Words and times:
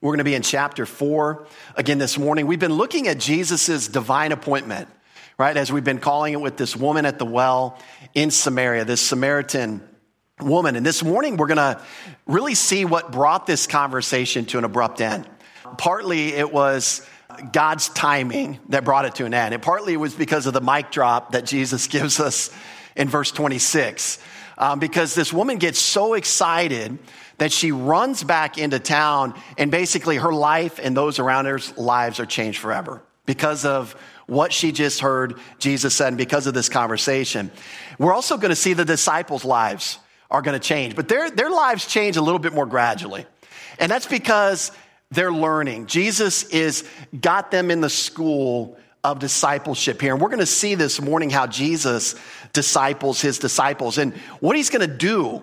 We're 0.00 0.10
going 0.10 0.18
to 0.18 0.24
be 0.24 0.36
in 0.36 0.42
chapter 0.42 0.86
four 0.86 1.48
again 1.74 1.98
this 1.98 2.16
morning. 2.16 2.46
We've 2.46 2.60
been 2.60 2.74
looking 2.74 3.08
at 3.08 3.18
Jesus' 3.18 3.88
divine 3.88 4.30
appointment, 4.30 4.88
right? 5.38 5.56
As 5.56 5.72
we've 5.72 5.82
been 5.82 5.98
calling 5.98 6.34
it 6.34 6.40
with 6.40 6.56
this 6.56 6.76
woman 6.76 7.04
at 7.04 7.18
the 7.18 7.24
well 7.24 7.80
in 8.14 8.30
Samaria, 8.30 8.84
this 8.84 9.00
Samaritan 9.00 9.82
woman. 10.40 10.76
And 10.76 10.86
this 10.86 11.02
morning, 11.02 11.36
we're 11.36 11.48
going 11.48 11.56
to 11.56 11.82
really 12.28 12.54
see 12.54 12.84
what 12.84 13.10
brought 13.10 13.48
this 13.48 13.66
conversation 13.66 14.44
to 14.46 14.58
an 14.58 14.64
abrupt 14.64 15.00
end. 15.00 15.28
Partly 15.78 16.28
it 16.28 16.52
was 16.52 17.04
God's 17.50 17.88
timing 17.88 18.60
that 18.68 18.84
brought 18.84 19.04
it 19.04 19.16
to 19.16 19.24
an 19.24 19.34
end, 19.34 19.52
and 19.52 19.60
partly 19.60 19.94
it 19.94 19.98
was 19.98 20.14
because 20.14 20.46
of 20.46 20.54
the 20.54 20.60
mic 20.60 20.92
drop 20.92 21.32
that 21.32 21.44
Jesus 21.44 21.86
gives 21.88 22.20
us 22.20 22.56
in 22.94 23.08
verse 23.08 23.32
26. 23.32 24.20
Um, 24.58 24.80
because 24.80 25.14
this 25.14 25.32
woman 25.32 25.58
gets 25.58 25.78
so 25.78 26.14
excited 26.14 26.98
that 27.38 27.52
she 27.52 27.70
runs 27.70 28.24
back 28.24 28.58
into 28.58 28.80
town 28.80 29.34
and 29.56 29.70
basically 29.70 30.16
her 30.16 30.32
life 30.32 30.80
and 30.82 30.96
those 30.96 31.20
around 31.20 31.46
her's 31.46 31.76
lives 31.78 32.18
are 32.18 32.26
changed 32.26 32.58
forever 32.58 33.00
because 33.24 33.64
of 33.64 33.94
what 34.26 34.52
she 34.52 34.72
just 34.72 35.00
heard 35.00 35.38
Jesus 35.58 35.94
said 35.94 36.08
and 36.08 36.18
because 36.18 36.46
of 36.46 36.54
this 36.54 36.68
conversation. 36.68 37.50
We're 37.98 38.12
also 38.12 38.36
going 38.36 38.50
to 38.50 38.56
see 38.56 38.74
the 38.74 38.84
disciples' 38.84 39.44
lives 39.44 39.98
are 40.30 40.42
going 40.42 40.58
to 40.58 40.66
change, 40.66 40.96
but 40.96 41.08
their, 41.08 41.30
their 41.30 41.50
lives 41.50 41.86
change 41.86 42.16
a 42.16 42.22
little 42.22 42.40
bit 42.40 42.52
more 42.52 42.66
gradually. 42.66 43.26
And 43.78 43.90
that's 43.90 44.06
because 44.06 44.72
they're 45.10 45.32
learning. 45.32 45.86
Jesus 45.86 46.44
is 46.44 46.86
got 47.18 47.50
them 47.50 47.70
in 47.70 47.80
the 47.80 47.88
school 47.88 48.76
of 49.04 49.20
discipleship 49.20 50.00
here. 50.00 50.12
And 50.12 50.20
we're 50.20 50.28
going 50.28 50.40
to 50.40 50.46
see 50.46 50.74
this 50.74 51.00
morning 51.00 51.30
how 51.30 51.46
Jesus 51.46 52.14
disciples 52.52 53.20
his 53.20 53.38
disciples 53.38 53.98
and 53.98 54.14
what 54.40 54.56
he's 54.56 54.70
going 54.70 54.88
to 54.88 54.96
do 54.96 55.42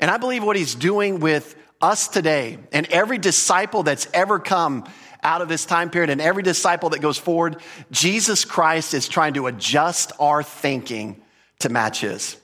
and 0.00 0.10
I 0.10 0.16
believe 0.18 0.44
what 0.44 0.56
he's 0.56 0.74
doing 0.74 1.20
with 1.20 1.54
us 1.80 2.08
today 2.08 2.58
and 2.72 2.86
every 2.86 3.18
disciple 3.18 3.82
that's 3.82 4.06
ever 4.12 4.38
come 4.38 4.84
out 5.22 5.42
of 5.42 5.48
this 5.48 5.64
time 5.64 5.90
period 5.90 6.10
and 6.10 6.20
every 6.20 6.42
disciple 6.42 6.90
that 6.90 7.00
goes 7.00 7.18
forward, 7.18 7.56
Jesus 7.90 8.44
Christ 8.44 8.94
is 8.94 9.08
trying 9.08 9.34
to 9.34 9.46
adjust 9.46 10.12
our 10.20 10.42
thinking 10.42 11.20
to 11.60 11.68
match 11.68 12.00
his. 12.00 12.36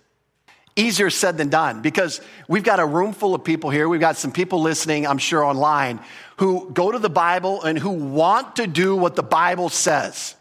Easier 0.75 1.11
said 1.11 1.37
than 1.37 1.50
done 1.50 1.83
because 1.83 2.22
we've 2.48 2.65
got 2.65 2.81
a 2.81 2.87
room 2.87 3.12
full 3.12 3.34
of 3.34 3.44
people 3.44 3.69
here. 3.69 3.89
We've 3.89 4.00
got 4.00 4.17
some 4.17 4.33
people 4.33 4.62
listening, 4.62 5.06
I'm 5.06 5.19
sure, 5.19 5.44
online 5.44 6.00
who 6.39 6.70
go 6.70 6.91
to 6.91 6.98
the 6.98 7.11
Bible 7.11 7.62
and 7.62 7.78
who 7.78 7.91
want 7.91 8.56
to 8.56 8.67
do 8.67 8.97
what 8.97 9.15
the 9.15 9.22
Bible 9.22 9.69
says. 9.69 10.34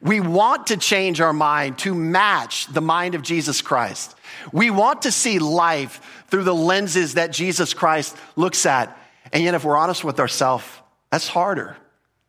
We 0.00 0.20
want 0.20 0.68
to 0.68 0.76
change 0.76 1.20
our 1.20 1.32
mind 1.32 1.78
to 1.78 1.94
match 1.94 2.66
the 2.66 2.80
mind 2.80 3.14
of 3.14 3.22
Jesus 3.22 3.62
Christ. 3.62 4.14
We 4.52 4.70
want 4.70 5.02
to 5.02 5.12
see 5.12 5.38
life 5.38 6.24
through 6.28 6.44
the 6.44 6.54
lenses 6.54 7.14
that 7.14 7.32
Jesus 7.32 7.74
Christ 7.74 8.16
looks 8.36 8.64
at. 8.66 8.96
And 9.32 9.42
yet, 9.42 9.54
if 9.54 9.64
we're 9.64 9.76
honest 9.76 10.04
with 10.04 10.20
ourselves, 10.20 10.64
that's 11.10 11.28
harder. 11.28 11.76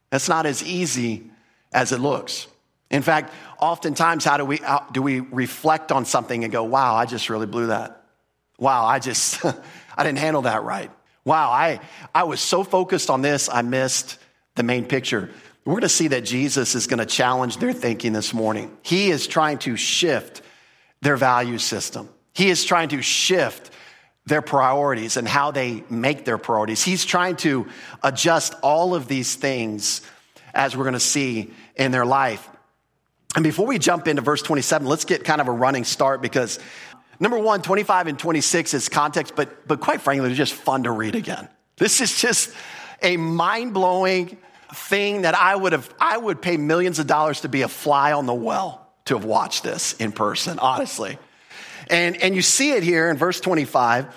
That's 0.09 0.27
not 0.27 0.45
as 0.45 0.63
easy 0.63 1.29
as 1.71 1.91
it 1.91 1.99
looks. 1.99 2.47
In 2.89 3.03
fact, 3.03 3.31
oftentimes, 3.59 4.25
how 4.25 4.37
do 4.37 4.45
we, 4.45 4.57
how 4.57 4.87
do 4.91 5.01
we 5.01 5.19
reflect 5.19 5.91
on 5.91 6.05
something 6.05 6.43
and 6.43 6.51
go, 6.51 6.63
wow, 6.63 6.95
I 6.95 7.05
just 7.05 7.29
really 7.29 7.45
blew 7.45 7.67
that? 7.67 8.03
Wow, 8.57 8.85
I 8.85 8.99
just, 8.99 9.45
I 9.97 10.03
didn't 10.03 10.17
handle 10.17 10.43
that 10.43 10.63
right. 10.63 10.91
Wow, 11.23 11.51
I, 11.51 11.79
I 12.15 12.23
was 12.23 12.39
so 12.39 12.63
focused 12.63 13.09
on 13.09 13.21
this, 13.21 13.49
I 13.49 13.61
missed 13.61 14.17
the 14.55 14.63
main 14.63 14.85
picture. 14.85 15.29
We're 15.65 15.73
going 15.73 15.81
to 15.81 15.89
see 15.89 16.07
that 16.09 16.25
Jesus 16.25 16.75
is 16.75 16.87
going 16.87 16.99
to 16.99 17.05
challenge 17.05 17.57
their 17.57 17.73
thinking 17.73 18.13
this 18.13 18.33
morning. 18.33 18.75
He 18.81 19.11
is 19.11 19.27
trying 19.27 19.59
to 19.59 19.75
shift 19.75 20.41
their 21.01 21.17
value 21.17 21.57
system. 21.57 22.09
He 22.33 22.49
is 22.49 22.63
trying 22.63 22.89
to 22.89 23.01
shift 23.01 23.71
their 24.25 24.41
priorities 24.41 25.17
and 25.17 25.27
how 25.27 25.51
they 25.51 25.83
make 25.89 26.23
their 26.23 26.37
priorities. 26.37 26.83
He's 26.83 27.03
trying 27.03 27.35
to 27.37 27.67
adjust 28.03 28.53
all 28.61 28.95
of 28.95 29.07
these 29.07 29.35
things 29.35 30.01
as 30.53 30.75
we're 30.77 30.83
going 30.83 30.93
to 30.93 30.99
see 30.99 31.51
in 31.75 31.91
their 31.91 32.05
life. 32.05 32.47
And 33.35 33.43
before 33.43 33.67
we 33.67 33.77
jump 33.77 34.07
into 34.07 34.21
verse 34.21 34.41
27, 34.41 34.87
let's 34.87 35.05
get 35.05 35.23
kind 35.23 35.41
of 35.41 35.47
a 35.47 35.51
running 35.51 35.83
start 35.83 36.21
because 36.21 36.59
number 37.19 37.37
one, 37.37 37.61
25 37.61 38.07
and 38.07 38.17
26 38.17 38.73
is 38.73 38.89
context, 38.89 39.35
but, 39.35 39.67
but 39.67 39.79
quite 39.81 40.01
frankly, 40.01 40.27
they're 40.27 40.35
just 40.35 40.53
fun 40.53 40.83
to 40.83 40.91
read 40.91 41.15
again. 41.15 41.47
This 41.77 42.01
is 42.01 42.19
just 42.19 42.51
a 43.01 43.17
mind 43.17 43.73
blowing 43.73 44.37
thing 44.73 45.23
that 45.23 45.35
I 45.35 45.55
would 45.55 45.71
have, 45.73 45.93
I 45.99 46.17
would 46.17 46.41
pay 46.41 46.57
millions 46.57 46.99
of 46.99 47.07
dollars 47.07 47.41
to 47.41 47.49
be 47.49 47.61
a 47.61 47.67
fly 47.67 48.13
on 48.13 48.25
the 48.25 48.33
well 48.33 48.87
to 49.05 49.15
have 49.15 49.25
watched 49.25 49.63
this 49.63 49.93
in 49.93 50.11
person, 50.11 50.59
honestly. 50.59 51.17
And, 51.89 52.21
and 52.21 52.35
you 52.35 52.41
see 52.41 52.71
it 52.71 52.83
here 52.83 53.09
in 53.09 53.17
verse 53.17 53.39
25. 53.39 54.07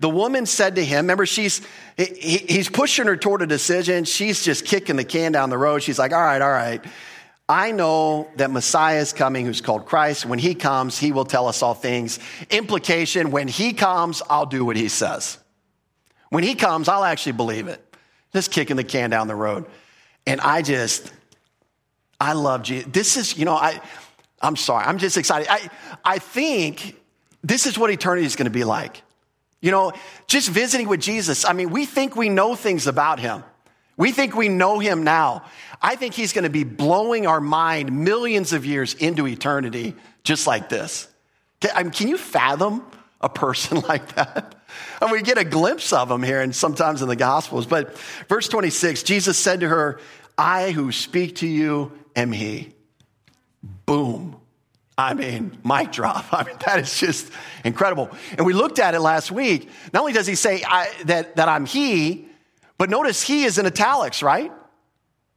The 0.00 0.10
woman 0.10 0.46
said 0.46 0.74
to 0.76 0.84
him, 0.84 1.04
remember, 1.04 1.26
she's, 1.26 1.62
he, 1.96 2.38
he's 2.38 2.68
pushing 2.68 3.06
her 3.06 3.16
toward 3.16 3.42
a 3.42 3.46
decision. 3.46 4.04
She's 4.04 4.44
just 4.44 4.64
kicking 4.66 4.96
the 4.96 5.04
can 5.04 5.32
down 5.32 5.48
the 5.48 5.58
road. 5.58 5.82
She's 5.82 5.98
like, 5.98 6.12
all 6.12 6.20
right, 6.20 6.42
all 6.42 6.50
right. 6.50 6.84
I 7.48 7.72
know 7.72 8.30
that 8.36 8.50
Messiah 8.50 9.00
is 9.00 9.12
coming, 9.12 9.46
who's 9.46 9.60
called 9.60 9.86
Christ. 9.86 10.26
When 10.26 10.38
he 10.38 10.54
comes, 10.54 10.98
he 10.98 11.12
will 11.12 11.24
tell 11.24 11.48
us 11.48 11.62
all 11.62 11.74
things. 11.74 12.18
Implication, 12.50 13.30
when 13.30 13.48
he 13.48 13.72
comes, 13.72 14.22
I'll 14.28 14.46
do 14.46 14.64
what 14.64 14.76
he 14.76 14.88
says. 14.88 15.38
When 16.30 16.44
he 16.44 16.54
comes, 16.54 16.88
I'll 16.88 17.04
actually 17.04 17.32
believe 17.32 17.68
it. 17.68 17.82
Just 18.32 18.50
kicking 18.50 18.76
the 18.76 18.84
can 18.84 19.10
down 19.10 19.28
the 19.28 19.34
road. 19.34 19.66
And 20.26 20.40
I 20.40 20.62
just, 20.62 21.12
I 22.20 22.34
love 22.34 22.62
Jesus. 22.62 22.90
This 22.92 23.16
is, 23.16 23.36
you 23.36 23.44
know, 23.44 23.54
I, 23.54 23.80
I'm 24.40 24.56
sorry. 24.56 24.84
I'm 24.84 24.98
just 24.98 25.16
excited. 25.16 25.48
I, 25.50 25.70
I 26.04 26.18
think 26.18 26.96
this 27.42 27.66
is 27.66 27.78
what 27.78 27.90
eternity 27.90 28.26
is 28.26 28.36
going 28.36 28.46
to 28.46 28.50
be 28.50 28.64
like. 28.64 29.02
You 29.60 29.70
know, 29.70 29.92
just 30.26 30.48
visiting 30.48 30.88
with 30.88 31.00
Jesus. 31.00 31.44
I 31.44 31.52
mean, 31.52 31.70
we 31.70 31.86
think 31.86 32.16
we 32.16 32.28
know 32.28 32.54
things 32.54 32.86
about 32.86 33.20
him. 33.20 33.44
We 33.96 34.10
think 34.10 34.34
we 34.34 34.48
know 34.48 34.78
him 34.78 35.04
now. 35.04 35.44
I 35.80 35.96
think 35.96 36.14
he's 36.14 36.32
going 36.32 36.44
to 36.44 36.50
be 36.50 36.64
blowing 36.64 37.26
our 37.26 37.40
mind 37.40 37.92
millions 37.92 38.52
of 38.52 38.64
years 38.66 38.94
into 38.94 39.26
eternity 39.26 39.94
just 40.24 40.46
like 40.46 40.68
this. 40.68 41.08
I 41.74 41.82
mean, 41.82 41.92
can 41.92 42.08
you 42.08 42.18
fathom 42.18 42.84
a 43.20 43.28
person 43.28 43.80
like 43.88 44.14
that? 44.14 44.61
And 45.00 45.10
we 45.10 45.22
get 45.22 45.38
a 45.38 45.44
glimpse 45.44 45.92
of 45.92 46.10
him 46.10 46.22
here 46.22 46.40
and 46.40 46.54
sometimes 46.54 47.02
in 47.02 47.08
the 47.08 47.16
Gospels. 47.16 47.66
But 47.66 47.96
verse 48.28 48.48
26, 48.48 49.02
Jesus 49.02 49.36
said 49.38 49.60
to 49.60 49.68
her, 49.68 50.00
I 50.36 50.70
who 50.70 50.92
speak 50.92 51.36
to 51.36 51.46
you 51.46 51.92
am 52.16 52.32
he. 52.32 52.72
Boom. 53.86 54.36
I 54.96 55.14
mean, 55.14 55.58
mic 55.64 55.92
drop. 55.92 56.26
I 56.32 56.44
mean, 56.44 56.56
that 56.66 56.78
is 56.78 56.98
just 56.98 57.30
incredible. 57.64 58.10
And 58.36 58.46
we 58.46 58.52
looked 58.52 58.78
at 58.78 58.94
it 58.94 59.00
last 59.00 59.30
week. 59.30 59.70
Not 59.92 60.00
only 60.00 60.12
does 60.12 60.26
he 60.26 60.34
say 60.34 60.62
I, 60.66 60.92
that, 61.04 61.36
that 61.36 61.48
I'm 61.48 61.66
he, 61.66 62.26
but 62.78 62.90
notice 62.90 63.22
he 63.22 63.44
is 63.44 63.58
in 63.58 63.66
italics, 63.66 64.22
right? 64.22 64.52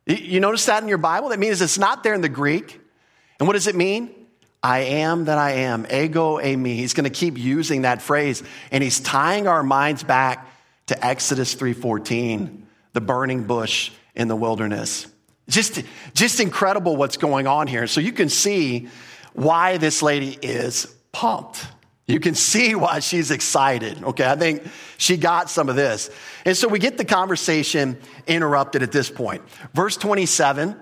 You 0.05 0.39
notice 0.39 0.65
that 0.65 0.83
in 0.83 0.89
your 0.89 0.97
Bible? 0.97 1.29
That 1.29 1.39
means 1.39 1.61
it's 1.61 1.79
not 1.79 2.03
there 2.03 2.13
in 2.13 2.21
the 2.21 2.29
Greek. 2.29 2.79
And 3.39 3.47
what 3.47 3.53
does 3.53 3.67
it 3.67 3.75
mean? 3.75 4.24
I 4.65 4.79
am 4.79 5.25
that 5.25 5.37
I 5.37 5.51
am, 5.51 5.85
ego 5.91 6.37
eimi. 6.37 6.75
He's 6.75 6.95
going 6.95 7.03
to 7.03 7.11
keep 7.11 7.37
using 7.37 7.83
that 7.83 8.01
phrase, 8.01 8.41
and 8.71 8.83
he's 8.83 8.99
tying 8.99 9.47
our 9.47 9.61
minds 9.61 10.03
back 10.03 10.49
to 10.87 11.05
Exodus 11.05 11.53
3:14, 11.53 12.63
the 12.93 12.99
burning 12.99 13.43
bush 13.43 13.91
in 14.15 14.27
the 14.27 14.35
wilderness. 14.35 15.05
Just, 15.47 15.83
just 16.15 16.39
incredible 16.39 16.95
what's 16.95 17.17
going 17.17 17.45
on 17.45 17.67
here. 17.67 17.85
So 17.85 18.01
you 18.01 18.11
can 18.11 18.27
see 18.27 18.89
why 19.33 19.77
this 19.77 20.01
lady 20.01 20.35
is 20.41 20.87
pumped. 21.11 21.63
You 22.07 22.19
can 22.19 22.33
see 22.33 22.73
why 22.73 23.01
she's 23.01 23.29
excited. 23.29 24.03
Okay, 24.03 24.25
I 24.25 24.35
think 24.35 24.63
she 24.97 25.17
got 25.17 25.51
some 25.51 25.69
of 25.69 25.75
this. 25.75 26.09
And 26.43 26.57
so 26.57 26.67
we 26.67 26.79
get 26.79 26.97
the 26.97 27.05
conversation 27.05 27.99
interrupted 28.25 28.81
at 28.81 28.91
this 28.91 29.11
point. 29.11 29.43
Verse 29.75 29.95
27, 29.95 30.75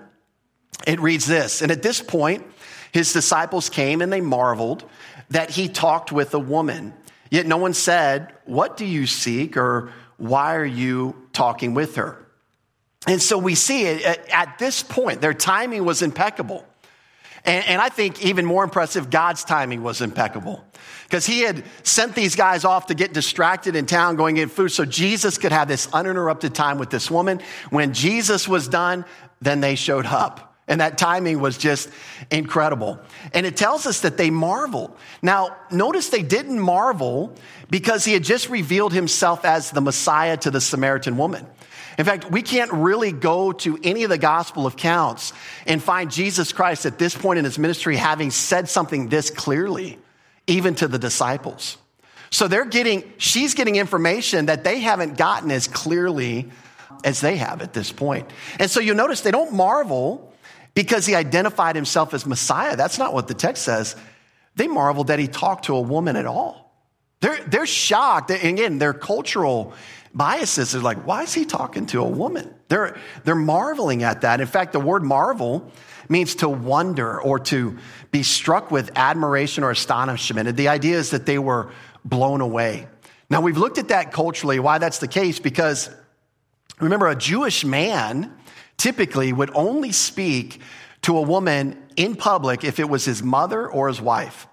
it 0.86 1.00
reads 1.00 1.26
this 1.26 1.60
And 1.60 1.70
at 1.70 1.82
this 1.82 2.00
point, 2.00 2.46
his 2.94 3.12
disciples 3.12 3.68
came 3.68 4.00
and 4.00 4.12
they 4.12 4.20
marveled 4.20 4.84
that 5.30 5.50
he 5.50 5.68
talked 5.68 6.12
with 6.12 6.32
a 6.32 6.38
woman. 6.38 6.94
Yet 7.28 7.44
no 7.44 7.56
one 7.56 7.74
said, 7.74 8.32
What 8.44 8.76
do 8.76 8.84
you 8.84 9.08
seek? 9.08 9.56
or 9.56 9.92
Why 10.16 10.54
are 10.54 10.64
you 10.64 11.16
talking 11.32 11.74
with 11.74 11.96
her? 11.96 12.24
And 13.08 13.20
so 13.20 13.36
we 13.36 13.56
see 13.56 13.82
it 13.86 14.04
at 14.30 14.60
this 14.60 14.84
point, 14.84 15.20
their 15.20 15.34
timing 15.34 15.84
was 15.84 16.02
impeccable. 16.02 16.64
And, 17.44 17.66
and 17.66 17.82
I 17.82 17.88
think 17.88 18.24
even 18.24 18.46
more 18.46 18.62
impressive, 18.62 19.10
God's 19.10 19.42
timing 19.42 19.82
was 19.82 20.00
impeccable. 20.00 20.64
Because 21.02 21.26
he 21.26 21.40
had 21.40 21.64
sent 21.82 22.14
these 22.14 22.36
guys 22.36 22.64
off 22.64 22.86
to 22.86 22.94
get 22.94 23.12
distracted 23.12 23.74
in 23.74 23.86
town 23.86 24.14
going 24.14 24.36
in 24.36 24.48
food 24.48 24.68
so 24.68 24.84
Jesus 24.84 25.36
could 25.36 25.50
have 25.50 25.66
this 25.66 25.88
uninterrupted 25.92 26.54
time 26.54 26.78
with 26.78 26.90
this 26.90 27.10
woman. 27.10 27.40
When 27.70 27.92
Jesus 27.92 28.46
was 28.46 28.68
done, 28.68 29.04
then 29.42 29.60
they 29.60 29.74
showed 29.74 30.06
up. 30.06 30.53
And 30.66 30.80
that 30.80 30.96
timing 30.96 31.40
was 31.40 31.58
just 31.58 31.90
incredible. 32.30 32.98
And 33.34 33.44
it 33.44 33.56
tells 33.56 33.86
us 33.86 34.00
that 34.00 34.16
they 34.16 34.30
marveled. 34.30 34.96
Now, 35.20 35.56
notice 35.70 36.08
they 36.08 36.22
didn't 36.22 36.58
marvel 36.58 37.34
because 37.68 38.04
he 38.04 38.14
had 38.14 38.24
just 38.24 38.48
revealed 38.48 38.94
himself 38.94 39.44
as 39.44 39.70
the 39.70 39.82
Messiah 39.82 40.36
to 40.38 40.50
the 40.50 40.60
Samaritan 40.60 41.18
woman. 41.18 41.46
In 41.98 42.04
fact, 42.04 42.30
we 42.30 42.42
can't 42.42 42.72
really 42.72 43.12
go 43.12 43.52
to 43.52 43.78
any 43.84 44.04
of 44.04 44.10
the 44.10 44.18
gospel 44.18 44.66
accounts 44.66 45.32
and 45.66 45.82
find 45.82 46.10
Jesus 46.10 46.52
Christ 46.52 46.86
at 46.86 46.98
this 46.98 47.14
point 47.14 47.38
in 47.38 47.44
his 47.44 47.58
ministry 47.58 47.96
having 47.96 48.30
said 48.30 48.68
something 48.68 49.08
this 49.08 49.30
clearly, 49.30 49.98
even 50.46 50.74
to 50.76 50.88
the 50.88 50.98
disciples. 50.98 51.76
So 52.30 52.48
they're 52.48 52.64
getting, 52.64 53.12
she's 53.18 53.54
getting 53.54 53.76
information 53.76 54.46
that 54.46 54.64
they 54.64 54.80
haven't 54.80 55.16
gotten 55.16 55.52
as 55.52 55.68
clearly 55.68 56.50
as 57.04 57.20
they 57.20 57.36
have 57.36 57.62
at 57.62 57.72
this 57.72 57.92
point. 57.92 58.28
And 58.58 58.68
so 58.68 58.80
you'll 58.80 58.96
notice 58.96 59.20
they 59.20 59.30
don't 59.30 59.52
marvel 59.52 60.32
because 60.74 61.06
he 61.06 61.14
identified 61.14 61.76
himself 61.76 62.12
as 62.14 62.26
Messiah. 62.26 62.76
That's 62.76 62.98
not 62.98 63.14
what 63.14 63.28
the 63.28 63.34
text 63.34 63.62
says. 63.62 63.96
They 64.56 64.68
marveled 64.68 65.08
that 65.08 65.18
he 65.18 65.28
talked 65.28 65.66
to 65.66 65.76
a 65.76 65.80
woman 65.80 66.16
at 66.16 66.26
all. 66.26 66.72
They're, 67.20 67.42
they're 67.44 67.66
shocked. 67.66 68.30
And 68.30 68.44
again, 68.44 68.78
their 68.78 68.92
cultural 68.92 69.72
biases 70.12 70.76
are 70.76 70.80
like, 70.80 71.06
why 71.06 71.22
is 71.22 71.32
he 71.32 71.44
talking 71.44 71.86
to 71.86 72.00
a 72.00 72.08
woman? 72.08 72.54
They're, 72.68 72.96
they're 73.24 73.34
marveling 73.34 74.02
at 74.02 74.20
that. 74.22 74.40
In 74.40 74.46
fact, 74.46 74.72
the 74.72 74.80
word 74.80 75.02
marvel 75.02 75.72
means 76.08 76.36
to 76.36 76.48
wonder 76.48 77.20
or 77.20 77.38
to 77.38 77.78
be 78.10 78.22
struck 78.22 78.70
with 78.70 78.90
admiration 78.94 79.64
or 79.64 79.70
astonishment. 79.70 80.48
And 80.48 80.56
the 80.56 80.68
idea 80.68 80.98
is 80.98 81.10
that 81.10 81.26
they 81.26 81.38
were 81.38 81.72
blown 82.04 82.40
away. 82.40 82.86
Now, 83.30 83.40
we've 83.40 83.56
looked 83.56 83.78
at 83.78 83.88
that 83.88 84.12
culturally, 84.12 84.58
why 84.58 84.78
that's 84.78 84.98
the 84.98 85.08
case, 85.08 85.38
because 85.38 85.90
remember, 86.78 87.08
a 87.08 87.16
Jewish 87.16 87.64
man 87.64 88.36
typically 88.76 89.32
would 89.32 89.50
only 89.54 89.92
speak 89.92 90.60
to 91.02 91.18
a 91.18 91.22
woman 91.22 91.76
in 91.96 92.16
public 92.16 92.64
if 92.64 92.78
it 92.78 92.88
was 92.88 93.04
his 93.04 93.22
mother 93.22 93.68
or 93.68 93.88
his 93.88 94.00
wife. 94.00 94.46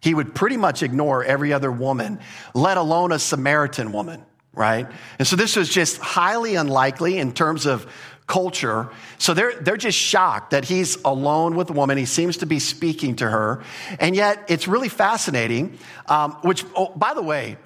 He 0.00 0.14
would 0.14 0.34
pretty 0.34 0.56
much 0.56 0.82
ignore 0.82 1.22
every 1.22 1.52
other 1.52 1.70
woman, 1.70 2.18
let 2.54 2.76
alone 2.76 3.12
a 3.12 3.18
Samaritan 3.18 3.92
woman, 3.92 4.24
right? 4.52 4.86
And 5.18 5.28
so 5.28 5.36
this 5.36 5.54
was 5.54 5.68
just 5.68 5.98
highly 5.98 6.56
unlikely 6.56 7.18
in 7.18 7.32
terms 7.32 7.66
of 7.66 7.86
culture. 8.26 8.90
So 9.18 9.34
they're, 9.34 9.54
they're 9.60 9.76
just 9.76 9.98
shocked 9.98 10.50
that 10.50 10.64
he's 10.64 10.96
alone 11.04 11.54
with 11.54 11.70
a 11.70 11.72
woman. 11.72 11.98
He 11.98 12.06
seems 12.06 12.38
to 12.38 12.46
be 12.46 12.58
speaking 12.58 13.16
to 13.16 13.28
her. 13.28 13.62
And 14.00 14.16
yet 14.16 14.44
it's 14.48 14.66
really 14.66 14.88
fascinating, 14.88 15.78
um, 16.06 16.32
which, 16.42 16.64
oh, 16.74 16.92
by 16.96 17.14
the 17.14 17.22
way, 17.22 17.58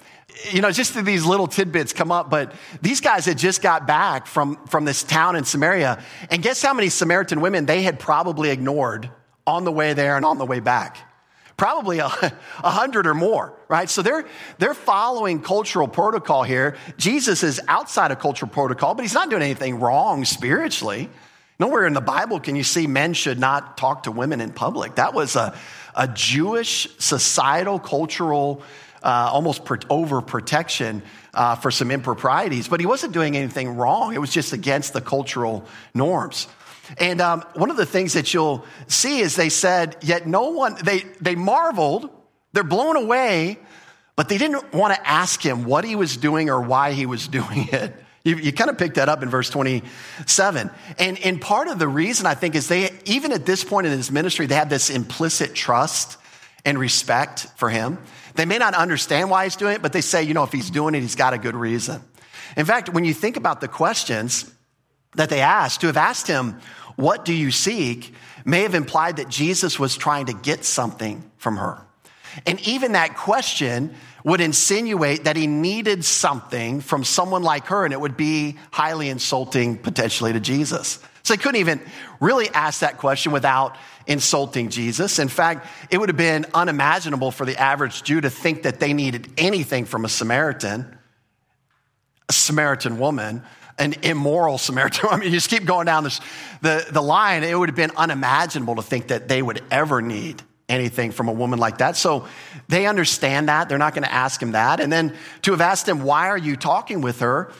you 0.51 0.61
know, 0.61 0.71
just 0.71 0.93
these 1.05 1.25
little 1.25 1.47
tidbits 1.47 1.93
come 1.93 2.11
up, 2.11 2.29
but 2.29 2.53
these 2.81 3.01
guys 3.01 3.25
had 3.25 3.37
just 3.37 3.61
got 3.61 3.87
back 3.87 4.27
from, 4.27 4.57
from 4.67 4.85
this 4.85 5.03
town 5.03 5.35
in 5.35 5.43
Samaria. 5.43 6.03
And 6.29 6.41
guess 6.41 6.61
how 6.61 6.73
many 6.73 6.89
Samaritan 6.89 7.41
women 7.41 7.65
they 7.65 7.81
had 7.83 7.99
probably 7.99 8.49
ignored 8.49 9.09
on 9.45 9.63
the 9.63 9.71
way 9.71 9.93
there 9.93 10.15
and 10.15 10.25
on 10.25 10.37
the 10.37 10.45
way 10.45 10.59
back? 10.59 10.97
Probably 11.55 11.99
a, 11.99 12.05
a 12.63 12.69
hundred 12.69 13.07
or 13.07 13.13
more, 13.13 13.53
right? 13.67 13.89
So 13.89 14.01
they're, 14.01 14.25
they're 14.59 14.73
following 14.73 15.41
cultural 15.41 15.87
protocol 15.87 16.43
here. 16.43 16.75
Jesus 16.97 17.43
is 17.43 17.59
outside 17.67 18.11
of 18.11 18.19
cultural 18.19 18.51
protocol, 18.51 18.93
but 18.93 19.03
he's 19.03 19.13
not 19.13 19.29
doing 19.29 19.41
anything 19.41 19.79
wrong 19.79 20.23
spiritually. 20.25 21.09
Nowhere 21.59 21.87
in 21.87 21.93
the 21.93 22.01
Bible 22.01 22.39
can 22.39 22.55
you 22.55 22.63
see 22.63 22.85
men 22.85 23.13
should 23.13 23.39
not 23.39 23.77
talk 23.77 24.03
to 24.03 24.11
women 24.11 24.41
in 24.41 24.51
public. 24.51 24.95
That 24.95 25.15
was 25.15 25.35
a, 25.35 25.57
a 25.95 26.07
Jewish 26.07 26.87
societal, 26.99 27.79
cultural 27.79 28.61
uh, 29.03 29.29
almost 29.31 29.65
per- 29.65 29.77
overprotection 29.77 31.01
uh, 31.33 31.55
for 31.55 31.71
some 31.71 31.91
improprieties, 31.91 32.67
but 32.67 32.79
he 32.79 32.85
wasn't 32.85 33.13
doing 33.13 33.37
anything 33.37 33.75
wrong. 33.75 34.13
It 34.13 34.19
was 34.19 34.31
just 34.31 34.53
against 34.53 34.93
the 34.93 35.01
cultural 35.01 35.65
norms. 35.93 36.47
And 36.97 37.21
um, 37.21 37.43
one 37.53 37.69
of 37.69 37.77
the 37.77 37.85
things 37.85 38.13
that 38.13 38.33
you'll 38.33 38.65
see 38.87 39.19
is 39.19 39.35
they 39.35 39.49
said, 39.49 39.97
yet 40.01 40.25
no 40.25 40.49
one, 40.49 40.77
they, 40.83 40.99
they 41.21 41.35
marveled, 41.35 42.09
they're 42.53 42.63
blown 42.63 42.95
away, 42.95 43.59
but 44.15 44.29
they 44.29 44.37
didn't 44.37 44.73
want 44.73 44.95
to 44.95 45.07
ask 45.07 45.45
him 45.45 45.65
what 45.65 45.83
he 45.83 45.95
was 45.95 46.17
doing 46.17 46.49
or 46.49 46.61
why 46.61 46.93
he 46.93 47.05
was 47.05 47.27
doing 47.27 47.67
it. 47.71 47.93
You, 48.23 48.35
you 48.35 48.51
kind 48.51 48.69
of 48.69 48.77
picked 48.77 48.95
that 48.95 49.07
up 49.07 49.23
in 49.23 49.29
verse 49.29 49.49
27. 49.49 50.69
And, 50.99 51.19
and 51.19 51.39
part 51.39 51.69
of 51.69 51.79
the 51.79 51.87
reason 51.87 52.25
I 52.25 52.33
think 52.33 52.55
is 52.55 52.67
they, 52.67 52.89
even 53.05 53.31
at 53.31 53.45
this 53.45 53.63
point 53.63 53.87
in 53.87 53.93
his 53.93 54.11
ministry, 54.11 54.47
they 54.47 54.55
had 54.55 54.69
this 54.69 54.89
implicit 54.89 55.55
trust 55.55 56.17
and 56.65 56.77
respect 56.77 57.47
for 57.55 57.69
him. 57.69 57.97
They 58.35 58.45
may 58.45 58.57
not 58.57 58.73
understand 58.73 59.29
why 59.29 59.45
he's 59.45 59.55
doing 59.55 59.75
it, 59.75 59.81
but 59.81 59.93
they 59.93 60.01
say, 60.01 60.23
you 60.23 60.33
know, 60.33 60.43
if 60.43 60.51
he's 60.51 60.69
doing 60.69 60.95
it, 60.95 61.01
he's 61.01 61.15
got 61.15 61.33
a 61.33 61.37
good 61.37 61.55
reason. 61.55 62.01
In 62.55 62.65
fact, 62.65 62.89
when 62.89 63.05
you 63.05 63.13
think 63.13 63.37
about 63.37 63.61
the 63.61 63.67
questions 63.67 64.51
that 65.15 65.29
they 65.29 65.41
asked, 65.41 65.81
to 65.81 65.87
have 65.87 65.97
asked 65.97 66.27
him, 66.27 66.59
What 66.95 67.25
do 67.25 67.33
you 67.33 67.51
seek? 67.51 68.13
may 68.45 68.61
have 68.61 68.75
implied 68.75 69.17
that 69.17 69.27
Jesus 69.27 69.77
was 69.77 69.97
trying 69.97 70.27
to 70.27 70.33
get 70.33 70.63
something 70.63 71.29
from 71.37 71.57
her. 71.57 71.81
And 72.45 72.65
even 72.65 72.93
that 72.93 73.17
question 73.17 73.93
would 74.23 74.39
insinuate 74.39 75.25
that 75.25 75.35
he 75.35 75.47
needed 75.47 76.05
something 76.05 76.79
from 76.79 77.03
someone 77.03 77.43
like 77.43 77.65
her, 77.67 77.83
and 77.83 77.93
it 77.93 77.99
would 77.99 78.15
be 78.15 78.57
highly 78.71 79.09
insulting 79.09 79.77
potentially 79.77 80.31
to 80.33 80.39
Jesus. 80.39 80.99
So 81.23 81.33
they 81.33 81.37
couldn't 81.41 81.59
even 81.59 81.81
really 82.21 82.49
ask 82.49 82.79
that 82.79 82.97
question 82.97 83.33
without 83.33 83.75
insulting 84.07 84.69
Jesus. 84.69 85.19
In 85.19 85.27
fact, 85.27 85.67
it 85.91 85.97
would 85.97 86.09
have 86.09 86.17
been 86.17 86.45
unimaginable 86.53 87.31
for 87.31 87.45
the 87.45 87.57
average 87.59 88.03
Jew 88.03 88.21
to 88.21 88.29
think 88.29 88.63
that 88.63 88.79
they 88.79 88.93
needed 88.93 89.29
anything 89.37 89.85
from 89.85 90.05
a 90.05 90.09
Samaritan, 90.09 90.97
a 92.29 92.33
Samaritan 92.33 92.97
woman, 92.99 93.43
an 93.77 93.95
immoral 94.01 94.57
Samaritan. 94.57 95.09
I 95.09 95.17
mean, 95.17 95.29
you 95.29 95.37
just 95.37 95.49
keep 95.49 95.65
going 95.65 95.85
down 95.85 96.03
this, 96.03 96.19
the, 96.61 96.85
the 96.91 97.01
line. 97.01 97.43
It 97.43 97.57
would 97.57 97.69
have 97.69 97.75
been 97.75 97.91
unimaginable 97.95 98.75
to 98.75 98.81
think 98.81 99.09
that 99.09 99.27
they 99.27 99.41
would 99.41 99.63
ever 99.69 100.01
need 100.01 100.41
anything 100.69 101.11
from 101.11 101.29
a 101.29 101.31
woman 101.31 101.59
like 101.59 101.77
that. 101.77 101.95
So 101.95 102.27
they 102.67 102.87
understand 102.87 103.47
that. 103.47 103.69
They're 103.69 103.77
not 103.77 103.93
going 103.93 104.03
to 104.03 104.11
ask 104.11 104.41
him 104.41 104.51
that. 104.51 104.79
And 104.79 104.91
then 104.91 105.15
to 105.43 105.51
have 105.51 105.61
asked 105.61 105.87
him, 105.87 106.03
why 106.03 106.27
are 106.27 106.37
you 106.37 106.55
talking 106.55 107.01
with 107.01 107.19
her? 107.21 107.51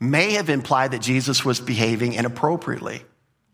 may 0.00 0.32
have 0.32 0.50
implied 0.50 0.92
that 0.92 1.00
Jesus 1.00 1.44
was 1.44 1.60
behaving 1.60 2.14
inappropriately. 2.14 3.02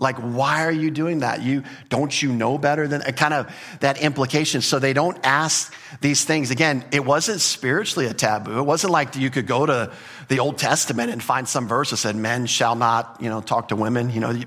Like, 0.03 0.17
why 0.17 0.65
are 0.67 0.73
you 0.73 0.91
doing 0.91 1.21
that? 1.21 1.43
You 1.43 1.63
don't 1.89 2.23
you 2.23 2.33
know 2.33 2.59
better 2.59 2.89
than 2.89 3.03
uh, 3.03 3.13
kind 3.13 3.33
of 3.33 3.55
that 3.81 4.03
implication. 4.03 4.61
So 4.61 4.79
they 4.79 4.93
don't 4.93 5.17
ask 5.23 5.73
these 6.01 6.25
things. 6.25 6.51
Again, 6.51 6.85
it 6.91 7.05
wasn't 7.05 7.41
spiritually 7.41 8.07
a 8.07 8.13
taboo. 8.13 8.59
It 8.59 8.65
wasn't 8.65 8.93
like 8.93 9.15
you 9.17 9.31
could 9.31 9.47
go 9.47 9.65
to 9.65 9.93
the 10.29 10.41
Old 10.41 10.59
Testament 10.59 11.11
and 11.11 11.23
find 11.23 11.49
some 11.49 11.69
verse 11.69 11.91
that 11.91 11.99
said 11.99 12.17
men 12.17 12.47
shall 12.47 12.75
not, 12.75 13.19
you 13.21 13.29
know, 13.29 13.41
talk 13.41 13.69
to 13.69 13.77
women. 13.77 14.11
You 14.11 14.21
know, 14.21 14.41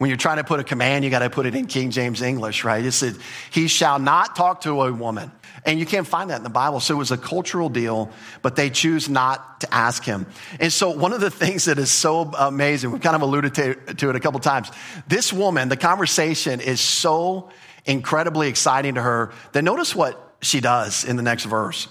when 0.00 0.08
you're 0.08 0.16
trying 0.16 0.38
to 0.38 0.44
put 0.44 0.60
a 0.60 0.64
command, 0.64 1.04
you 1.04 1.10
got 1.10 1.18
to 1.18 1.28
put 1.28 1.44
it 1.44 1.54
in 1.54 1.66
King 1.66 1.90
James 1.90 2.22
English, 2.22 2.64
right? 2.64 2.82
It 2.82 2.92
said, 2.92 3.18
he 3.50 3.68
shall 3.68 3.98
not 3.98 4.34
talk 4.34 4.62
to 4.62 4.80
a 4.80 4.90
woman. 4.90 5.30
And 5.66 5.78
you 5.78 5.84
can't 5.84 6.06
find 6.06 6.30
that 6.30 6.38
in 6.38 6.42
the 6.42 6.48
Bible. 6.48 6.80
So 6.80 6.94
it 6.94 6.96
was 6.96 7.10
a 7.10 7.18
cultural 7.18 7.68
deal, 7.68 8.10
but 8.40 8.56
they 8.56 8.70
choose 8.70 9.10
not 9.10 9.60
to 9.60 9.74
ask 9.74 10.02
him. 10.02 10.24
And 10.58 10.72
so 10.72 10.88
one 10.88 11.12
of 11.12 11.20
the 11.20 11.30
things 11.30 11.66
that 11.66 11.78
is 11.78 11.90
so 11.90 12.22
amazing, 12.22 12.92
we've 12.92 13.02
kind 13.02 13.14
of 13.14 13.20
alluded 13.20 13.54
to, 13.56 13.74
to 13.96 14.08
it 14.08 14.16
a 14.16 14.20
couple 14.20 14.40
times. 14.40 14.70
This 15.06 15.34
woman, 15.34 15.68
the 15.68 15.76
conversation 15.76 16.62
is 16.62 16.80
so 16.80 17.50
incredibly 17.84 18.48
exciting 18.48 18.94
to 18.94 19.02
her 19.02 19.32
that 19.52 19.60
notice 19.60 19.94
what 19.94 20.34
she 20.40 20.62
does 20.62 21.04
in 21.04 21.16
the 21.16 21.22
next 21.22 21.44
verse. 21.44 21.88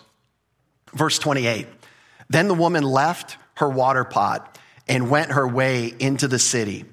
Verse 0.94 1.20
28. 1.20 1.68
Then 2.28 2.48
the 2.48 2.56
woman 2.56 2.82
left 2.82 3.38
her 3.58 3.70
water 3.70 4.04
pot 4.04 4.58
and 4.88 5.12
went 5.12 5.34
her 5.34 5.48
way 5.48 5.94
into 6.00 6.28
the 6.28 6.40
city. 6.40 6.86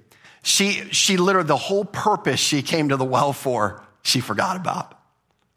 She, 0.46 0.84
she 0.92 1.16
literally, 1.16 1.48
the 1.48 1.56
whole 1.56 1.84
purpose 1.84 2.38
she 2.38 2.62
came 2.62 2.90
to 2.90 2.96
the 2.96 3.04
well 3.04 3.32
for, 3.32 3.82
she 4.02 4.20
forgot 4.20 4.56
about. 4.56 4.96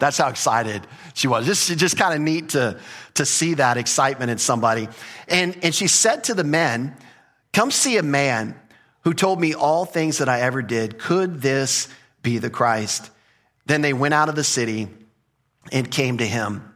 That's 0.00 0.18
how 0.18 0.30
excited 0.30 0.84
she 1.14 1.28
was. 1.28 1.46
Just, 1.46 1.78
just 1.78 1.96
kind 1.96 2.12
of 2.12 2.20
neat 2.20 2.48
to, 2.50 2.80
to 3.14 3.24
see 3.24 3.54
that 3.54 3.76
excitement 3.76 4.32
in 4.32 4.38
somebody. 4.38 4.88
And, 5.28 5.56
and 5.62 5.72
she 5.72 5.86
said 5.86 6.24
to 6.24 6.34
the 6.34 6.42
men, 6.42 6.96
Come 7.52 7.70
see 7.70 7.98
a 7.98 8.02
man 8.02 8.58
who 9.04 9.14
told 9.14 9.40
me 9.40 9.54
all 9.54 9.84
things 9.84 10.18
that 10.18 10.28
I 10.28 10.40
ever 10.40 10.60
did. 10.60 10.98
Could 10.98 11.40
this 11.40 11.86
be 12.24 12.38
the 12.38 12.50
Christ? 12.50 13.12
Then 13.66 13.82
they 13.82 13.92
went 13.92 14.12
out 14.12 14.28
of 14.28 14.34
the 14.34 14.42
city 14.42 14.88
and 15.70 15.88
came 15.88 16.18
to 16.18 16.26
him. 16.26 16.74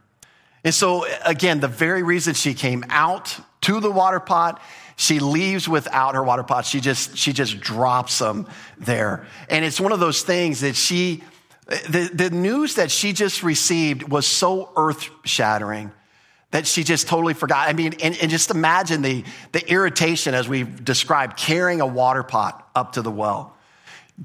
And 0.63 0.73
so, 0.73 1.05
again, 1.25 1.59
the 1.59 1.67
very 1.67 2.01
reason 2.01 2.33
she 2.33 2.53
came 2.53 2.85
out 2.87 3.37
to 3.61 3.81
the 3.81 3.91
water 3.91 4.21
pot, 4.21 4.61
she 4.95 5.19
leaves 5.19 5.67
without 5.67 6.15
her 6.15 6.23
water 6.23 6.43
pot. 6.43 6.65
She 6.65 6.79
just, 6.79 7.17
she 7.17 7.33
just 7.33 7.59
drops 7.59 8.19
them 8.19 8.47
there. 8.77 9.25
And 9.49 9.65
it's 9.65 9.79
one 9.79 9.91
of 9.91 9.99
those 9.99 10.21
things 10.23 10.61
that 10.61 10.75
she, 10.75 11.23
the, 11.67 12.09
the 12.13 12.29
news 12.29 12.75
that 12.75 12.91
she 12.91 13.11
just 13.11 13.43
received 13.43 14.03
was 14.03 14.25
so 14.25 14.71
earth 14.77 15.09
shattering 15.25 15.91
that 16.51 16.65
she 16.65 16.85
just 16.85 17.07
totally 17.07 17.33
forgot. 17.33 17.67
I 17.67 17.73
mean, 17.73 17.95
and, 18.01 18.17
and, 18.21 18.31
just 18.31 18.49
imagine 18.49 19.01
the, 19.01 19.25
the 19.51 19.69
irritation 19.69 20.33
as 20.33 20.47
we've 20.47 20.85
described 20.85 21.35
carrying 21.35 21.81
a 21.81 21.85
water 21.85 22.23
pot 22.23 22.69
up 22.73 22.93
to 22.93 23.01
the 23.01 23.11
well, 23.11 23.57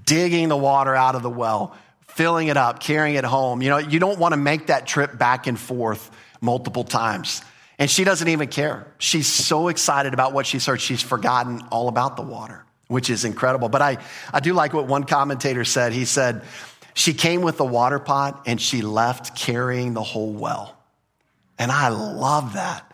digging 0.04 0.48
the 0.48 0.56
water 0.56 0.94
out 0.94 1.16
of 1.16 1.24
the 1.24 1.30
well, 1.30 1.74
filling 2.06 2.46
it 2.46 2.56
up, 2.56 2.78
carrying 2.78 3.16
it 3.16 3.24
home. 3.24 3.62
You 3.62 3.70
know, 3.70 3.78
you 3.78 3.98
don't 3.98 4.20
want 4.20 4.32
to 4.32 4.36
make 4.36 4.68
that 4.68 4.86
trip 4.86 5.18
back 5.18 5.48
and 5.48 5.58
forth 5.58 6.08
multiple 6.40 6.84
times. 6.84 7.42
And 7.80 7.90
she 7.90 8.04
doesn't 8.04 8.28
even 8.28 8.48
care. 8.48 8.86
She's 8.98 9.26
so 9.26 9.68
excited 9.68 10.12
about 10.12 10.34
what 10.34 10.46
she's 10.46 10.66
heard, 10.66 10.82
she's 10.82 11.02
forgotten 11.02 11.62
all 11.72 11.88
about 11.88 12.16
the 12.16 12.22
water, 12.22 12.62
which 12.88 13.08
is 13.08 13.24
incredible. 13.24 13.70
But 13.70 13.80
I, 13.80 13.98
I 14.32 14.40
do 14.40 14.52
like 14.52 14.74
what 14.74 14.86
one 14.86 15.04
commentator 15.04 15.64
said. 15.64 15.94
He 15.94 16.04
said, 16.04 16.42
she 16.92 17.14
came 17.14 17.40
with 17.40 17.56
the 17.56 17.64
water 17.64 17.98
pot 17.98 18.42
and 18.46 18.60
she 18.60 18.82
left 18.82 19.34
carrying 19.34 19.94
the 19.94 20.02
whole 20.02 20.30
well. 20.30 20.76
And 21.58 21.72
I 21.72 21.88
love 21.88 22.52
that 22.52 22.92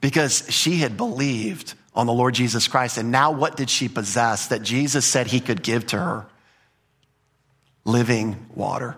because 0.00 0.46
she 0.48 0.76
had 0.76 0.96
believed 0.96 1.74
on 1.92 2.06
the 2.06 2.12
Lord 2.12 2.34
Jesus 2.34 2.68
Christ. 2.68 2.98
And 2.98 3.10
now 3.10 3.32
what 3.32 3.56
did 3.56 3.68
she 3.68 3.88
possess 3.88 4.46
that 4.48 4.62
Jesus 4.62 5.04
said 5.04 5.26
he 5.26 5.40
could 5.40 5.60
give 5.62 5.88
to 5.88 5.98
her? 5.98 6.26
Living 7.84 8.46
water 8.54 8.96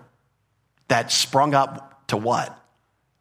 that 0.89 1.11
sprung 1.11 1.55
up 1.55 2.07
to 2.07 2.17
what? 2.17 2.55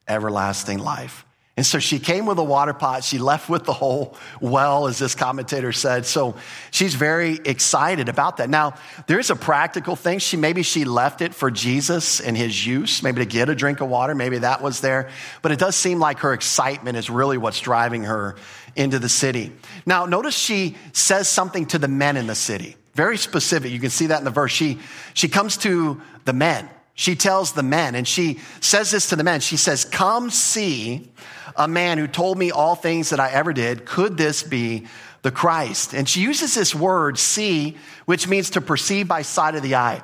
Everlasting 0.07 0.79
life. 0.79 1.25
And 1.55 1.67
so 1.67 1.79
she 1.79 1.99
came 1.99 2.25
with 2.25 2.39
a 2.39 2.45
water 2.45 2.73
pot. 2.73 3.05
She 3.05 3.19
left 3.19 3.51
with 3.51 3.65
the 3.65 3.75
whole 3.75 4.17
well, 4.41 4.87
as 4.87 4.99
this 4.99 5.15
commentator 5.15 5.71
said. 5.71 6.07
So 6.07 6.35
she's 6.71 6.95
very 6.95 7.41
excited 7.45 8.09
about 8.09 8.39
that. 8.39 8.49
Now, 8.49 8.75
there 9.07 9.19
is 9.19 9.29
a 9.29 9.37
practical 9.37 9.95
thing. 9.95 10.19
She 10.19 10.39
maybe 10.39 10.63
she 10.63 10.87
left 10.87 11.21
it 11.21 11.35
for 11.35 11.51
Jesus 11.51 12.21
and 12.21 12.39
his 12.39 12.67
use, 12.67 13.03
maybe 13.03 13.19
to 13.19 13.27
get 13.27 13.51
a 13.51 13.55
drink 13.55 13.83
of 13.83 13.91
water. 13.91 14.15
Maybe 14.15 14.39
that 14.39 14.63
was 14.63 14.81
there. 14.81 15.11
But 15.43 15.53
it 15.53 15.59
does 15.59 15.77
seem 15.77 15.99
like 15.99 16.21
her 16.21 16.33
excitement 16.33 16.97
is 16.97 17.11
really 17.11 17.37
what's 17.37 17.61
driving 17.61 18.05
her 18.05 18.37
into 18.75 18.99
the 18.99 19.11
city. 19.11 19.53
Now, 19.85 20.07
notice 20.07 20.35
she 20.35 20.77
says 20.95 21.29
something 21.29 21.67
to 21.67 21.79
the 21.79 21.89
men 21.89 22.17
in 22.17 22.29
the 22.29 22.35
city. 22.35 22.77
Very 22.95 23.19
specific. 23.19 23.71
You 23.73 23.81
can 23.81 23.91
see 23.91 24.07
that 24.07 24.19
in 24.19 24.25
the 24.25 24.31
verse. 24.31 24.53
She, 24.53 24.79
she 25.13 25.29
comes 25.29 25.59
to 25.59 26.01
the 26.25 26.33
men. 26.33 26.71
She 26.95 27.17
tells 27.17 27.53
the 27.53 27.63
men, 27.63 27.95
and 27.95 28.07
she 28.07 28.41
says 28.61 28.91
this 28.91 29.09
to 29.09 29.17
the 29.17 29.25
men. 29.25 29.41
She 29.41 29.57
says, 29.57 29.85
Come 29.85 30.29
see 30.29 31.11
a 31.57 31.69
man 31.69 31.99
who 31.99 32.07
told 32.07 32.39
me 32.39 32.51
all 32.51 32.75
things 32.75 33.11
that 33.11 33.21
I 33.21 33.31
ever 33.31 33.53
did. 33.53 33.85
Could 33.85 34.17
this 34.17 34.43
be 34.43 34.87
the 35.23 35.31
Christ? 35.31 35.95
And 35.95 36.09
she 36.09 36.21
uses 36.21 36.55
this 36.55 36.75
word, 36.75 37.19
see, 37.19 37.77
which 38.07 38.29
means 38.29 38.51
to 38.51 38.61
perceive 38.61 39.09
by 39.09 39.23
sight 39.23 39.55
of 39.55 39.63
the 39.63 39.75
eye. 39.75 40.03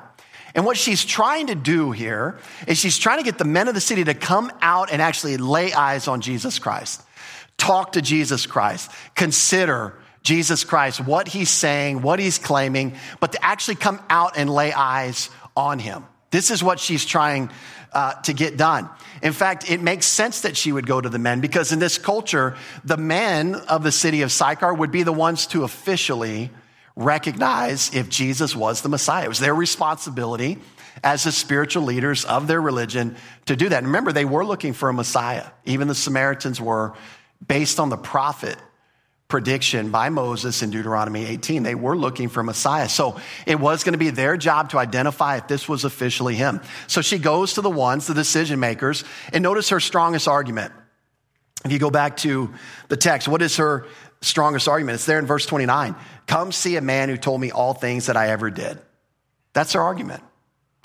And 0.55 0.65
what 0.65 0.77
she's 0.77 1.05
trying 1.05 1.47
to 1.47 1.55
do 1.55 1.91
here 1.91 2.39
is 2.67 2.77
she's 2.77 2.97
trying 2.97 3.19
to 3.19 3.23
get 3.23 3.37
the 3.37 3.45
men 3.45 3.67
of 3.67 3.75
the 3.75 3.81
city 3.81 4.03
to 4.03 4.13
come 4.13 4.51
out 4.61 4.91
and 4.91 5.01
actually 5.01 5.37
lay 5.37 5.73
eyes 5.73 6.07
on 6.07 6.21
Jesus 6.21 6.59
Christ, 6.59 7.01
talk 7.57 7.93
to 7.93 8.01
Jesus 8.01 8.45
Christ, 8.45 8.91
consider 9.15 9.93
Jesus 10.23 10.63
Christ, 10.63 10.99
what 10.99 11.27
he's 11.27 11.49
saying, 11.49 12.01
what 12.01 12.19
he's 12.19 12.39
claiming, 12.39 12.95
but 13.19 13.33
to 13.33 13.45
actually 13.45 13.75
come 13.75 14.01
out 14.09 14.37
and 14.37 14.49
lay 14.49 14.73
eyes 14.73 15.29
on 15.55 15.79
him. 15.79 16.03
This 16.31 16.51
is 16.51 16.63
what 16.63 16.79
she's 16.79 17.05
trying 17.05 17.49
uh, 17.93 18.13
to 18.21 18.33
get 18.33 18.57
done. 18.57 18.89
In 19.21 19.33
fact, 19.33 19.69
it 19.69 19.81
makes 19.81 20.05
sense 20.05 20.41
that 20.41 20.55
she 20.55 20.71
would 20.71 20.87
go 20.87 21.01
to 21.01 21.09
the 21.09 21.19
men 21.19 21.41
because 21.41 21.71
in 21.71 21.79
this 21.79 21.97
culture, 21.97 22.55
the 22.83 22.97
men 22.97 23.55
of 23.55 23.83
the 23.83 23.91
city 23.91 24.21
of 24.21 24.31
Sychar 24.31 24.73
would 24.73 24.91
be 24.91 25.03
the 25.03 25.13
ones 25.13 25.47
to 25.47 25.63
officially 25.63 26.51
recognize 26.95 27.93
if 27.93 28.09
Jesus 28.09 28.55
was 28.55 28.81
the 28.81 28.89
Messiah. 28.89 29.25
It 29.25 29.29
was 29.29 29.39
their 29.39 29.55
responsibility 29.55 30.59
as 31.03 31.23
the 31.23 31.31
spiritual 31.31 31.83
leaders 31.83 32.25
of 32.25 32.47
their 32.47 32.61
religion 32.61 33.15
to 33.45 33.55
do 33.55 33.69
that. 33.69 33.77
And 33.77 33.87
remember, 33.87 34.11
they 34.11 34.25
were 34.25 34.45
looking 34.45 34.73
for 34.73 34.89
a 34.89 34.93
Messiah. 34.93 35.45
Even 35.65 35.87
the 35.87 35.95
Samaritans 35.95 36.59
were 36.59 36.93
based 37.45 37.79
on 37.79 37.89
the 37.89 37.97
prophet 37.97 38.57
prediction 39.29 39.91
by 39.91 40.09
Moses 40.09 40.63
in 40.63 40.71
Deuteronomy 40.71 41.23
18. 41.25 41.61
They 41.63 41.75
were 41.75 41.95
looking 41.95 42.29
for 42.29 42.43
Messiah. 42.43 42.89
So 42.89 43.19
it 43.45 43.59
was 43.59 43.83
going 43.83 43.93
to 43.93 43.99
be 43.99 44.09
their 44.09 44.35
job 44.35 44.71
to 44.71 44.79
identify 44.79 45.37
if 45.37 45.47
this 45.47 45.69
was 45.69 45.85
officially 45.85 46.35
him. 46.35 46.61
So 46.87 47.01
she 47.01 47.19
goes 47.19 47.53
to 47.53 47.61
the 47.61 47.69
ones, 47.69 48.07
the 48.07 48.15
decision 48.15 48.59
makers, 48.59 49.03
and 49.31 49.43
notice 49.43 49.69
her 49.69 49.79
strongest 49.79 50.27
argument. 50.27 50.73
If 51.63 51.71
you 51.71 51.77
go 51.77 51.91
back 51.91 52.17
to 52.17 52.53
the 52.87 52.97
text, 52.97 53.27
what 53.27 53.43
is 53.43 53.57
her 53.57 53.85
strongest 54.21 54.67
argument? 54.67 54.95
It's 54.95 55.05
there 55.05 55.19
in 55.19 55.27
verse 55.27 55.45
29. 55.45 55.95
Come 56.25 56.51
see 56.51 56.75
a 56.75 56.81
man 56.81 57.09
who 57.09 57.17
told 57.17 57.39
me 57.39 57.51
all 57.51 57.73
things 57.73 58.07
that 58.07 58.17
I 58.17 58.29
ever 58.29 58.49
did. 58.49 58.79
That's 59.53 59.73
her 59.73 59.81
argument. 59.81 60.23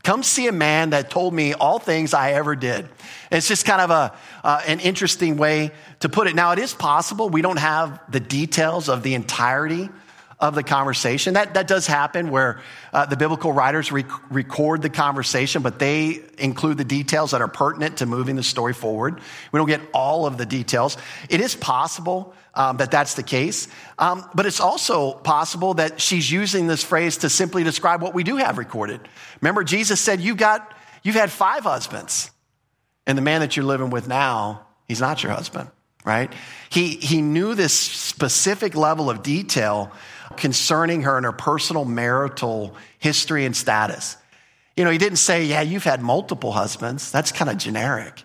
Come 0.04 0.22
see 0.22 0.46
a 0.48 0.52
man 0.52 0.90
that 0.90 1.10
told 1.10 1.32
me 1.32 1.54
all 1.54 1.78
things 1.78 2.12
I 2.12 2.32
ever 2.32 2.54
did. 2.54 2.86
It's 3.32 3.48
just 3.48 3.64
kind 3.64 3.80
of 3.80 3.90
a, 3.90 4.14
uh, 4.44 4.62
an 4.66 4.80
interesting 4.80 5.38
way 5.38 5.72
to 6.00 6.10
put 6.10 6.26
it. 6.26 6.34
Now, 6.34 6.52
it 6.52 6.58
is 6.58 6.74
possible 6.74 7.30
we 7.30 7.40
don't 7.40 7.58
have 7.58 8.00
the 8.10 8.20
details 8.20 8.90
of 8.90 9.02
the 9.02 9.14
entirety 9.14 9.88
of 10.38 10.54
the 10.54 10.62
conversation. 10.62 11.34
That, 11.34 11.54
that 11.54 11.68
does 11.68 11.86
happen 11.86 12.30
where 12.30 12.60
uh, 12.92 13.06
the 13.06 13.16
biblical 13.16 13.52
writers 13.52 13.92
rec- 13.92 14.30
record 14.30 14.82
the 14.82 14.90
conversation, 14.90 15.62
but 15.62 15.78
they 15.78 16.20
include 16.38 16.78
the 16.78 16.84
details 16.84 17.30
that 17.30 17.40
are 17.40 17.48
pertinent 17.48 17.98
to 17.98 18.06
moving 18.06 18.36
the 18.36 18.42
story 18.42 18.72
forward. 18.72 19.20
We 19.52 19.58
don't 19.58 19.68
get 19.68 19.80
all 19.92 20.26
of 20.26 20.36
the 20.36 20.46
details. 20.46 20.96
It 21.28 21.40
is 21.40 21.54
possible 21.54 22.34
um, 22.54 22.76
that 22.78 22.90
that's 22.90 23.14
the 23.14 23.22
case, 23.22 23.68
um, 23.98 24.24
but 24.34 24.46
it's 24.46 24.60
also 24.60 25.12
possible 25.12 25.74
that 25.74 26.00
she's 26.00 26.30
using 26.30 26.66
this 26.66 26.84
phrase 26.84 27.18
to 27.18 27.28
simply 27.28 27.64
describe 27.64 28.00
what 28.00 28.14
we 28.14 28.22
do 28.22 28.36
have 28.36 28.58
recorded. 28.58 29.00
Remember, 29.40 29.64
Jesus 29.64 30.00
said, 30.00 30.20
"You've 30.20 30.36
got, 30.36 30.76
you've 31.02 31.16
had 31.16 31.32
five 31.32 31.64
husbands, 31.64 32.30
and 33.06 33.18
the 33.18 33.22
man 33.22 33.40
that 33.40 33.56
you're 33.56 33.66
living 33.66 33.90
with 33.90 34.06
now, 34.06 34.66
he's 34.86 35.00
not 35.00 35.22
your 35.22 35.32
husband." 35.32 35.68
Right? 36.04 36.30
He, 36.68 36.96
he 36.96 37.22
knew 37.22 37.54
this 37.54 37.72
specific 37.72 38.74
level 38.74 39.08
of 39.08 39.22
detail 39.22 39.90
concerning 40.36 41.02
her 41.02 41.16
and 41.16 41.24
her 41.24 41.32
personal 41.32 41.84
marital 41.84 42.74
history 42.98 43.44
and 43.44 43.56
status. 43.56 44.16
You 44.76 44.84
know, 44.84 44.90
he 44.90 44.98
didn't 44.98 45.18
say, 45.18 45.44
Yeah, 45.44 45.62
you've 45.62 45.84
had 45.84 46.02
multiple 46.02 46.52
husbands. 46.52 47.10
That's 47.10 47.32
kind 47.32 47.50
of 47.50 47.58
generic. 47.58 48.24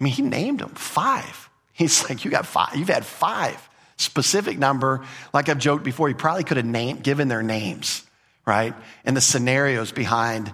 I 0.00 0.04
mean, 0.04 0.12
he 0.12 0.22
named 0.22 0.60
them 0.60 0.70
five. 0.70 1.50
He's 1.72 2.08
like, 2.08 2.24
You 2.24 2.30
got 2.30 2.46
five. 2.46 2.76
You've 2.76 2.88
had 2.88 3.04
five. 3.04 3.68
Specific 3.96 4.58
number. 4.58 5.02
Like 5.34 5.48
I've 5.48 5.58
joked 5.58 5.84
before, 5.84 6.08
he 6.08 6.14
probably 6.14 6.44
could 6.44 6.56
have 6.56 6.66
named, 6.66 7.02
given 7.02 7.28
their 7.28 7.42
names, 7.42 8.02
right? 8.46 8.74
And 9.04 9.14
the 9.14 9.20
scenarios 9.20 9.92
behind 9.92 10.50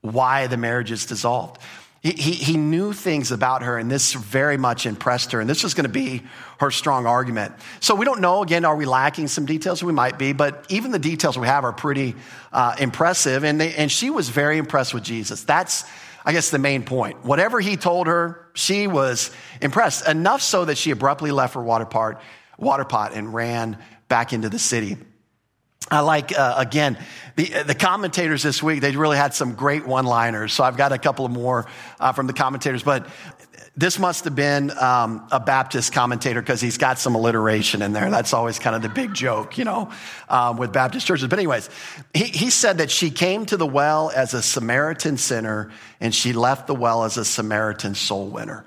why 0.00 0.48
the 0.48 0.56
marriage 0.56 0.90
is 0.90 1.06
dissolved. 1.06 1.60
He, 2.00 2.12
he, 2.12 2.56
knew 2.56 2.92
things 2.92 3.32
about 3.32 3.62
her, 3.64 3.76
and 3.76 3.90
this 3.90 4.12
very 4.12 4.56
much 4.56 4.86
impressed 4.86 5.32
her. 5.32 5.40
And 5.40 5.50
this 5.50 5.64
was 5.64 5.74
going 5.74 5.86
to 5.86 5.92
be 5.92 6.22
her 6.60 6.70
strong 6.70 7.06
argument. 7.06 7.54
So 7.80 7.96
we 7.96 8.04
don't 8.04 8.20
know. 8.20 8.42
Again, 8.44 8.64
are 8.64 8.76
we 8.76 8.84
lacking 8.84 9.26
some 9.26 9.46
details? 9.46 9.82
We 9.82 9.92
might 9.92 10.16
be, 10.16 10.32
but 10.32 10.64
even 10.68 10.92
the 10.92 11.00
details 11.00 11.36
we 11.36 11.48
have 11.48 11.64
are 11.64 11.72
pretty 11.72 12.14
uh, 12.52 12.76
impressive. 12.78 13.42
And, 13.42 13.60
they, 13.60 13.74
and 13.74 13.90
she 13.90 14.10
was 14.10 14.28
very 14.28 14.58
impressed 14.58 14.94
with 14.94 15.02
Jesus. 15.02 15.42
That's, 15.42 15.84
I 16.24 16.32
guess, 16.32 16.50
the 16.50 16.60
main 16.60 16.84
point. 16.84 17.24
Whatever 17.24 17.58
he 17.58 17.76
told 17.76 18.06
her, 18.06 18.46
she 18.54 18.86
was 18.86 19.32
impressed. 19.60 20.06
Enough 20.06 20.40
so 20.40 20.66
that 20.66 20.78
she 20.78 20.92
abruptly 20.92 21.32
left 21.32 21.54
her 21.54 21.62
water, 21.62 21.84
part, 21.84 22.20
water 22.58 22.84
pot 22.84 23.12
and 23.14 23.34
ran 23.34 23.76
back 24.06 24.32
into 24.32 24.48
the 24.48 24.60
city. 24.60 24.98
I 25.90 26.00
like, 26.00 26.36
uh, 26.38 26.54
again, 26.58 26.98
the, 27.36 27.62
the 27.62 27.74
commentators 27.74 28.42
this 28.42 28.62
week, 28.62 28.80
they 28.80 28.94
really 28.94 29.16
had 29.16 29.32
some 29.32 29.54
great 29.54 29.86
one 29.86 30.04
liners. 30.04 30.52
So 30.52 30.64
I've 30.64 30.76
got 30.76 30.92
a 30.92 30.98
couple 30.98 31.24
of 31.24 31.32
more 31.32 31.66
uh, 31.98 32.12
from 32.12 32.26
the 32.26 32.32
commentators, 32.32 32.82
but 32.82 33.06
this 33.76 33.98
must 33.98 34.24
have 34.24 34.34
been 34.34 34.70
um, 34.76 35.26
a 35.30 35.38
Baptist 35.38 35.92
commentator 35.92 36.42
because 36.42 36.60
he's 36.60 36.78
got 36.78 36.98
some 36.98 37.14
alliteration 37.14 37.80
in 37.80 37.92
there. 37.92 38.10
That's 38.10 38.34
always 38.34 38.58
kind 38.58 38.74
of 38.74 38.82
the 38.82 38.88
big 38.88 39.14
joke, 39.14 39.56
you 39.56 39.64
know, 39.64 39.92
um, 40.28 40.56
with 40.56 40.72
Baptist 40.72 41.06
churches. 41.06 41.28
But, 41.28 41.38
anyways, 41.38 41.70
he, 42.12 42.24
he 42.24 42.50
said 42.50 42.78
that 42.78 42.90
she 42.90 43.10
came 43.10 43.46
to 43.46 43.56
the 43.56 43.66
well 43.66 44.10
as 44.14 44.34
a 44.34 44.42
Samaritan 44.42 45.16
sinner 45.16 45.70
and 46.00 46.12
she 46.12 46.32
left 46.32 46.66
the 46.66 46.74
well 46.74 47.04
as 47.04 47.18
a 47.18 47.24
Samaritan 47.24 47.94
soul 47.94 48.26
winner. 48.26 48.64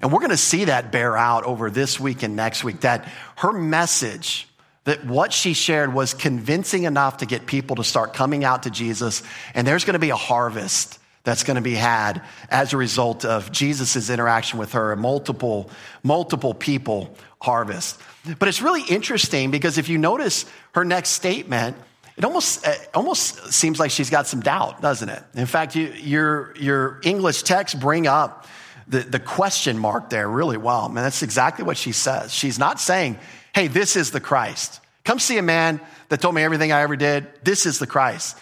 And 0.00 0.10
we're 0.10 0.20
going 0.20 0.30
to 0.30 0.36
see 0.36 0.64
that 0.64 0.90
bear 0.90 1.14
out 1.14 1.44
over 1.44 1.70
this 1.70 2.00
week 2.00 2.22
and 2.22 2.34
next 2.34 2.64
week, 2.64 2.80
that 2.80 3.06
her 3.36 3.52
message, 3.52 4.48
that 4.84 5.04
what 5.06 5.32
she 5.32 5.54
shared 5.54 5.92
was 5.92 6.14
convincing 6.14 6.84
enough 6.84 7.18
to 7.18 7.26
get 7.26 7.46
people 7.46 7.76
to 7.76 7.84
start 7.84 8.14
coming 8.14 8.44
out 8.44 8.64
to 8.64 8.70
Jesus. 8.70 9.22
And 9.54 9.66
there's 9.66 9.84
going 9.84 9.94
to 9.94 9.98
be 9.98 10.10
a 10.10 10.16
harvest 10.16 10.98
that's 11.24 11.42
going 11.42 11.56
to 11.56 11.62
be 11.62 11.74
had 11.74 12.22
as 12.50 12.74
a 12.74 12.76
result 12.76 13.24
of 13.24 13.50
Jesus' 13.50 14.10
interaction 14.10 14.58
with 14.58 14.72
her, 14.72 14.94
multiple, 14.94 15.70
multiple 16.02 16.52
people 16.52 17.16
harvest. 17.40 17.98
But 18.38 18.48
it's 18.48 18.60
really 18.60 18.82
interesting 18.82 19.50
because 19.50 19.78
if 19.78 19.88
you 19.88 19.96
notice 19.96 20.44
her 20.74 20.84
next 20.84 21.10
statement, 21.10 21.76
it 22.16 22.24
almost, 22.24 22.66
it 22.66 22.90
almost 22.94 23.52
seems 23.52 23.80
like 23.80 23.90
she's 23.90 24.10
got 24.10 24.26
some 24.26 24.40
doubt, 24.40 24.82
doesn't 24.82 25.08
it? 25.08 25.22
In 25.34 25.46
fact, 25.46 25.74
you, 25.74 25.92
your, 25.96 26.54
your 26.56 27.00
English 27.02 27.42
text 27.42 27.80
bring 27.80 28.06
up 28.06 28.46
the, 28.86 29.00
the 29.00 29.18
question 29.18 29.78
mark 29.78 30.10
there 30.10 30.28
really 30.28 30.58
well. 30.58 30.90
Man, 30.90 31.02
that's 31.04 31.22
exactly 31.22 31.64
what 31.64 31.76
she 31.78 31.92
says. 31.92 32.32
She's 32.32 32.58
not 32.58 32.78
saying, 32.78 33.18
hey, 33.54 33.68
this 33.68 33.96
is 33.96 34.10
the 34.10 34.20
Christ. 34.20 34.80
Come 35.04 35.18
see 35.18 35.38
a 35.38 35.42
man 35.42 35.80
that 36.08 36.20
told 36.20 36.34
me 36.34 36.42
everything 36.42 36.72
I 36.72 36.82
ever 36.82 36.96
did. 36.96 37.26
This 37.42 37.66
is 37.66 37.78
the 37.78 37.86
Christ. 37.86 38.36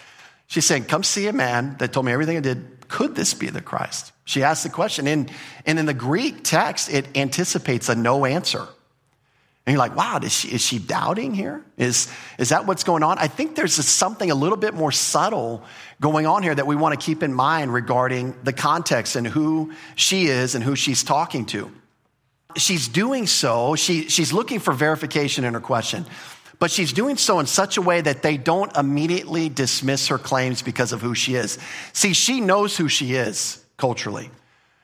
She's 0.47 0.65
saying, 0.65 0.85
come 0.85 1.03
see 1.03 1.27
a 1.27 1.33
man 1.33 1.75
that 1.79 1.93
told 1.93 2.05
me 2.05 2.11
everything 2.11 2.37
I 2.37 2.41
did. 2.41 2.87
Could 2.87 3.15
this 3.15 3.33
be 3.33 3.49
the 3.49 3.61
Christ? 3.61 4.11
She 4.25 4.43
asked 4.43 4.63
the 4.63 4.69
question. 4.69 5.07
And, 5.07 5.31
and 5.65 5.79
in 5.79 5.85
the 5.85 5.93
Greek 5.93 6.43
text, 6.43 6.91
it 6.91 7.17
anticipates 7.17 7.89
a 7.89 7.95
no 7.95 8.25
answer. 8.25 8.67
And 9.65 9.73
you're 9.73 9.79
like, 9.79 9.95
wow, 9.95 10.19
is 10.21 10.33
she, 10.33 10.49
is 10.49 10.61
she 10.61 10.77
doubting 10.77 11.33
here? 11.33 11.63
Is, 11.77 12.11
is 12.37 12.49
that 12.49 12.65
what's 12.65 12.83
going 12.83 13.01
on? 13.01 13.17
I 13.17 13.27
think 13.27 13.55
there's 13.55 13.73
something 13.73 14.29
a 14.29 14.35
little 14.35 14.57
bit 14.57 14.73
more 14.73 14.91
subtle 14.91 15.63
going 16.01 16.25
on 16.27 16.43
here 16.43 16.53
that 16.53 16.67
we 16.67 16.75
want 16.75 16.99
to 16.99 17.03
keep 17.03 17.23
in 17.23 17.33
mind 17.33 17.73
regarding 17.73 18.35
the 18.43 18.51
context 18.51 19.15
and 19.15 19.25
who 19.25 19.73
she 19.95 20.25
is 20.25 20.55
and 20.55 20.63
who 20.63 20.75
she's 20.75 21.03
talking 21.03 21.45
to 21.47 21.71
she's 22.55 22.87
doing 22.87 23.27
so, 23.27 23.75
she, 23.75 24.09
she's 24.09 24.33
looking 24.33 24.59
for 24.59 24.73
verification 24.73 25.43
in 25.43 25.53
her 25.53 25.59
question, 25.59 26.05
but 26.59 26.71
she's 26.71 26.93
doing 26.93 27.17
so 27.17 27.39
in 27.39 27.45
such 27.45 27.77
a 27.77 27.81
way 27.81 28.01
that 28.01 28.21
they 28.21 28.37
don't 28.37 28.75
immediately 28.77 29.49
dismiss 29.49 30.07
her 30.07 30.17
claims 30.17 30.61
because 30.61 30.93
of 30.93 31.01
who 31.01 31.15
she 31.15 31.35
is. 31.35 31.57
See, 31.93 32.13
she 32.13 32.39
knows 32.39 32.77
who 32.77 32.87
she 32.87 33.13
is 33.13 33.63
culturally. 33.77 34.29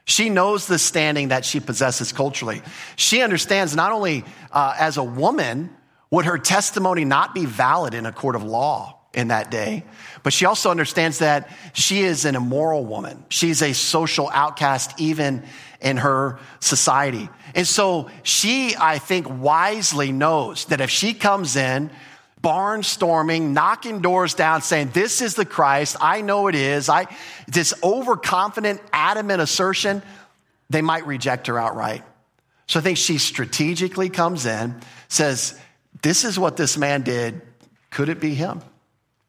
She 0.06 0.30
knows 0.30 0.66
the 0.66 0.80
standing 0.80 1.28
that 1.28 1.46
she 1.46 1.60
possesses 1.60 2.12
culturally. 2.12 2.62
She 2.96 3.22
understands 3.22 3.76
not 3.76 3.92
only 3.92 4.26
uh, 4.52 4.76
as 4.78 4.98
a 4.98 5.04
woman 5.04 5.70
would 6.12 6.26
her 6.26 6.40
testimony 6.40 7.06
not 7.06 7.36
be 7.36 7.46
valid 7.46 7.94
in 7.94 8.06
a 8.08 8.12
court 8.12 8.36
of 8.36 8.44
law, 8.44 9.00
in 9.14 9.30
that 9.30 9.50
day. 9.50 9.84
But 10.24 10.34
she 10.34 10.46
also 10.46 10.70
understands 10.70 11.20
that 11.20 11.50
she 11.74 12.02
is 12.02 12.26
an 12.26 12.36
immoral 12.36 12.86
woman. 12.86 13.24
She's 13.30 13.62
a 13.62 13.74
social 13.74 14.30
outcast, 14.32 15.00
even 15.00 15.44
in 15.82 15.98
her 15.98 16.40
society. 16.60 17.30
And 17.56 17.66
so 17.66 18.10
she, 18.24 18.76
I 18.80 19.00
think, 19.00 19.28
wisely 19.30 20.12
knows 20.12 20.66
that 20.66 20.82
if 20.82 20.90
she 20.90 21.14
comes 21.14 21.56
in, 21.56 21.90
barnstorming, 22.42 23.52
knocking 23.52 24.02
doors 24.02 24.34
down, 24.34 24.62
saying, 24.62 24.92
This 24.94 25.22
is 25.22 25.36
the 25.36 25.46
Christ, 25.46 25.98
I 26.00 26.22
know 26.22 26.48
it 26.48 26.56
is, 26.56 26.90
I, 26.90 27.08
this 27.48 27.74
overconfident, 27.84 28.82
adamant 28.94 29.42
assertion, 29.42 30.02
they 30.70 30.82
might 30.82 31.06
reject 31.06 31.48
her 31.48 31.60
outright. 31.60 32.04
So 32.68 32.80
I 32.80 32.84
think 32.84 32.98
she 32.98 33.18
strategically 33.18 34.10
comes 34.10 34.46
in, 34.46 34.80
says, 35.08 35.60
This 36.02 36.24
is 36.24 36.38
what 36.38 36.58
this 36.58 36.78
man 36.78 37.02
did. 37.02 37.42
Could 37.90 38.10
it 38.10 38.20
be 38.20 38.36
him? 38.36 38.62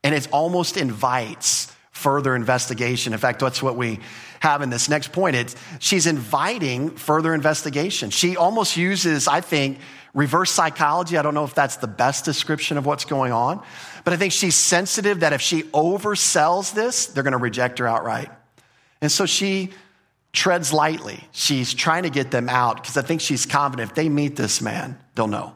And 0.05 0.15
it 0.15 0.29
almost 0.31 0.77
invites 0.77 1.75
further 1.91 2.35
investigation. 2.35 3.13
In 3.13 3.19
fact, 3.19 3.41
that's 3.41 3.63
what 3.63 3.77
we 3.77 4.01
have 4.41 4.63
in 4.63 4.71
this 4.71 4.89
next 4.89 5.13
point. 5.13 5.37
It's, 5.37 5.55
she's 5.79 6.07
inviting 6.07 6.91
further 6.97 7.33
investigation. 7.33 8.11
She 8.11 8.37
almost 8.37 8.77
uses, 8.77 9.29
I 9.29 9.41
think, 9.41 9.79
reverse 10.13 10.51
psychology. 10.51 11.17
I 11.17 11.23
don't 11.23 11.35
know 11.35 11.45
if 11.45 11.55
that's 11.55 11.77
the 11.77 11.87
best 11.87 12.25
description 12.25 12.77
of 12.77 12.87
what's 12.87 13.05
going 13.05 13.33
on, 13.33 13.63
but 14.05 14.13
I 14.13 14.17
think 14.17 14.33
she's 14.33 14.57
sensitive 14.57 15.21
that 15.21 15.33
if 15.33 15.41
she 15.41 15.63
oversells 15.65 16.75
this, 16.75 17.07
they're 17.07 17.23
going 17.23 17.33
to 17.33 17.39
reject 17.39 17.79
her 17.79 17.87
outright. 17.87 18.31
And 19.01 19.13
so 19.13 19.27
she 19.27 19.71
treads 20.33 20.73
lightly. 20.73 21.23
She's 21.33 21.75
trying 21.75 22.05
to 22.05 22.11
get 22.11 22.31
them 22.31 22.49
out 22.49 22.77
because 22.77 22.97
I 22.97 23.03
think 23.03 23.21
she's 23.21 23.47
confident 23.47 23.91
if 23.91 23.95
they 23.95 24.09
meet 24.09 24.37
this 24.37 24.61
man, 24.61 24.99
they'll 25.15 25.27
know. 25.27 25.55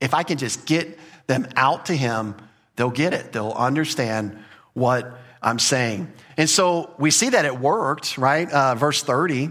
If 0.00 0.14
I 0.14 0.22
can 0.22 0.38
just 0.38 0.66
get 0.66 0.98
them 1.26 1.46
out 1.56 1.86
to 1.86 1.94
him, 1.96 2.36
they'll 2.76 2.90
get 2.90 3.12
it. 3.14 3.32
They'll 3.32 3.52
understand 3.52 4.38
what 4.72 5.18
I'm 5.42 5.58
saying. 5.58 6.12
And 6.36 6.48
so 6.48 6.94
we 6.98 7.10
see 7.10 7.30
that 7.30 7.44
it 7.44 7.58
worked, 7.58 8.18
right? 8.18 8.50
Uh, 8.50 8.74
verse 8.74 9.02
30, 9.02 9.50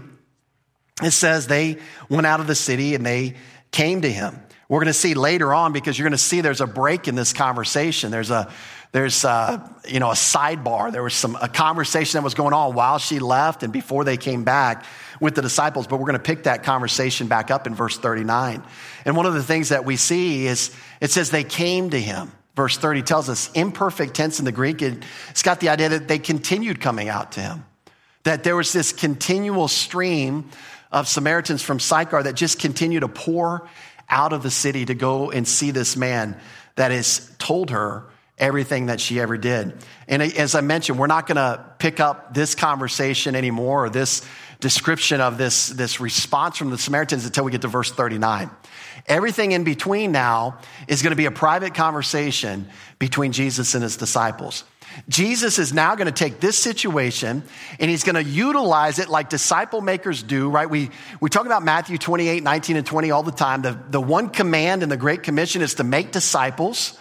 it 1.02 1.10
says 1.10 1.46
they 1.46 1.78
went 2.08 2.26
out 2.26 2.40
of 2.40 2.46
the 2.46 2.54
city 2.54 2.94
and 2.94 3.04
they 3.04 3.34
came 3.70 4.02
to 4.02 4.10
him. 4.10 4.40
We're 4.68 4.80
going 4.80 4.86
to 4.86 4.92
see 4.92 5.14
later 5.14 5.52
on 5.52 5.72
because 5.72 5.98
you're 5.98 6.04
going 6.08 6.12
to 6.12 6.18
see 6.18 6.40
there's 6.40 6.60
a 6.60 6.66
break 6.66 7.06
in 7.06 7.14
this 7.14 7.32
conversation. 7.32 8.10
There's 8.10 8.30
a 8.30 8.50
there's 8.92 9.24
a, 9.24 9.76
you 9.86 9.98
know 9.98 10.10
a 10.10 10.14
sidebar. 10.14 10.92
There 10.92 11.02
was 11.02 11.14
some 11.14 11.36
a 11.40 11.48
conversation 11.48 12.18
that 12.18 12.22
was 12.22 12.34
going 12.34 12.54
on 12.54 12.74
while 12.74 12.98
she 12.98 13.18
left 13.18 13.62
and 13.62 13.72
before 13.72 14.04
they 14.04 14.16
came 14.16 14.44
back 14.44 14.84
with 15.20 15.34
the 15.34 15.42
disciples. 15.42 15.86
But 15.86 15.98
we're 15.98 16.06
going 16.06 16.18
to 16.18 16.22
pick 16.22 16.44
that 16.44 16.62
conversation 16.62 17.26
back 17.26 17.50
up 17.50 17.66
in 17.66 17.74
verse 17.74 17.98
39. 17.98 18.62
And 19.04 19.16
one 19.16 19.26
of 19.26 19.34
the 19.34 19.42
things 19.42 19.70
that 19.70 19.84
we 19.84 19.96
see 19.96 20.46
is 20.46 20.74
it 21.00 21.10
says 21.10 21.30
they 21.30 21.44
came 21.44 21.90
to 21.90 22.00
him. 22.00 22.32
Verse 22.56 22.76
30 22.76 23.02
tells 23.02 23.28
us, 23.28 23.50
imperfect 23.52 24.14
tense 24.14 24.38
in 24.38 24.44
the 24.44 24.52
Greek, 24.52 24.80
it's 24.80 25.42
got 25.42 25.60
the 25.60 25.70
idea 25.70 25.88
that 25.88 26.06
they 26.06 26.18
continued 26.18 26.80
coming 26.80 27.08
out 27.08 27.32
to 27.32 27.40
him. 27.40 27.64
That 28.22 28.44
there 28.44 28.56
was 28.56 28.72
this 28.72 28.92
continual 28.92 29.68
stream 29.68 30.50
of 30.92 31.08
Samaritans 31.08 31.62
from 31.62 31.80
Sychar 31.80 32.22
that 32.22 32.34
just 32.34 32.60
continue 32.60 33.00
to 33.00 33.08
pour 33.08 33.68
out 34.08 34.32
of 34.32 34.42
the 34.42 34.50
city 34.50 34.84
to 34.84 34.94
go 34.94 35.30
and 35.30 35.46
see 35.46 35.72
this 35.72 35.96
man 35.96 36.38
that 36.76 36.92
has 36.92 37.30
told 37.38 37.70
her 37.70 38.06
everything 38.38 38.86
that 38.86 39.00
she 39.00 39.20
ever 39.20 39.36
did. 39.36 39.74
And 40.08 40.22
as 40.22 40.54
I 40.54 40.60
mentioned, 40.60 40.98
we're 40.98 41.06
not 41.06 41.26
going 41.26 41.36
to 41.36 41.64
pick 41.78 42.00
up 42.00 42.34
this 42.34 42.54
conversation 42.54 43.34
anymore 43.34 43.86
or 43.86 43.90
this 43.90 44.22
description 44.60 45.20
of 45.20 45.38
this, 45.38 45.68
this 45.68 46.00
response 46.00 46.56
from 46.56 46.70
the 46.70 46.78
Samaritans 46.78 47.26
until 47.26 47.44
we 47.44 47.52
get 47.52 47.62
to 47.62 47.68
verse 47.68 47.90
39. 47.90 48.50
Everything 49.06 49.52
in 49.52 49.64
between 49.64 50.12
now 50.12 50.58
is 50.88 51.02
going 51.02 51.10
to 51.10 51.16
be 51.16 51.26
a 51.26 51.30
private 51.30 51.74
conversation 51.74 52.68
between 52.98 53.32
Jesus 53.32 53.74
and 53.74 53.82
his 53.82 53.96
disciples. 53.96 54.64
Jesus 55.08 55.58
is 55.58 55.72
now 55.72 55.94
going 55.94 56.06
to 56.06 56.12
take 56.12 56.40
this 56.40 56.58
situation 56.58 57.42
and 57.78 57.90
he's 57.90 58.04
going 58.04 58.14
to 58.14 58.22
utilize 58.22 58.98
it 58.98 59.08
like 59.08 59.28
disciple 59.28 59.80
makers 59.80 60.22
do, 60.22 60.48
right? 60.48 60.68
We, 60.68 60.90
we 61.20 61.30
talk 61.30 61.46
about 61.46 61.64
Matthew 61.64 61.98
28, 61.98 62.42
19, 62.42 62.76
and 62.76 62.86
20 62.86 63.10
all 63.10 63.22
the 63.22 63.32
time. 63.32 63.62
The, 63.62 63.78
the 63.90 64.00
one 64.00 64.30
command 64.30 64.82
in 64.82 64.88
the 64.88 64.96
Great 64.96 65.22
Commission 65.22 65.62
is 65.62 65.74
to 65.74 65.84
make 65.84 66.12
disciples. 66.12 66.96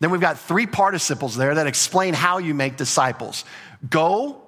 Then 0.00 0.10
we've 0.10 0.20
got 0.20 0.38
three 0.38 0.66
participles 0.66 1.36
there 1.36 1.54
that 1.54 1.66
explain 1.66 2.14
how 2.14 2.38
you 2.38 2.54
make 2.54 2.76
disciples 2.76 3.44
go, 3.88 4.42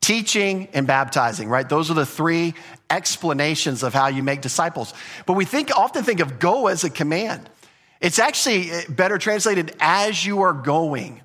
teaching, 0.00 0.68
and 0.72 0.86
baptizing, 0.86 1.48
right? 1.48 1.68
Those 1.68 1.90
are 1.90 1.94
the 1.94 2.06
three 2.06 2.54
explanations 2.90 3.82
of 3.82 3.92
how 3.92 4.08
you 4.08 4.22
make 4.22 4.40
disciples. 4.40 4.94
But 5.26 5.34
we 5.34 5.44
think, 5.44 5.70
often 5.76 6.04
think 6.04 6.20
of 6.20 6.38
go 6.38 6.68
as 6.68 6.84
a 6.84 6.90
command. 6.90 7.48
It's 8.00 8.18
actually 8.18 8.70
eh, 8.70 8.82
better 8.88 9.18
translated 9.18 9.74
as 9.80 10.24
you 10.24 10.42
are 10.42 10.52
going 10.52 11.22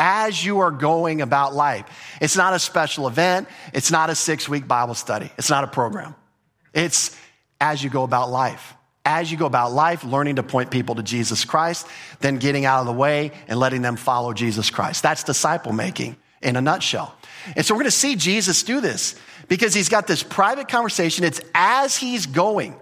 as 0.00 0.42
you 0.42 0.60
are 0.60 0.70
going 0.70 1.20
about 1.20 1.54
life. 1.54 1.84
It's 2.22 2.34
not 2.34 2.54
a 2.54 2.58
special 2.58 3.06
event. 3.06 3.48
It's 3.74 3.90
not 3.90 4.08
a 4.08 4.14
six 4.14 4.48
week 4.48 4.66
Bible 4.66 4.94
study. 4.94 5.30
It's 5.36 5.50
not 5.50 5.62
a 5.62 5.66
program. 5.66 6.14
It's 6.72 7.14
as 7.60 7.84
you 7.84 7.90
go 7.90 8.02
about 8.02 8.30
life. 8.30 8.74
As 9.04 9.30
you 9.30 9.36
go 9.36 9.44
about 9.44 9.72
life, 9.72 10.02
learning 10.02 10.36
to 10.36 10.42
point 10.42 10.70
people 10.70 10.94
to 10.94 11.02
Jesus 11.02 11.44
Christ, 11.44 11.86
then 12.20 12.38
getting 12.38 12.64
out 12.64 12.80
of 12.80 12.86
the 12.86 12.92
way 12.94 13.32
and 13.46 13.58
letting 13.58 13.82
them 13.82 13.96
follow 13.96 14.32
Jesus 14.32 14.70
Christ. 14.70 15.02
That's 15.02 15.22
disciple 15.22 15.72
making 15.72 16.16
in 16.40 16.56
a 16.56 16.62
nutshell. 16.62 17.14
And 17.54 17.64
so 17.64 17.74
we're 17.74 17.80
going 17.80 17.86
to 17.86 17.90
see 17.90 18.16
Jesus 18.16 18.62
do 18.62 18.80
this 18.80 19.16
because 19.50 19.74
he's 19.74 19.88
got 19.90 20.06
this 20.06 20.22
private 20.22 20.68
conversation. 20.68 21.24
It's 21.24 21.40
as 21.54 21.96
he's 21.96 22.24
going 22.24 22.76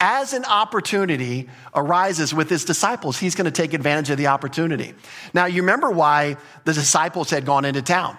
as 0.00 0.32
an 0.32 0.44
opportunity 0.44 1.48
arises 1.74 2.34
with 2.34 2.50
his 2.50 2.64
disciples, 2.64 3.18
he's 3.18 3.34
going 3.34 3.46
to 3.46 3.50
take 3.50 3.72
advantage 3.72 4.10
of 4.10 4.18
the 4.18 4.28
opportunity. 4.28 4.94
Now, 5.34 5.46
you 5.46 5.62
remember 5.62 5.90
why 5.90 6.36
the 6.64 6.72
disciples 6.72 7.30
had 7.30 7.44
gone 7.44 7.64
into 7.64 7.82
town. 7.82 8.18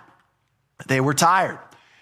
They 0.87 0.99
were 0.99 1.13
tired. 1.13 1.59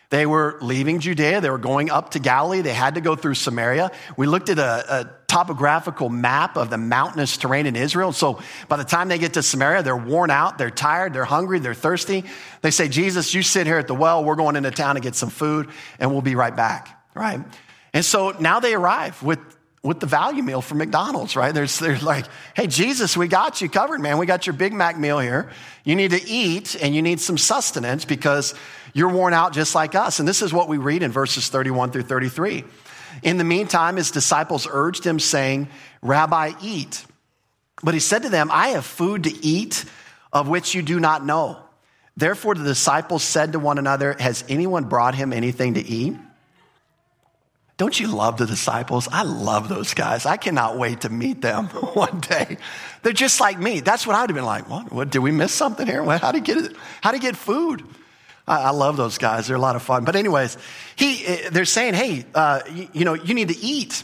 They 0.10 0.26
were 0.26 0.58
leaving 0.62 1.00
Judea. 1.00 1.42
They 1.42 1.50
were 1.50 1.58
going 1.58 1.90
up 1.90 2.12
to 2.12 2.20
Galilee. 2.20 2.62
They 2.62 2.74
had 2.74 2.96
to 2.96 3.02
go 3.02 3.16
through 3.16 3.34
Samaria. 3.34 3.92
We 4.16 4.26
looked 4.26 4.48
at 4.48 4.58
a, 4.58 5.02
a 5.02 5.10
topographical 5.28 6.08
map 6.08 6.56
of 6.56 6.70
the 6.70 6.78
mountainous 6.78 7.36
terrain 7.36 7.66
in 7.66 7.76
Israel. 7.76 8.14
So 8.14 8.40
by 8.70 8.78
the 8.78 8.86
time 8.86 9.10
they 9.10 9.18
get 9.18 9.34
to 9.34 9.44
Samaria, 9.44 9.84
they're 9.84 9.98
worn 9.98 10.32
out, 10.32 10.58
they're 10.58 10.70
tired, 10.70 11.14
they're 11.14 11.26
hungry, 11.26 11.60
they're 11.60 11.74
thirsty. 11.74 12.24
They 12.62 12.72
say, 12.72 12.88
Jesus, 12.88 13.34
you 13.34 13.44
sit 13.44 13.68
here 13.68 13.78
at 13.78 13.88
the 13.88 13.96
well. 13.96 14.24
We're 14.24 14.36
going 14.36 14.56
into 14.56 14.72
town 14.72 14.96
to 14.96 15.02
get 15.02 15.16
some 15.16 15.30
food 15.30 15.70
and 16.00 16.12
we'll 16.12 16.22
be 16.22 16.36
right 16.36 16.56
back. 16.56 17.04
Right. 17.14 17.42
And 17.94 18.06
so 18.06 18.32
now 18.40 18.62
they 18.62 18.76
arrive 18.76 19.22
with 19.22 19.40
with 19.84 20.00
the 20.02 20.06
value 20.06 20.44
meal 20.44 20.62
from 20.62 20.80
McDonald's, 20.80 21.36
right? 21.36 21.54
There's, 21.54 21.80
they're 21.80 21.98
like, 22.00 22.26
hey, 22.56 22.68
Jesus, 22.68 23.16
we 23.16 23.28
got 23.28 23.62
you 23.62 23.70
covered, 23.70 24.02
man. 24.02 24.18
We 24.18 24.26
got 24.26 24.46
your 24.46 24.54
Big 24.54 24.74
Mac 24.74 25.00
meal 25.00 25.20
here. 25.20 25.50
You 25.86 25.96
need 25.96 26.12
to 26.12 26.28
eat 26.28 26.76
and 26.82 26.94
you 26.94 27.02
need 27.02 27.22
some 27.22 27.38
sustenance 27.38 28.04
because 28.04 28.54
you're 28.98 29.10
worn 29.10 29.32
out 29.32 29.54
just 29.54 29.76
like 29.76 29.94
us. 29.94 30.18
And 30.18 30.28
this 30.28 30.42
is 30.42 30.52
what 30.52 30.68
we 30.68 30.80
read 30.80 31.04
in 31.04 31.12
verses 31.12 31.50
31 31.50 31.92
through 31.92 32.02
33. 32.02 32.64
In 33.22 33.38
the 33.38 33.44
meantime, 33.44 33.96
his 33.96 34.10
disciples 34.10 34.68
urged 34.70 35.06
him, 35.06 35.20
saying, 35.20 35.68
Rabbi, 36.02 36.54
eat. 36.64 37.06
But 37.84 37.94
he 37.94 38.00
said 38.00 38.24
to 38.24 38.30
them, 38.30 38.50
I 38.52 38.70
have 38.70 38.88
food 38.88 39.26
to 39.26 39.46
eat 39.46 39.86
of 40.34 40.48
which 40.48 40.74
you 40.74 40.82
do 40.82 41.00
not 41.00 41.24
know. 41.24 41.60
Therefore, 42.16 42.56
the 42.56 42.64
disciples 42.64 43.24
said 43.24 43.52
to 43.52 43.60
one 43.60 43.78
another, 43.78 44.16
Has 44.20 44.44
anyone 44.50 44.86
brought 44.86 45.14
him 45.14 45.32
anything 45.32 45.76
to 45.76 45.82
eat? 45.86 46.16
Don't 47.78 48.00
you 48.00 48.08
love 48.08 48.38
the 48.38 48.48
disciples? 48.48 49.08
I 49.12 49.22
love 49.22 49.70
those 49.70 49.94
guys. 49.94 50.26
I 50.26 50.38
cannot 50.38 50.80
wait 50.80 51.02
to 51.02 51.10
meet 51.10 51.44
them 51.44 51.66
one 51.94 52.20
day. 52.22 52.58
They're 53.04 53.14
just 53.14 53.40
like 53.40 53.60
me. 53.60 53.80
That's 53.82 54.08
what 54.08 54.16
I'd 54.16 54.32
have 54.32 54.36
been 54.36 54.44
like. 54.44 54.68
What? 54.68 54.92
what 54.92 55.12
did 55.12 55.20
we 55.20 55.30
miss 55.30 55.52
something 55.54 55.86
here? 55.86 56.04
How 56.04 56.34
you 56.34 56.42
get? 56.42 56.76
How 57.02 57.14
you 57.14 57.20
get 57.20 57.38
food? 57.38 57.84
I, 58.48 58.70
love 58.72 58.96
those 58.96 59.18
guys. 59.18 59.48
They're 59.48 59.58
a 59.58 59.62
lot 59.62 59.76
of 59.76 59.84
fun. 59.84 60.06
But 60.06 60.16
anyways, 60.16 60.58
he, 60.96 61.26
eh, 61.26 61.50
they're 61.52 61.66
saying, 61.66 61.96
hey, 61.96 62.26
uh, 62.34 62.62
you, 62.72 62.88
you 62.94 63.06
know, 63.06 63.14
you 63.14 63.34
need 63.34 63.50
to 63.50 63.58
eat. 63.58 64.04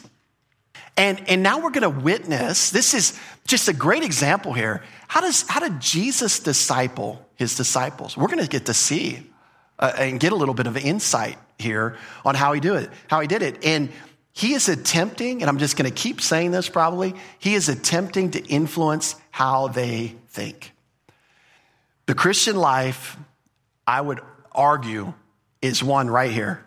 And, 0.97 1.29
and 1.29 1.41
now 1.41 1.60
we're 1.60 1.71
going 1.71 1.89
to 1.91 2.01
witness. 2.01 2.69
This 2.69 2.93
is 2.93 3.17
just 3.47 3.67
a 3.69 3.73
great 3.73 4.03
example 4.03 4.53
here. 4.53 4.84
How 5.08 5.21
does, 5.21 5.43
how 5.47 5.60
did 5.60 5.79
Jesus 5.79 6.39
disciple 6.39 7.25
his 7.36 7.56
disciples? 7.56 8.17
We're 8.17 8.27
going 8.27 8.43
to 8.43 8.49
get 8.49 8.65
to 8.65 8.73
see 8.73 9.25
uh, 9.79 9.93
and 9.97 10.19
get 10.19 10.34
a 10.34 10.36
little 10.36 10.53
bit 10.53 10.67
of 10.67 10.77
insight 10.77 11.38
here 11.58 11.97
on 12.25 12.36
how 12.36 12.53
he 12.53 12.60
do 12.60 12.75
it, 12.75 12.89
how 13.08 13.21
he 13.21 13.27
did 13.27 13.41
it. 13.41 13.63
And 13.63 13.89
he 14.34 14.53
is 14.53 14.67
attempting, 14.67 15.41
and 15.41 15.49
I'm 15.49 15.58
just 15.58 15.77
going 15.77 15.89
to 15.89 15.95
keep 15.95 16.19
saying 16.19 16.51
this 16.51 16.67
probably, 16.67 17.15
he 17.39 17.53
is 17.53 17.69
attempting 17.69 18.32
to 18.32 18.43
influence 18.45 19.15
how 19.32 19.67
they 19.67 20.15
think. 20.29 20.73
The 22.08 22.15
Christian 22.15 22.56
life, 22.56 23.15
I 23.88 24.01
would 24.01 24.19
argue, 24.55 25.13
is 25.61 25.83
one 25.83 26.09
right 26.09 26.31
here 26.31 26.63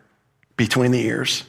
between 0.57 0.91
the 0.91 1.05
ears. 1.07 1.45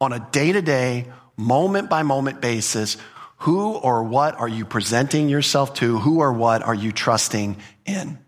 On 0.00 0.12
a 0.12 0.28
day 0.32 0.52
to 0.52 0.60
day, 0.60 1.06
moment 1.36 1.88
by 1.88 2.02
moment 2.02 2.40
basis, 2.40 2.96
who 3.38 3.72
or 3.74 4.02
what 4.02 4.34
are 4.36 4.48
you 4.48 4.64
presenting 4.64 5.28
yourself 5.28 5.74
to? 5.74 5.98
Who 5.98 6.20
or 6.20 6.32
what 6.32 6.62
are 6.62 6.74
you 6.74 6.92
trusting 6.92 7.56
in? 7.86 8.18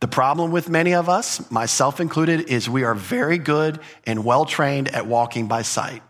The 0.00 0.08
problem 0.08 0.52
with 0.52 0.68
many 0.68 0.94
of 0.94 1.08
us, 1.08 1.50
myself 1.50 2.00
included, 2.00 2.48
is 2.48 2.68
we 2.68 2.84
are 2.84 2.94
very 2.94 3.38
good 3.38 3.80
and 4.04 4.24
well 4.24 4.44
trained 4.44 4.88
at 4.88 5.06
walking 5.06 5.48
by 5.48 5.62
sight. 5.62 6.02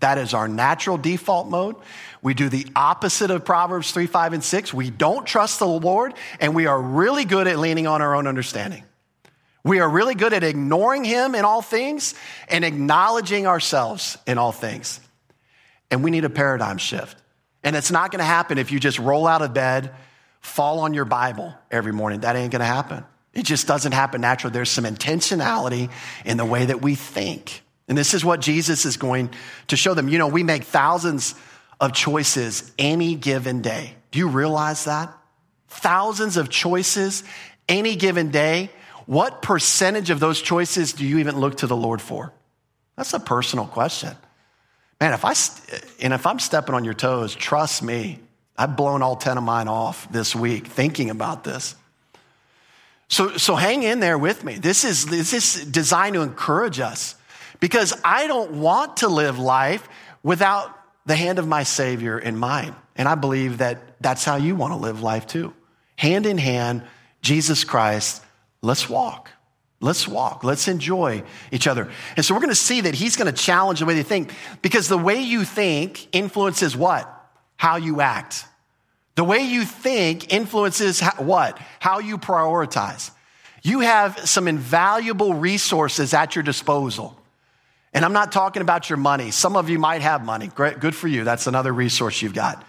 That 0.00 0.18
is 0.18 0.34
our 0.34 0.48
natural 0.48 0.96
default 0.96 1.48
mode. 1.48 1.76
We 2.22 2.34
do 2.34 2.48
the 2.48 2.66
opposite 2.74 3.30
of 3.30 3.44
Proverbs 3.44 3.92
3, 3.92 4.06
5, 4.06 4.32
and 4.32 4.44
6. 4.44 4.74
We 4.74 4.90
don't 4.90 5.26
trust 5.26 5.58
the 5.58 5.66
Lord, 5.66 6.14
and 6.40 6.54
we 6.54 6.66
are 6.66 6.80
really 6.80 7.24
good 7.24 7.46
at 7.46 7.58
leaning 7.58 7.86
on 7.86 8.02
our 8.02 8.14
own 8.14 8.26
understanding. 8.26 8.82
We 9.62 9.80
are 9.80 9.88
really 9.88 10.14
good 10.14 10.32
at 10.32 10.42
ignoring 10.42 11.04
Him 11.04 11.34
in 11.34 11.44
all 11.44 11.62
things 11.62 12.14
and 12.48 12.64
acknowledging 12.64 13.46
ourselves 13.46 14.16
in 14.26 14.38
all 14.38 14.52
things. 14.52 15.00
And 15.90 16.02
we 16.02 16.10
need 16.10 16.24
a 16.24 16.30
paradigm 16.30 16.78
shift. 16.78 17.16
And 17.62 17.76
it's 17.76 17.90
not 17.90 18.10
going 18.10 18.20
to 18.20 18.24
happen 18.24 18.58
if 18.58 18.72
you 18.72 18.80
just 18.80 18.98
roll 18.98 19.26
out 19.26 19.42
of 19.42 19.52
bed, 19.52 19.92
fall 20.40 20.80
on 20.80 20.94
your 20.94 21.04
Bible 21.04 21.54
every 21.70 21.92
morning. 21.92 22.20
That 22.20 22.36
ain't 22.36 22.52
going 22.52 22.60
to 22.60 22.66
happen. 22.66 23.04
It 23.34 23.44
just 23.44 23.66
doesn't 23.66 23.92
happen 23.92 24.22
naturally. 24.22 24.52
There's 24.52 24.70
some 24.70 24.84
intentionality 24.84 25.90
in 26.24 26.36
the 26.36 26.44
way 26.44 26.66
that 26.66 26.80
we 26.80 26.94
think. 26.94 27.62
And 27.86 27.98
this 27.98 28.14
is 28.14 28.24
what 28.24 28.40
Jesus 28.40 28.86
is 28.86 28.96
going 28.96 29.30
to 29.68 29.76
show 29.76 29.94
them. 29.94 30.08
You 30.08 30.18
know, 30.18 30.28
we 30.28 30.42
make 30.42 30.64
thousands 30.64 31.34
of 31.80 31.92
choices 31.92 32.70
any 32.78 33.14
given 33.14 33.62
day. 33.62 33.94
Do 34.10 34.18
you 34.18 34.28
realize 34.28 34.84
that? 34.84 35.16
Thousands 35.68 36.36
of 36.36 36.48
choices 36.48 37.24
any 37.68 37.96
given 37.96 38.30
day. 38.30 38.70
What 39.06 39.42
percentage 39.42 40.10
of 40.10 40.20
those 40.20 40.40
choices 40.40 40.92
do 40.92 41.04
you 41.04 41.18
even 41.18 41.38
look 41.38 41.58
to 41.58 41.66
the 41.66 41.76
Lord 41.76 42.00
for? 42.00 42.32
That's 42.96 43.12
a 43.14 43.20
personal 43.20 43.66
question. 43.66 44.16
Man, 45.00 45.14
if 45.14 45.24
I, 45.24 45.34
and 46.02 46.12
if 46.12 46.26
I'm 46.26 46.38
stepping 46.38 46.74
on 46.74 46.84
your 46.84 46.94
toes, 46.94 47.34
trust 47.34 47.82
me, 47.82 48.20
I've 48.56 48.76
blown 48.76 49.00
all 49.00 49.16
10 49.16 49.38
of 49.38 49.44
mine 49.44 49.68
off 49.68 50.10
this 50.12 50.36
week 50.36 50.66
thinking 50.66 51.08
about 51.08 51.44
this. 51.44 51.74
So, 53.08 53.36
so 53.38 53.56
hang 53.56 53.82
in 53.82 54.00
there 54.00 54.18
with 54.18 54.44
me. 54.44 54.56
This 54.56 54.84
is, 54.84 55.06
this 55.06 55.32
is 55.32 55.64
designed 55.64 56.14
to 56.14 56.20
encourage 56.20 56.78
us 56.78 57.16
because 57.58 57.98
I 58.04 58.26
don't 58.26 58.52
want 58.52 58.98
to 58.98 59.08
live 59.08 59.38
life 59.38 59.88
without 60.22 60.76
the 61.06 61.16
hand 61.16 61.38
of 61.38 61.48
my 61.48 61.62
Savior 61.62 62.18
in 62.18 62.36
mind. 62.36 62.74
And 62.96 63.08
I 63.08 63.14
believe 63.14 63.58
that 63.58 63.80
that's 64.00 64.24
how 64.24 64.36
you 64.36 64.54
want 64.54 64.74
to 64.74 64.76
live 64.76 65.02
life 65.02 65.26
too. 65.26 65.54
Hand 65.96 66.26
in 66.26 66.38
hand, 66.38 66.82
Jesus 67.22 67.64
Christ, 67.64 68.22
let's 68.62 68.88
walk. 68.88 69.30
Let's 69.80 70.06
walk. 70.06 70.44
Let's 70.44 70.68
enjoy 70.68 71.22
each 71.50 71.66
other. 71.66 71.90
And 72.16 72.24
so 72.24 72.34
we're 72.34 72.40
going 72.40 72.50
to 72.50 72.54
see 72.54 72.82
that 72.82 72.94
he's 72.94 73.16
going 73.16 73.32
to 73.32 73.38
challenge 73.38 73.80
the 73.80 73.86
way 73.86 73.94
they 73.94 74.02
think 74.02 74.32
because 74.60 74.88
the 74.88 74.98
way 74.98 75.22
you 75.22 75.44
think 75.44 76.08
influences 76.12 76.76
what? 76.76 77.08
How 77.56 77.76
you 77.76 78.00
act. 78.00 78.44
The 79.14 79.24
way 79.24 79.40
you 79.40 79.64
think 79.64 80.32
influences 80.32 81.00
how, 81.00 81.22
what? 81.22 81.58
How 81.78 81.98
you 81.98 82.18
prioritize. 82.18 83.10
You 83.62 83.80
have 83.80 84.18
some 84.28 84.48
invaluable 84.48 85.34
resources 85.34 86.14
at 86.14 86.34
your 86.34 86.42
disposal. 86.42 87.16
And 87.92 88.04
I'm 88.04 88.12
not 88.12 88.32
talking 88.32 88.62
about 88.62 88.88
your 88.88 88.96
money. 88.98 89.30
Some 89.30 89.56
of 89.56 89.68
you 89.68 89.78
might 89.78 90.02
have 90.02 90.24
money. 90.24 90.48
Great, 90.48 90.78
good 90.78 90.94
for 90.94 91.08
you. 91.08 91.24
That's 91.24 91.46
another 91.46 91.72
resource 91.72 92.22
you've 92.22 92.34
got. 92.34 92.64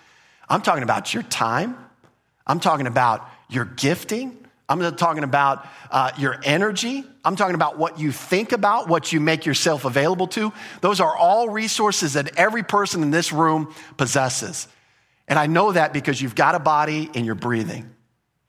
I'm 0.50 0.62
talking 0.62 0.84
about 0.84 1.14
your 1.14 1.24
time. 1.24 1.78
I'm 2.48 2.60
talking 2.60 2.88
about 2.88 3.30
your 3.50 3.66
gifting. 3.66 4.41
I'm 4.72 4.80
not 4.80 4.98
talking 4.98 5.24
about 5.26 5.68
uh, 5.92 6.12
your 6.18 6.40
energy. 6.44 7.04
I'm 7.26 7.36
talking 7.36 7.56
about 7.56 7.78
what 7.78 8.00
you 8.00 8.14
think 8.14 8.54
about, 8.54 8.88
what 8.88 9.12
you 9.12 9.20
make 9.20 9.46
yourself 9.46 9.84
available 9.84 10.28
to. 10.28 10.54
Those 10.80 11.02
are 11.02 11.14
all 11.14 11.50
resources 11.50 12.14
that 12.14 12.38
every 12.38 12.64
person 12.64 13.04
in 13.04 13.12
this 13.12 13.34
room 13.34 13.74
possesses. 13.98 14.70
And 15.28 15.38
I 15.38 15.48
know 15.48 15.74
that 15.74 15.92
because 15.92 16.22
you've 16.22 16.36
got 16.36 16.56
a 16.56 16.60
body 16.60 17.10
and 17.14 17.26
you're 17.26 17.36
breathing. 17.36 17.94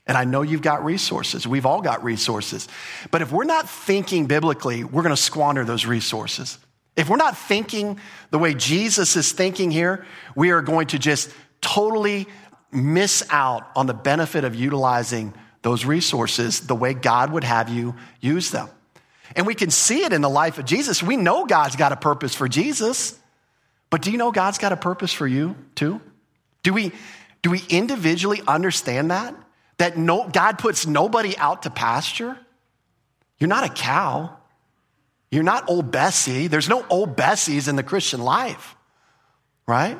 And 0.06 0.16
I 0.16 0.22
know 0.22 0.42
you've 0.42 0.62
got 0.62 0.84
resources. 0.84 1.44
We've 1.44 1.66
all 1.66 1.80
got 1.80 2.04
resources. 2.04 2.68
But 3.10 3.22
if 3.22 3.32
we're 3.32 3.42
not 3.42 3.68
thinking 3.68 4.26
biblically, 4.26 4.84
we're 4.84 5.02
going 5.02 5.14
to 5.14 5.20
squander 5.20 5.64
those 5.64 5.86
resources. 5.86 6.56
If 6.96 7.08
we're 7.08 7.16
not 7.16 7.36
thinking 7.36 7.98
the 8.30 8.38
way 8.38 8.54
Jesus 8.54 9.16
is 9.16 9.32
thinking 9.32 9.72
here, 9.72 10.06
we 10.36 10.52
are 10.52 10.62
going 10.62 10.86
to 10.88 11.00
just 11.00 11.30
totally 11.60 12.28
miss 12.70 13.24
out 13.28 13.68
on 13.74 13.86
the 13.86 13.94
benefit 13.94 14.44
of 14.44 14.54
utilizing 14.54 15.34
those 15.62 15.84
resources 15.84 16.60
the 16.60 16.74
way 16.74 16.92
God 16.92 17.32
would 17.32 17.44
have 17.44 17.68
you 17.68 17.94
use 18.20 18.50
them. 18.50 18.68
And 19.34 19.46
we 19.46 19.54
can 19.54 19.70
see 19.70 20.04
it 20.04 20.12
in 20.12 20.20
the 20.20 20.28
life 20.28 20.58
of 20.58 20.64
Jesus. 20.64 21.02
We 21.02 21.16
know 21.16 21.46
God's 21.46 21.76
got 21.76 21.92
a 21.92 21.96
purpose 21.96 22.34
for 22.34 22.48
Jesus, 22.48 23.18
but 23.88 24.02
do 24.02 24.10
you 24.10 24.18
know 24.18 24.32
God's 24.32 24.58
got 24.58 24.72
a 24.72 24.76
purpose 24.76 25.12
for 25.12 25.26
you 25.26 25.56
too? 25.74 26.00
Do 26.62 26.72
we, 26.72 26.92
do 27.42 27.50
we 27.50 27.62
individually 27.68 28.42
understand 28.46 29.10
that? 29.10 29.34
That 29.78 29.96
no, 29.96 30.28
God 30.28 30.58
puts 30.58 30.86
nobody 30.86 31.36
out 31.38 31.62
to 31.62 31.70
pasture? 31.70 32.36
You're 33.38 33.48
not 33.48 33.64
a 33.64 33.72
cow. 33.72 34.36
You're 35.30 35.42
not 35.42 35.68
old 35.68 35.90
Bessie. 35.90 36.46
There's 36.46 36.68
no 36.68 36.84
old 36.90 37.16
Bessies 37.16 37.68
in 37.68 37.76
the 37.76 37.82
Christian 37.82 38.20
life, 38.20 38.76
right? 39.66 39.98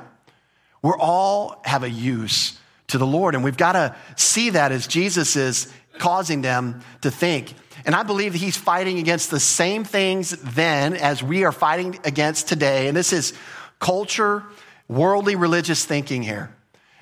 We're 0.82 0.98
all 0.98 1.62
have 1.64 1.84
a 1.84 1.90
use 1.90 2.58
to 2.92 2.98
the 2.98 3.06
Lord, 3.06 3.34
and 3.34 3.44
we've 3.44 3.56
got 3.56 3.72
to 3.72 3.94
see 4.16 4.50
that 4.50 4.72
as 4.72 4.86
Jesus 4.86 5.36
is 5.36 5.72
causing 5.98 6.40
them 6.40 6.80
to 7.02 7.10
think. 7.10 7.54
And 7.84 7.94
I 7.94 8.02
believe 8.02 8.32
that 8.32 8.38
he's 8.38 8.56
fighting 8.56 8.98
against 8.98 9.30
the 9.30 9.40
same 9.40 9.84
things 9.84 10.30
then 10.30 10.94
as 10.94 11.22
we 11.22 11.44
are 11.44 11.52
fighting 11.52 11.98
against 12.04 12.48
today. 12.48 12.88
And 12.88 12.96
this 12.96 13.12
is 13.12 13.32
culture, 13.78 14.44
worldly 14.88 15.34
religious 15.34 15.84
thinking 15.84 16.22
here. 16.22 16.54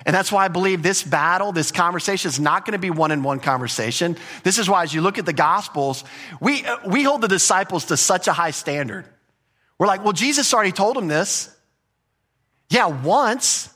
And 0.05 0.15
that's 0.15 0.31
why 0.31 0.45
I 0.45 0.47
believe 0.47 0.81
this 0.81 1.03
battle, 1.03 1.51
this 1.51 1.71
conversation 1.71 2.29
is 2.29 2.39
not 2.39 2.65
going 2.65 2.73
to 2.73 2.79
be 2.79 2.89
one 2.89 3.11
in 3.11 3.21
one 3.21 3.39
conversation. 3.39 4.17
This 4.43 4.57
is 4.57 4.67
why, 4.67 4.83
as 4.83 4.93
you 4.93 5.01
look 5.01 5.19
at 5.19 5.25
the 5.27 5.33
Gospels, 5.33 6.03
we, 6.39 6.65
uh, 6.65 6.77
we 6.87 7.03
hold 7.03 7.21
the 7.21 7.27
disciples 7.27 7.85
to 7.85 7.97
such 7.97 8.27
a 8.27 8.33
high 8.33 8.51
standard. 8.51 9.05
We're 9.77 9.87
like, 9.87 10.03
well, 10.03 10.13
Jesus 10.13 10.51
already 10.53 10.71
told 10.71 10.95
them 10.95 11.07
this. 11.07 11.55
Yeah, 12.69 12.87
once. 12.87 13.69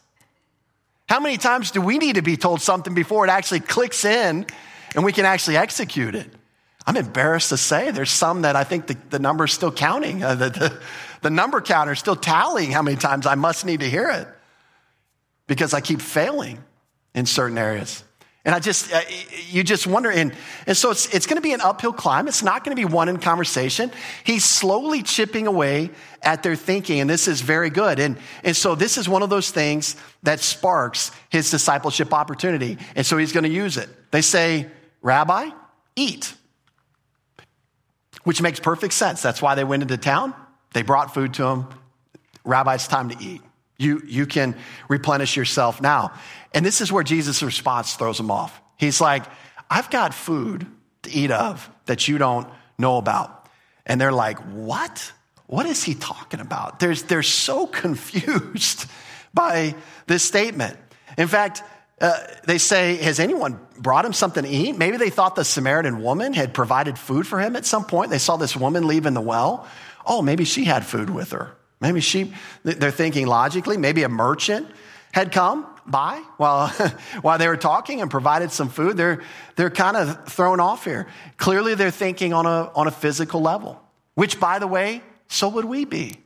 How 1.07 1.19
many 1.19 1.37
times 1.37 1.71
do 1.71 1.81
we 1.81 1.97
need 1.97 2.15
to 2.15 2.21
be 2.21 2.37
told 2.37 2.61
something 2.61 2.93
before 2.93 3.25
it 3.25 3.29
actually 3.29 3.59
clicks 3.59 4.05
in 4.05 4.45
and 4.95 5.05
we 5.05 5.11
can 5.11 5.25
actually 5.25 5.57
execute 5.57 6.15
it? 6.15 6.29
I'm 6.87 6.97
embarrassed 6.97 7.49
to 7.49 7.57
say 7.57 7.91
there's 7.91 8.11
some 8.11 8.43
that 8.43 8.55
I 8.55 8.63
think 8.63 8.87
the, 8.87 8.97
the 9.09 9.19
number's 9.19 9.53
still 9.53 9.71
counting. 9.71 10.23
Uh, 10.23 10.35
the, 10.35 10.49
the, 10.49 10.81
the 11.21 11.29
number 11.29 11.61
counter 11.61 11.93
is 11.93 11.99
still 11.99 12.15
tallying 12.15 12.71
how 12.71 12.81
many 12.81 12.97
times 12.97 13.25
I 13.25 13.35
must 13.35 13.65
need 13.65 13.79
to 13.79 13.89
hear 13.89 14.09
it 14.09 14.27
because 15.47 15.73
I 15.73 15.81
keep 15.81 16.01
failing 16.01 16.63
in 17.13 17.25
certain 17.25 17.57
areas. 17.57 18.03
And 18.45 18.53
I 18.53 18.60
just, 18.60 18.93
uh, 18.93 19.01
you 19.49 19.63
just 19.63 19.88
wonder. 19.88 20.12
And, 20.12 20.31
and 20.67 20.77
so 20.77 20.91
it's, 20.91 21.12
it's 21.13 21.25
going 21.25 21.38
to 21.38 21.41
be 21.41 21.53
an 21.53 21.62
uphill 21.62 21.91
climb. 21.91 22.27
It's 22.27 22.43
not 22.43 22.63
going 22.63 22.77
to 22.77 22.79
be 22.79 22.86
one 22.86 23.10
in 23.10 23.17
conversation. 23.17 23.91
He's 24.23 24.45
slowly 24.45 25.01
chipping 25.01 25.47
away 25.47 25.89
at 26.21 26.43
their 26.43 26.55
thinking, 26.55 26.99
and 26.99 27.10
this 27.10 27.27
is 27.27 27.41
very 27.41 27.71
good. 27.71 27.99
And, 27.99 28.17
and 28.43 28.55
so 28.55 28.75
this 28.75 28.99
is 28.99 29.10
one 29.10 29.23
of 29.23 29.31
those 29.31 29.49
things 29.49 29.95
that 30.21 30.39
sparks 30.41 31.12
his 31.29 31.49
discipleship 31.49 32.13
opportunity. 32.13 32.77
And 32.95 33.03
so 33.03 33.17
he's 33.17 33.31
going 33.31 33.45
to 33.45 33.49
use 33.49 33.77
it. 33.77 33.89
They 34.12 34.21
say, 34.21 34.67
Rabbi, 35.01 35.49
eat, 35.95 36.34
which 38.25 38.43
makes 38.43 38.60
perfect 38.60 38.93
sense. 38.93 39.23
That's 39.23 39.41
why 39.41 39.55
they 39.55 39.63
went 39.63 39.81
into 39.81 39.97
town. 39.97 40.36
They 40.73 40.84
brought 40.84 41.15
food 41.15 41.34
to 41.36 41.45
him. 41.45 41.65
Rabbi, 42.43 42.75
it's 42.75 42.88
time 42.88 43.10
to 43.10 43.17
eat. 43.23 43.41
You, 43.77 44.01
you 44.05 44.25
can 44.25 44.55
replenish 44.88 45.35
yourself 45.35 45.81
now. 45.81 46.13
And 46.53 46.65
this 46.65 46.81
is 46.81 46.91
where 46.91 47.03
Jesus' 47.03 47.43
response 47.43 47.95
throws 47.95 48.17
them 48.17 48.31
off. 48.31 48.61
He's 48.77 49.01
like, 49.01 49.23
I've 49.69 49.89
got 49.89 50.13
food 50.13 50.65
to 51.03 51.11
eat 51.11 51.31
of 51.31 51.69
that 51.85 52.07
you 52.07 52.17
don't 52.17 52.47
know 52.77 52.97
about. 52.97 53.47
And 53.85 53.99
they're 53.99 54.11
like, 54.11 54.39
What? 54.39 55.11
What 55.47 55.67
is 55.67 55.83
he 55.83 55.93
talking 55.93 56.39
about? 56.39 56.79
They're, 56.79 56.95
they're 56.95 57.21
so 57.23 57.67
confused 57.83 58.85
by 59.33 59.75
this 60.07 60.23
statement. 60.23 60.77
In 61.17 61.27
fact, 61.27 61.61
uh, 62.01 62.17
they 62.45 62.57
say, 62.57 62.95
Has 62.95 63.19
anyone 63.19 63.59
brought 63.77 64.05
him 64.05 64.13
something 64.13 64.43
to 64.43 64.49
eat? 64.49 64.77
Maybe 64.77 64.97
they 64.97 65.09
thought 65.09 65.35
the 65.35 65.45
Samaritan 65.45 66.01
woman 66.01 66.33
had 66.33 66.53
provided 66.53 66.97
food 66.97 67.27
for 67.27 67.39
him 67.39 67.55
at 67.55 67.65
some 67.65 67.85
point. 67.85 68.11
They 68.11 68.17
saw 68.17 68.38
this 68.38 68.55
woman 68.55 68.88
leaving 68.88 69.13
the 69.13 69.21
well. 69.21 69.67
Oh, 70.05 70.21
maybe 70.21 70.45
she 70.45 70.65
had 70.65 70.85
food 70.85 71.09
with 71.09 71.31
her. 71.31 71.55
Maybe 71.81 71.99
she, 71.99 72.33
they're 72.63 72.91
thinking 72.91 73.27
logically, 73.27 73.77
maybe 73.77 74.03
a 74.03 74.09
merchant 74.09 74.67
had 75.11 75.31
come 75.31 75.65
by 75.85 76.21
while, 76.38 76.67
while 77.21 77.38
they 77.38 77.47
were 77.47 77.57
talking 77.57 78.01
and 78.01 78.09
provided 78.09 78.51
some 78.51 78.69
food. 78.69 78.97
They're, 78.97 79.21
they're 79.55 79.69
kind 79.69 79.97
of 79.97 80.27
thrown 80.27 80.59
off 80.59 80.85
here. 80.85 81.07
Clearly, 81.38 81.75
they're 81.75 81.91
thinking 81.91 82.33
on 82.33 82.45
a, 82.45 82.71
on 82.75 82.88
a 82.88 82.91
physical 82.91 83.41
level, 83.41 83.81
which, 84.15 84.39
by 84.39 84.59
the 84.59 84.67
way, 84.67 85.01
so 85.27 85.49
would 85.49 85.65
we 85.65 85.85
be. 85.85 86.17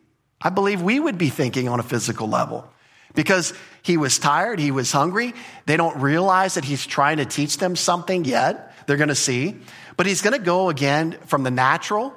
I 0.41 0.49
believe 0.49 0.81
we 0.81 0.99
would 0.99 1.17
be 1.17 1.29
thinking 1.29 1.67
on 1.67 1.79
a 1.79 1.83
physical 1.83 2.27
level 2.27 2.71
because 3.13 3.53
he 3.81 3.97
was 3.97 4.19
tired, 4.19 4.59
he 4.59 4.71
was 4.71 4.91
hungry. 4.91 5.33
They 5.65 5.77
don't 5.77 5.99
realize 5.99 6.53
that 6.53 6.63
he's 6.63 6.85
trying 6.85 7.17
to 7.17 7.25
teach 7.25 7.57
them 7.57 7.75
something 7.75 8.23
yet. 8.23 8.73
They're 8.87 8.97
going 8.97 9.09
to 9.09 9.15
see. 9.15 9.57
But 9.97 10.05
he's 10.05 10.21
going 10.21 10.37
to 10.37 10.43
go 10.43 10.69
again 10.69 11.17
from 11.25 11.43
the 11.43 11.51
natural 11.51 12.13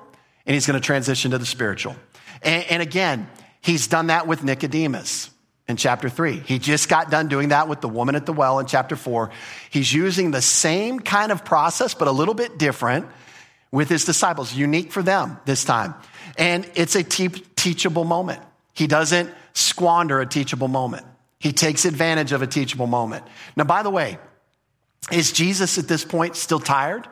and 0.46 0.54
he's 0.54 0.66
going 0.66 0.80
to 0.80 0.84
transition 0.84 1.32
to 1.32 1.38
the 1.38 1.46
spiritual. 1.46 1.96
And, 2.42 2.64
and 2.70 2.82
again, 2.82 3.28
he's 3.60 3.86
done 3.86 4.08
that 4.08 4.26
with 4.26 4.42
Nicodemus 4.44 5.30
in 5.68 5.76
chapter 5.76 6.08
three. 6.08 6.38
He 6.38 6.58
just 6.58 6.88
got 6.88 7.10
done 7.10 7.28
doing 7.28 7.50
that 7.50 7.68
with 7.68 7.80
the 7.80 7.88
woman 7.88 8.14
at 8.14 8.26
the 8.26 8.32
well 8.32 8.58
in 8.58 8.66
chapter 8.66 8.96
four. 8.96 9.30
He's 9.70 9.92
using 9.92 10.30
the 10.30 10.42
same 10.42 11.00
kind 11.00 11.32
of 11.32 11.44
process, 11.44 11.94
but 11.94 12.08
a 12.08 12.12
little 12.12 12.34
bit 12.34 12.58
different 12.58 13.06
with 13.70 13.88
his 13.88 14.04
disciples, 14.04 14.54
unique 14.54 14.92
for 14.92 15.02
them 15.02 15.38
this 15.46 15.64
time. 15.64 15.94
And 16.36 16.68
it's 16.74 16.94
a 16.94 17.02
te- 17.02 17.28
teachable 17.28 18.04
moment. 18.04 18.42
He 18.74 18.86
doesn't 18.86 19.32
squander 19.54 20.20
a 20.20 20.26
teachable 20.26 20.68
moment. 20.68 21.06
He 21.38 21.52
takes 21.52 21.84
advantage 21.84 22.32
of 22.32 22.42
a 22.42 22.46
teachable 22.46 22.86
moment. 22.86 23.24
Now, 23.56 23.64
by 23.64 23.82
the 23.82 23.90
way, 23.90 24.18
is 25.10 25.32
Jesus 25.32 25.78
at 25.78 25.88
this 25.88 26.04
point 26.04 26.36
still 26.36 26.60
tired? 26.60 27.08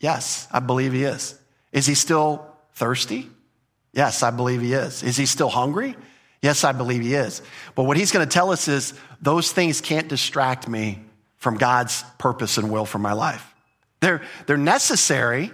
Yes, 0.00 0.46
I 0.52 0.60
believe 0.60 0.92
he 0.92 1.04
is. 1.04 1.38
Is 1.72 1.86
he 1.86 1.94
still 1.94 2.46
thirsty? 2.74 3.30
Yes, 3.96 4.22
I 4.22 4.30
believe 4.30 4.60
he 4.60 4.74
is. 4.74 5.02
Is 5.02 5.16
he 5.16 5.24
still 5.24 5.48
hungry? 5.48 5.96
Yes, 6.42 6.64
I 6.64 6.72
believe 6.72 7.00
he 7.00 7.14
is. 7.14 7.40
But 7.74 7.84
what 7.84 7.96
he's 7.96 8.12
going 8.12 8.28
to 8.28 8.32
tell 8.32 8.52
us 8.52 8.68
is 8.68 8.92
those 9.22 9.50
things 9.50 9.80
can't 9.80 10.06
distract 10.06 10.68
me 10.68 11.00
from 11.38 11.56
God's 11.56 12.04
purpose 12.18 12.58
and 12.58 12.70
will 12.70 12.84
for 12.84 12.98
my 12.98 13.14
life. 13.14 13.54
They're, 14.00 14.20
they're 14.44 14.58
necessary, 14.58 15.50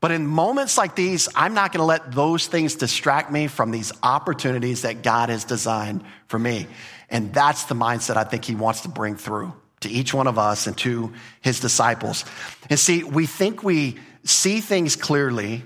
but 0.00 0.10
in 0.10 0.26
moments 0.26 0.78
like 0.78 0.96
these, 0.96 1.28
I'm 1.36 1.52
not 1.52 1.72
going 1.72 1.80
to 1.80 1.84
let 1.84 2.12
those 2.12 2.46
things 2.46 2.76
distract 2.76 3.30
me 3.30 3.46
from 3.46 3.70
these 3.70 3.92
opportunities 4.02 4.82
that 4.82 5.02
God 5.02 5.28
has 5.28 5.44
designed 5.44 6.02
for 6.28 6.38
me. 6.38 6.66
And 7.10 7.34
that's 7.34 7.64
the 7.64 7.74
mindset 7.74 8.16
I 8.16 8.24
think 8.24 8.46
he 8.46 8.54
wants 8.54 8.80
to 8.82 8.88
bring 8.88 9.16
through 9.16 9.52
to 9.80 9.90
each 9.90 10.14
one 10.14 10.26
of 10.26 10.38
us 10.38 10.66
and 10.66 10.76
to 10.78 11.12
his 11.42 11.60
disciples. 11.60 12.24
And 12.70 12.78
see, 12.78 13.04
we 13.04 13.26
think 13.26 13.62
we 13.62 13.98
see 14.24 14.60
things 14.60 14.96
clearly 14.96 15.64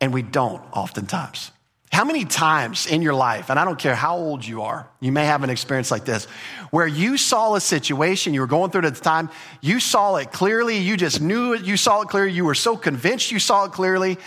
and 0.00 0.12
we 0.12 0.22
don't 0.22 0.62
oftentimes. 0.72 1.50
How 1.92 2.04
many 2.04 2.24
times 2.24 2.86
in 2.86 3.02
your 3.02 3.14
life, 3.14 3.50
and 3.50 3.58
I 3.58 3.64
don't 3.64 3.78
care 3.78 3.96
how 3.96 4.16
old 4.16 4.46
you 4.46 4.62
are, 4.62 4.88
you 5.00 5.10
may 5.10 5.24
have 5.24 5.42
an 5.42 5.50
experience 5.50 5.90
like 5.90 6.04
this, 6.04 6.26
where 6.70 6.86
you 6.86 7.16
saw 7.16 7.56
a 7.56 7.60
situation 7.60 8.32
you 8.32 8.40
were 8.40 8.46
going 8.46 8.70
through 8.70 8.86
at 8.86 8.94
the 8.94 9.00
time, 9.00 9.28
you 9.60 9.80
saw 9.80 10.14
it 10.16 10.30
clearly, 10.30 10.78
you 10.78 10.96
just 10.96 11.20
knew 11.20 11.52
it, 11.52 11.64
you 11.64 11.76
saw 11.76 12.02
it 12.02 12.08
clearly, 12.08 12.32
you 12.32 12.44
were 12.44 12.54
so 12.54 12.76
convinced 12.76 13.32
you 13.32 13.40
saw 13.40 13.64
it 13.64 13.72
clearly, 13.72 14.18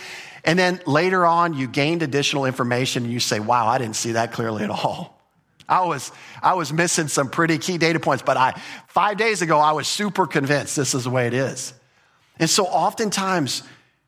and 0.44 0.58
then 0.58 0.78
later 0.86 1.24
on 1.24 1.54
you 1.54 1.66
gained 1.66 2.02
additional 2.02 2.44
information 2.44 3.04
and 3.04 3.12
you 3.12 3.18
say, 3.18 3.40
wow, 3.40 3.66
I 3.66 3.78
didn't 3.78 3.96
see 3.96 4.12
that 4.12 4.32
clearly 4.32 4.62
at 4.62 4.70
all. 4.70 5.18
I 5.66 5.86
was, 5.86 6.12
I 6.42 6.52
was 6.52 6.70
missing 6.70 7.08
some 7.08 7.30
pretty 7.30 7.56
key 7.56 7.78
data 7.78 7.98
points, 7.98 8.22
but 8.22 8.36
I, 8.36 8.60
five 8.88 9.16
days 9.16 9.40
ago, 9.40 9.58
I 9.58 9.72
was 9.72 9.88
super 9.88 10.26
convinced 10.26 10.76
this 10.76 10.94
is 10.94 11.04
the 11.04 11.10
way 11.10 11.26
it 11.26 11.32
is. 11.32 11.72
And 12.38 12.50
so 12.50 12.66
oftentimes 12.66 13.62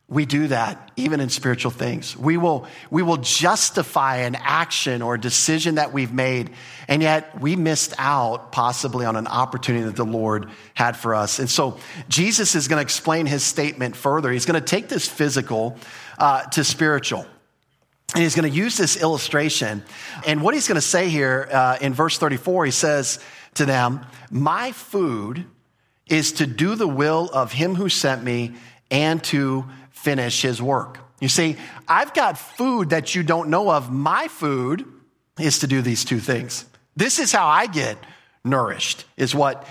we 0.08 0.24
do 0.24 0.46
that 0.48 0.92
even 0.94 1.18
in 1.18 1.28
spiritual 1.28 1.72
things. 1.72 2.16
We 2.16 2.36
will, 2.36 2.66
we 2.90 3.02
will 3.02 3.16
justify 3.16 4.18
an 4.18 4.36
action 4.36 5.02
or 5.02 5.14
a 5.14 5.20
decision 5.20 5.76
that 5.76 5.92
we've 5.92 6.12
made, 6.12 6.50
and 6.86 7.02
yet 7.02 7.40
we 7.40 7.56
missed 7.56 7.92
out 7.98 8.52
possibly 8.52 9.04
on 9.04 9.16
an 9.16 9.26
opportunity 9.26 9.84
that 9.84 9.96
the 9.96 10.04
Lord 10.04 10.48
had 10.74 10.96
for 10.96 11.14
us. 11.14 11.40
And 11.40 11.50
so 11.50 11.78
Jesus 12.08 12.54
is 12.54 12.68
going 12.68 12.78
to 12.78 12.82
explain 12.82 13.26
his 13.26 13.42
statement 13.42 13.96
further. 13.96 14.30
He's 14.30 14.46
going 14.46 14.60
to 14.60 14.66
take 14.66 14.88
this 14.88 15.08
physical 15.08 15.76
uh, 16.18 16.42
to 16.50 16.62
spiritual. 16.62 17.26
And 18.14 18.22
he's 18.22 18.36
going 18.36 18.48
to 18.48 18.56
use 18.56 18.76
this 18.76 18.96
illustration. 18.96 19.82
And 20.24 20.40
what 20.40 20.54
he's 20.54 20.68
going 20.68 20.76
to 20.76 20.80
say 20.80 21.08
here 21.08 21.48
uh, 21.50 21.78
in 21.80 21.92
verse 21.92 22.16
34, 22.16 22.66
he 22.66 22.70
says 22.70 23.18
to 23.54 23.66
them, 23.66 24.06
My 24.30 24.70
food 24.70 25.46
is 26.08 26.30
to 26.34 26.46
do 26.46 26.76
the 26.76 26.86
will 26.86 27.28
of 27.32 27.50
him 27.50 27.74
who 27.74 27.88
sent 27.88 28.22
me 28.22 28.54
and 28.90 29.22
to 29.24 29.64
finish 30.06 30.40
his 30.40 30.62
work. 30.62 31.00
You 31.20 31.28
see, 31.28 31.56
I've 31.88 32.14
got 32.14 32.38
food 32.38 32.90
that 32.90 33.16
you 33.16 33.24
don't 33.24 33.50
know 33.50 33.72
of. 33.72 33.90
My 33.90 34.28
food 34.28 34.86
is 35.36 35.58
to 35.58 35.66
do 35.66 35.82
these 35.82 36.04
two 36.04 36.20
things. 36.20 36.64
This 36.94 37.18
is 37.18 37.32
how 37.32 37.48
I 37.48 37.66
get 37.66 37.98
nourished, 38.44 39.04
is 39.16 39.34
what 39.34 39.66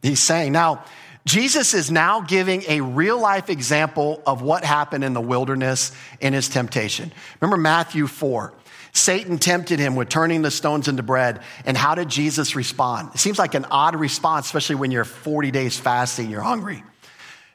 he's 0.00 0.20
saying. 0.20 0.52
Now, 0.52 0.84
Jesus 1.26 1.74
is 1.74 1.90
now 1.90 2.22
giving 2.22 2.62
a 2.66 2.80
real 2.80 3.20
life 3.20 3.50
example 3.50 4.22
of 4.26 4.40
what 4.40 4.64
happened 4.64 5.04
in 5.04 5.12
the 5.12 5.20
wilderness 5.20 5.92
in 6.18 6.32
his 6.32 6.48
temptation. 6.48 7.12
Remember 7.42 7.58
Matthew 7.58 8.06
4. 8.06 8.54
Satan 8.94 9.36
tempted 9.36 9.78
him 9.78 9.96
with 9.96 10.08
turning 10.08 10.40
the 10.40 10.50
stones 10.50 10.88
into 10.88 11.02
bread. 11.02 11.40
And 11.66 11.76
how 11.76 11.94
did 11.94 12.08
Jesus 12.08 12.56
respond? 12.56 13.10
It 13.14 13.20
seems 13.20 13.38
like 13.38 13.52
an 13.52 13.66
odd 13.66 13.96
response, 13.96 14.46
especially 14.46 14.76
when 14.76 14.90
you're 14.92 15.04
40 15.04 15.50
days 15.50 15.78
fasting, 15.78 16.30
you're 16.30 16.40
hungry. 16.40 16.82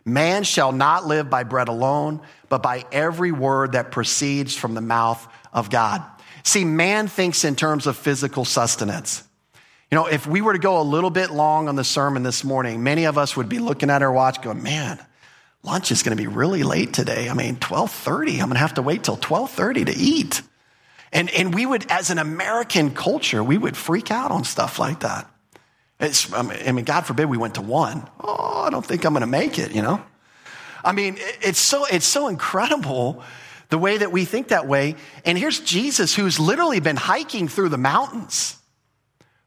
Man 0.07 0.43
shall 0.43 0.71
not 0.71 1.05
live 1.05 1.29
by 1.29 1.43
bread 1.43 1.67
alone, 1.67 2.21
but 2.47 2.63
by 2.63 2.85
every 2.93 3.33
word 3.33 3.73
that 3.73 3.91
proceeds 3.91 4.55
from 4.55 4.73
the 4.73 4.81
mouth 4.81 5.27
of 5.51 5.69
God. 5.69 6.01
See, 6.43 6.63
man 6.63 7.09
thinks 7.09 7.43
in 7.43 7.57
terms 7.57 7.87
of 7.87 7.97
physical 7.97 8.45
sustenance. 8.45 9.21
You 9.91 9.97
know, 9.97 10.05
if 10.05 10.25
we 10.25 10.39
were 10.39 10.53
to 10.53 10.59
go 10.59 10.79
a 10.79 10.83
little 10.83 11.09
bit 11.09 11.31
long 11.31 11.67
on 11.67 11.75
the 11.75 11.83
sermon 11.83 12.23
this 12.23 12.45
morning, 12.45 12.83
many 12.83 13.03
of 13.03 13.17
us 13.17 13.35
would 13.35 13.49
be 13.49 13.59
looking 13.59 13.89
at 13.89 14.01
our 14.01 14.11
watch 14.11 14.41
going, 14.41 14.63
man, 14.63 14.97
lunch 15.61 15.91
is 15.91 16.03
going 16.03 16.15
to 16.15 16.21
be 16.21 16.27
really 16.27 16.63
late 16.63 16.93
today. 16.93 17.29
I 17.29 17.33
mean, 17.33 17.55
1230, 17.55 18.39
I'm 18.39 18.47
going 18.47 18.51
to 18.51 18.59
have 18.59 18.75
to 18.75 18.81
wait 18.81 19.03
till 19.03 19.15
1230 19.15 19.85
to 19.91 19.93
eat. 19.93 20.41
And, 21.11 21.29
and 21.31 21.53
we 21.53 21.65
would, 21.65 21.85
as 21.91 22.11
an 22.11 22.17
American 22.17 22.91
culture, 22.91 23.43
we 23.43 23.57
would 23.57 23.75
freak 23.75 24.09
out 24.09 24.31
on 24.31 24.45
stuff 24.45 24.79
like 24.79 25.01
that. 25.01 25.29
It's, 25.99 26.31
I 26.31 26.71
mean, 26.71 26.85
God 26.85 27.01
forbid 27.05 27.25
we 27.25 27.37
went 27.37 27.55
to 27.55 27.61
one. 27.61 28.07
Oh, 28.19 28.63
I 28.65 28.69
don't 28.69 28.85
think 28.85 29.03
I'm 29.03 29.13
going 29.13 29.21
to 29.21 29.27
make 29.27 29.57
it, 29.57 29.73
you 29.73 29.81
know? 29.81 30.01
I 30.83 30.91
mean, 30.91 31.17
it's 31.41 31.59
so, 31.59 31.85
it's 31.85 32.05
so 32.05 32.27
incredible 32.27 33.23
the 33.69 33.77
way 33.77 33.97
that 33.97 34.11
we 34.11 34.23
think 34.23 34.49
that 34.49 34.67
way. 34.67 34.95
And 35.25 35.37
here's 35.37 35.59
Jesus 35.59 36.15
who's 36.15 36.39
literally 36.39 36.79
been 36.79 36.95
hiking 36.95 37.47
through 37.47 37.69
the 37.69 37.77
mountains, 37.77 38.57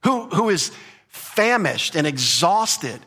who, 0.02 0.26
who 0.26 0.50
is 0.50 0.72
famished 1.08 1.94
and 1.94 2.06
exhausted. 2.06 3.00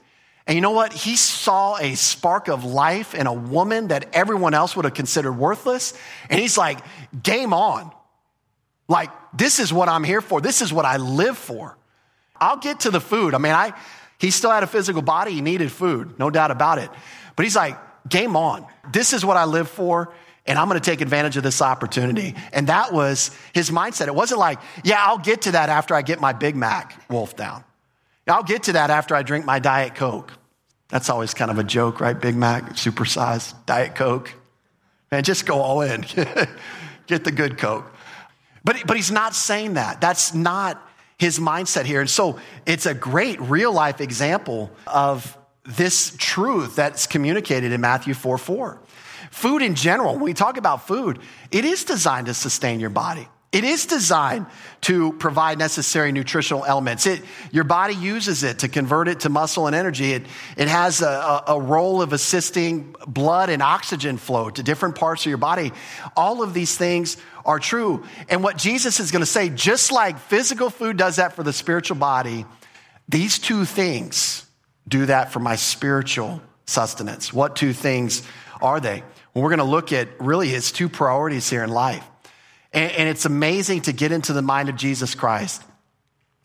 And 0.48 0.56
you 0.56 0.62
know 0.62 0.72
what? 0.72 0.94
He 0.94 1.16
saw 1.16 1.78
a 1.78 1.96
spark 1.96 2.48
of 2.48 2.64
life 2.64 3.14
in 3.14 3.28
a 3.28 3.34
woman 3.34 3.90
that 3.90 4.10
everyone 4.14 4.54
else 4.54 4.76
would 4.76 4.86
have 4.86 4.94
considered 4.94 5.34
worthless. 5.34 5.94
And 6.30 6.40
he's 6.40 6.58
like, 6.58 6.80
game 7.22 7.54
on. 7.54 7.92
Like, 8.88 9.10
this 9.34 9.60
is 9.60 9.72
what 9.72 9.90
I'm 9.90 10.04
here 10.04 10.22
for. 10.22 10.42
This 10.42 10.62
is 10.62 10.74
what 10.74 10.86
I 10.86 10.98
live 10.98 11.38
for. 11.38 11.78
I'll 12.40 12.58
get 12.58 12.82
to 12.82 12.92
the 12.92 13.02
food. 13.02 13.34
I 13.34 13.38
mean, 13.38 13.54
I, 13.54 13.74
he 14.18 14.32
still 14.32 14.52
had 14.52 14.64
a 14.64 14.68
physical 14.68 15.02
body. 15.02 15.32
He 15.32 15.42
needed 15.42 15.72
food, 15.72 16.18
no 16.20 16.30
doubt 16.30 16.52
about 16.52 16.80
it. 16.80 16.90
But 17.36 17.44
he's 17.44 17.56
like, 17.56 17.78
game 18.08 18.36
on. 18.36 18.66
This 18.92 19.14
is 19.14 19.26
what 19.26 19.38
I 19.38 19.46
live 19.46 19.70
for. 19.70 20.14
And 20.46 20.60
I'm 20.60 20.68
going 20.68 20.80
to 20.80 20.86
take 20.86 21.00
advantage 21.00 21.38
of 21.38 21.44
this 21.44 21.62
opportunity. 21.62 22.36
And 22.52 22.68
that 22.68 22.92
was 22.92 23.32
his 23.54 23.70
mindset. 23.70 24.08
It 24.08 24.16
wasn't 24.16 24.40
like, 24.40 24.60
yeah, 24.84 24.98
I'll 25.00 25.18
get 25.18 25.44
to 25.44 25.52
that 25.52 25.70
after 25.70 25.96
I 25.96 26.02
get 26.02 26.20
my 26.20 26.34
Big 26.34 26.56
Mac 26.56 27.02
wolf 27.10 27.36
down. 27.36 27.64
I'll 28.28 28.44
get 28.44 28.64
to 28.64 28.74
that 28.74 28.90
after 28.90 29.16
I 29.16 29.24
drink 29.24 29.46
my 29.46 29.60
Diet 29.60 29.96
Coke. 29.96 30.34
That's 30.90 31.10
always 31.10 31.34
kind 31.34 31.50
of 31.50 31.60
a 31.60 31.64
joke, 31.64 32.00
right? 32.00 32.20
Big 32.20 32.36
Mac, 32.36 32.72
supersized, 32.72 33.54
Diet 33.66 33.96
Coke. 33.96 34.34
Man, 35.12 35.24
just 35.24 35.46
go 35.46 35.60
all 35.60 35.82
in. 35.82 36.02
get 37.08 37.24
the 37.24 37.32
good 37.32 37.58
Coke. 37.58 37.92
But, 38.64 38.84
but 38.86 38.96
he's 38.96 39.12
not 39.12 39.36
saying 39.36 39.74
that. 39.74 40.02
That's 40.02 40.34
not 40.34 40.82
his 41.18 41.40
mindset 41.40 41.86
here. 41.86 42.02
And 42.02 42.10
so 42.10 42.40
it's 42.66 42.86
a 42.86 42.94
great 42.94 43.40
real 43.42 43.72
life 43.72 44.02
example 44.02 44.72
of 44.88 45.38
this 45.66 46.16
truth 46.18 46.76
that's 46.76 47.08
communicated 47.08 47.72
in 47.72 47.82
Matthew 47.82 48.14
4 48.14 48.38
4. 48.38 48.82
Food 49.32 49.62
in 49.62 49.76
general, 49.76 50.14
when 50.14 50.24
we 50.24 50.34
talk 50.34 50.58
about 50.58 50.88
food, 50.88 51.20
it 51.52 51.66
is 51.66 51.86
designed 51.86 52.28
to 52.28 52.34
sustain 52.34 52.80
your 52.80 52.90
body. 52.90 53.28
It 53.54 53.64
is 53.64 53.86
designed 53.86 54.48
to 54.82 55.14
provide 55.14 55.60
necessary 55.60 56.12
nutritional 56.12 56.66
elements. 56.66 57.06
It, 57.06 57.22
your 57.52 57.64
body 57.64 57.94
uses 57.94 58.44
it 58.44 58.60
to 58.60 58.68
convert 58.68 59.08
it 59.08 59.22
to 59.22 59.30
muscle 59.30 59.68
and 59.68 59.76
energy. 59.76 60.14
It, 60.14 60.26
it 60.58 60.68
has 60.68 61.04
a, 61.04 61.44
a 61.48 61.62
role 61.62 62.02
of 62.02 62.14
assisting 62.14 62.96
blood 63.06 63.50
and 63.50 63.62
oxygen 63.62 64.18
flow 64.18 64.50
to 64.50 64.64
different 64.64 64.96
parts 64.96 65.24
of 65.24 65.30
your 65.30 65.38
body. 65.38 65.72
All 66.18 66.42
of 66.42 66.56
these 66.56 66.76
things 66.76 67.18
are 67.46 67.60
true. 67.60 68.04
And 68.30 68.44
what 68.44 68.58
Jesus 68.58 69.00
is 69.00 69.12
going 69.12 69.22
to 69.22 69.26
say, 69.26 69.50
just 69.50 69.92
like 69.92 70.20
physical 70.20 70.70
food 70.70 70.98
does 70.98 71.18
that 71.18 71.34
for 71.34 71.44
the 71.44 71.54
spiritual 71.54 71.98
body, 71.98 72.46
these 73.10 73.40
two 73.40 73.66
things 73.66 74.46
do 74.88 75.06
that 75.06 75.32
for 75.32 75.40
my 75.40 75.56
spiritual 75.56 76.42
sustenance. 76.66 77.34
What 77.34 77.56
two 77.56 77.74
things 77.74 78.24
are 78.62 78.80
they? 78.80 79.04
Well, 79.34 79.44
we're 79.44 79.50
going 79.50 79.60
to 79.60 79.66
look 79.66 79.92
at 79.92 80.08
really 80.20 80.48
his 80.48 80.72
two 80.72 80.90
priorities 80.90 81.50
here 81.50 81.64
in 81.64 81.70
life. 81.70 82.06
And, 82.72 82.92
and 82.92 83.10
it's 83.10 83.26
amazing 83.26 83.82
to 83.82 83.94
get 83.94 84.12
into 84.12 84.34
the 84.34 84.42
mind 84.42 84.70
of 84.70 84.76
Jesus 84.76 85.16
Christ 85.16 85.62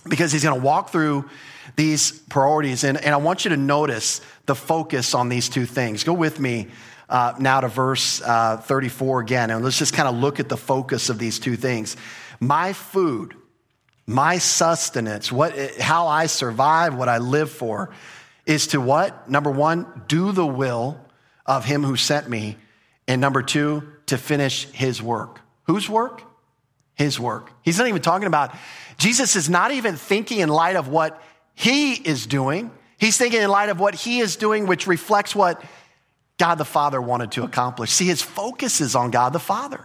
because 0.08 0.32
he's 0.32 0.42
going 0.42 0.58
to 0.58 0.64
walk 0.64 0.90
through 0.90 1.28
these 1.76 2.12
priorities. 2.12 2.84
And, 2.84 2.98
and 2.98 3.14
I 3.14 3.18
want 3.18 3.44
you 3.44 3.50
to 3.50 3.56
notice 3.56 4.20
the 4.46 4.54
focus 4.54 5.14
on 5.14 5.28
these 5.28 5.48
two 5.48 5.66
things. 5.66 6.04
Go 6.04 6.12
with 6.12 6.40
me 6.40 6.68
uh, 7.08 7.34
now 7.38 7.60
to 7.60 7.68
verse 7.68 8.20
uh, 8.22 8.58
34 8.58 9.20
again, 9.20 9.50
and 9.50 9.64
let's 9.64 9.78
just 9.78 9.94
kind 9.94 10.08
of 10.08 10.16
look 10.16 10.40
at 10.40 10.48
the 10.48 10.56
focus 10.56 11.08
of 11.08 11.18
these 11.18 11.38
two 11.38 11.56
things. 11.56 11.96
My 12.40 12.72
food, 12.72 13.34
my 14.06 14.38
sustenance, 14.38 15.32
what, 15.32 15.56
how 15.80 16.06
I 16.06 16.26
survive, 16.26 16.94
what 16.94 17.08
I 17.08 17.18
live 17.18 17.50
for, 17.50 17.90
is 18.46 18.68
to 18.68 18.80
what? 18.80 19.28
Number 19.28 19.50
one, 19.50 20.04
do 20.06 20.32
the 20.32 20.46
will 20.46 21.00
of 21.46 21.64
him 21.64 21.82
who 21.82 21.96
sent 21.96 22.28
me. 22.28 22.56
And 23.06 23.20
number 23.20 23.42
two, 23.42 23.82
to 24.06 24.18
finish 24.18 24.64
his 24.72 25.02
work. 25.02 25.40
Whose 25.64 25.88
work? 25.88 26.22
His 26.94 27.18
work. 27.18 27.50
He's 27.62 27.78
not 27.78 27.88
even 27.88 28.02
talking 28.02 28.26
about, 28.26 28.54
Jesus 28.98 29.36
is 29.36 29.48
not 29.48 29.70
even 29.70 29.96
thinking 29.96 30.40
in 30.40 30.48
light 30.48 30.76
of 30.76 30.88
what 30.88 31.22
he 31.54 31.92
is 31.94 32.26
doing. 32.26 32.70
He's 32.98 33.16
thinking 33.16 33.40
in 33.40 33.50
light 33.50 33.68
of 33.68 33.80
what 33.80 33.94
he 33.94 34.18
is 34.18 34.36
doing, 34.36 34.66
which 34.66 34.86
reflects 34.86 35.34
what 35.34 35.62
God 36.38 36.56
the 36.56 36.64
Father 36.64 37.00
wanted 37.00 37.32
to 37.32 37.44
accomplish. 37.44 37.90
See, 37.90 38.06
his 38.06 38.22
focus 38.22 38.80
is 38.80 38.94
on 38.94 39.10
God 39.10 39.32
the 39.32 39.40
Father. 39.40 39.84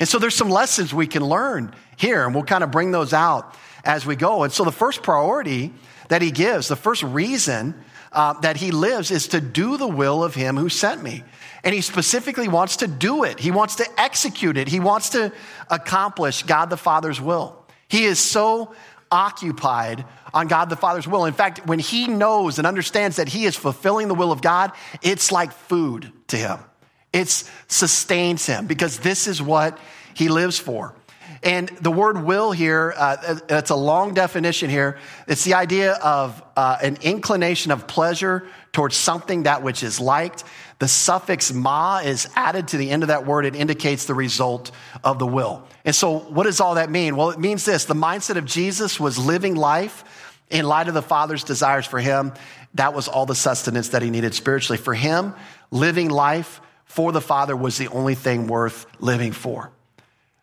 And 0.00 0.08
so 0.08 0.18
there's 0.18 0.34
some 0.34 0.50
lessons 0.50 0.94
we 0.94 1.06
can 1.06 1.24
learn 1.24 1.74
here, 1.96 2.24
and 2.24 2.34
we'll 2.34 2.44
kind 2.44 2.64
of 2.64 2.70
bring 2.70 2.90
those 2.90 3.12
out 3.12 3.54
as 3.84 4.06
we 4.06 4.16
go. 4.16 4.42
And 4.42 4.52
so 4.52 4.64
the 4.64 4.72
first 4.72 5.02
priority 5.02 5.72
that 6.08 6.22
he 6.22 6.30
gives, 6.30 6.68
the 6.68 6.76
first 6.76 7.02
reason 7.02 7.74
uh, 8.12 8.34
that 8.40 8.56
he 8.56 8.70
lives 8.70 9.10
is 9.10 9.28
to 9.28 9.40
do 9.40 9.76
the 9.76 9.86
will 9.86 10.22
of 10.22 10.34
him 10.34 10.56
who 10.56 10.68
sent 10.68 11.02
me. 11.02 11.24
And 11.64 11.74
he 11.74 11.80
specifically 11.80 12.48
wants 12.48 12.76
to 12.78 12.86
do 12.86 13.24
it. 13.24 13.38
He 13.38 13.50
wants 13.50 13.76
to 13.76 13.86
execute 14.00 14.56
it. 14.56 14.68
He 14.68 14.80
wants 14.80 15.10
to 15.10 15.32
accomplish 15.70 16.42
God 16.42 16.70
the 16.70 16.76
Father's 16.76 17.20
will. 17.20 17.64
He 17.88 18.04
is 18.04 18.18
so 18.18 18.74
occupied 19.10 20.04
on 20.34 20.48
God 20.48 20.70
the 20.70 20.76
Father's 20.76 21.06
will. 21.06 21.24
In 21.24 21.34
fact, 21.34 21.66
when 21.66 21.78
he 21.78 22.08
knows 22.08 22.58
and 22.58 22.66
understands 22.66 23.16
that 23.16 23.28
he 23.28 23.44
is 23.44 23.56
fulfilling 23.56 24.08
the 24.08 24.14
will 24.14 24.32
of 24.32 24.42
God, 24.42 24.72
it's 25.02 25.30
like 25.30 25.52
food 25.52 26.12
to 26.28 26.36
him. 26.36 26.58
It 27.12 27.28
sustains 27.68 28.46
him 28.46 28.66
because 28.66 28.98
this 28.98 29.26
is 29.26 29.42
what 29.42 29.78
he 30.14 30.28
lives 30.28 30.58
for. 30.58 30.94
And 31.42 31.68
the 31.68 31.90
word 31.90 32.22
will 32.22 32.52
here, 32.52 32.94
uh, 32.96 33.38
it's 33.48 33.70
a 33.70 33.76
long 33.76 34.14
definition 34.14 34.70
here. 34.70 34.98
It's 35.26 35.44
the 35.44 35.54
idea 35.54 35.94
of 35.94 36.40
uh, 36.56 36.78
an 36.80 36.98
inclination 37.02 37.72
of 37.72 37.88
pleasure 37.88 38.46
towards 38.72 38.94
something 38.94 39.42
that 39.42 39.62
which 39.62 39.82
is 39.82 39.98
liked. 39.98 40.44
The 40.78 40.86
suffix 40.86 41.52
ma 41.52 41.98
is 41.98 42.28
added 42.36 42.68
to 42.68 42.76
the 42.76 42.90
end 42.90 43.02
of 43.02 43.08
that 43.08 43.26
word. 43.26 43.44
It 43.44 43.56
indicates 43.56 44.06
the 44.06 44.14
result 44.14 44.70
of 45.02 45.18
the 45.18 45.26
will. 45.26 45.66
And 45.84 45.94
so, 45.94 46.18
what 46.18 46.44
does 46.44 46.60
all 46.60 46.76
that 46.76 46.90
mean? 46.90 47.16
Well, 47.16 47.30
it 47.30 47.40
means 47.40 47.64
this 47.64 47.86
the 47.86 47.94
mindset 47.94 48.36
of 48.36 48.44
Jesus 48.44 49.00
was 49.00 49.18
living 49.18 49.56
life 49.56 50.04
in 50.48 50.64
light 50.64 50.86
of 50.86 50.94
the 50.94 51.02
Father's 51.02 51.42
desires 51.42 51.86
for 51.86 51.98
him. 51.98 52.32
That 52.74 52.94
was 52.94 53.08
all 53.08 53.26
the 53.26 53.34
sustenance 53.34 53.90
that 53.90 54.02
he 54.02 54.10
needed 54.10 54.34
spiritually. 54.34 54.78
For 54.78 54.94
him, 54.94 55.34
living 55.72 56.08
life 56.08 56.60
for 56.84 57.10
the 57.10 57.20
Father 57.20 57.56
was 57.56 57.78
the 57.78 57.88
only 57.88 58.14
thing 58.14 58.46
worth 58.46 58.86
living 59.00 59.32
for. 59.32 59.72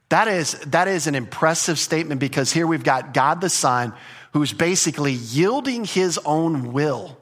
That 0.09 0.27
is, 0.27 0.53
that 0.67 0.87
is 0.87 1.07
an 1.07 1.15
impressive 1.15 1.77
statement 1.77 2.19
because 2.19 2.51
here 2.51 2.65
we've 2.65 2.83
got 2.83 3.13
God 3.13 3.41
the 3.41 3.49
Son 3.49 3.93
who's 4.33 4.53
basically 4.53 5.13
yielding 5.13 5.85
his 5.85 6.19
own 6.25 6.73
will 6.73 7.17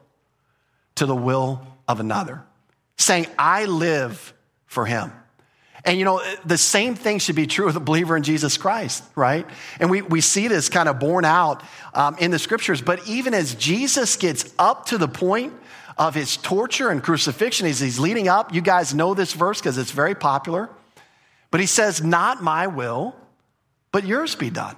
to 0.96 1.06
the 1.06 1.16
will 1.16 1.66
of 1.86 2.00
another, 2.00 2.42
saying, 2.96 3.26
I 3.38 3.66
live 3.66 4.34
for 4.66 4.84
him. 4.84 5.12
And 5.84 5.98
you 5.98 6.04
know, 6.04 6.22
the 6.44 6.58
same 6.58 6.96
thing 6.96 7.18
should 7.18 7.36
be 7.36 7.46
true 7.46 7.68
of 7.68 7.76
a 7.76 7.80
believer 7.80 8.16
in 8.16 8.22
Jesus 8.22 8.56
Christ, 8.56 9.04
right? 9.14 9.46
And 9.78 9.90
we, 9.90 10.02
we 10.02 10.20
see 10.20 10.48
this 10.48 10.68
kind 10.68 10.88
of 10.88 10.98
borne 10.98 11.24
out 11.24 11.62
um, 11.94 12.16
in 12.18 12.30
the 12.30 12.38
scriptures. 12.38 12.82
But 12.82 13.06
even 13.06 13.32
as 13.32 13.54
Jesus 13.54 14.16
gets 14.16 14.52
up 14.58 14.86
to 14.86 14.98
the 14.98 15.08
point 15.08 15.54
of 15.96 16.14
his 16.14 16.36
torture 16.36 16.90
and 16.90 17.02
crucifixion, 17.02 17.66
as 17.66 17.80
he's 17.80 17.98
leading 17.98 18.28
up, 18.28 18.52
you 18.52 18.60
guys 18.60 18.92
know 18.92 19.14
this 19.14 19.32
verse 19.32 19.60
because 19.60 19.78
it's 19.78 19.92
very 19.92 20.14
popular. 20.14 20.68
But 21.50 21.60
he 21.60 21.66
says, 21.66 22.02
Not 22.02 22.42
my 22.42 22.66
will, 22.66 23.14
but 23.92 24.04
yours 24.04 24.34
be 24.34 24.50
done. 24.50 24.76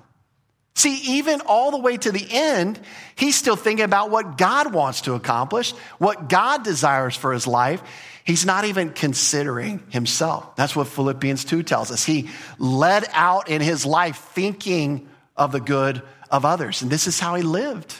See, 0.74 1.18
even 1.18 1.42
all 1.42 1.72
the 1.72 1.78
way 1.78 1.96
to 1.96 2.12
the 2.12 2.26
end, 2.30 2.80
he's 3.16 3.36
still 3.36 3.56
thinking 3.56 3.84
about 3.84 4.10
what 4.10 4.38
God 4.38 4.72
wants 4.72 5.02
to 5.02 5.14
accomplish, 5.14 5.72
what 5.98 6.28
God 6.28 6.64
desires 6.64 7.16
for 7.16 7.32
his 7.32 7.46
life. 7.46 7.82
He's 8.24 8.46
not 8.46 8.64
even 8.64 8.90
considering 8.90 9.82
himself. 9.90 10.56
That's 10.56 10.76
what 10.76 10.86
Philippians 10.86 11.44
2 11.44 11.64
tells 11.64 11.90
us. 11.90 12.04
He 12.04 12.30
led 12.58 13.04
out 13.12 13.48
in 13.48 13.60
his 13.60 13.84
life 13.84 14.16
thinking 14.32 15.08
of 15.36 15.52
the 15.52 15.60
good 15.60 16.02
of 16.30 16.44
others. 16.44 16.82
And 16.82 16.90
this 16.90 17.06
is 17.06 17.18
how 17.18 17.34
he 17.34 17.42
lived. 17.42 17.94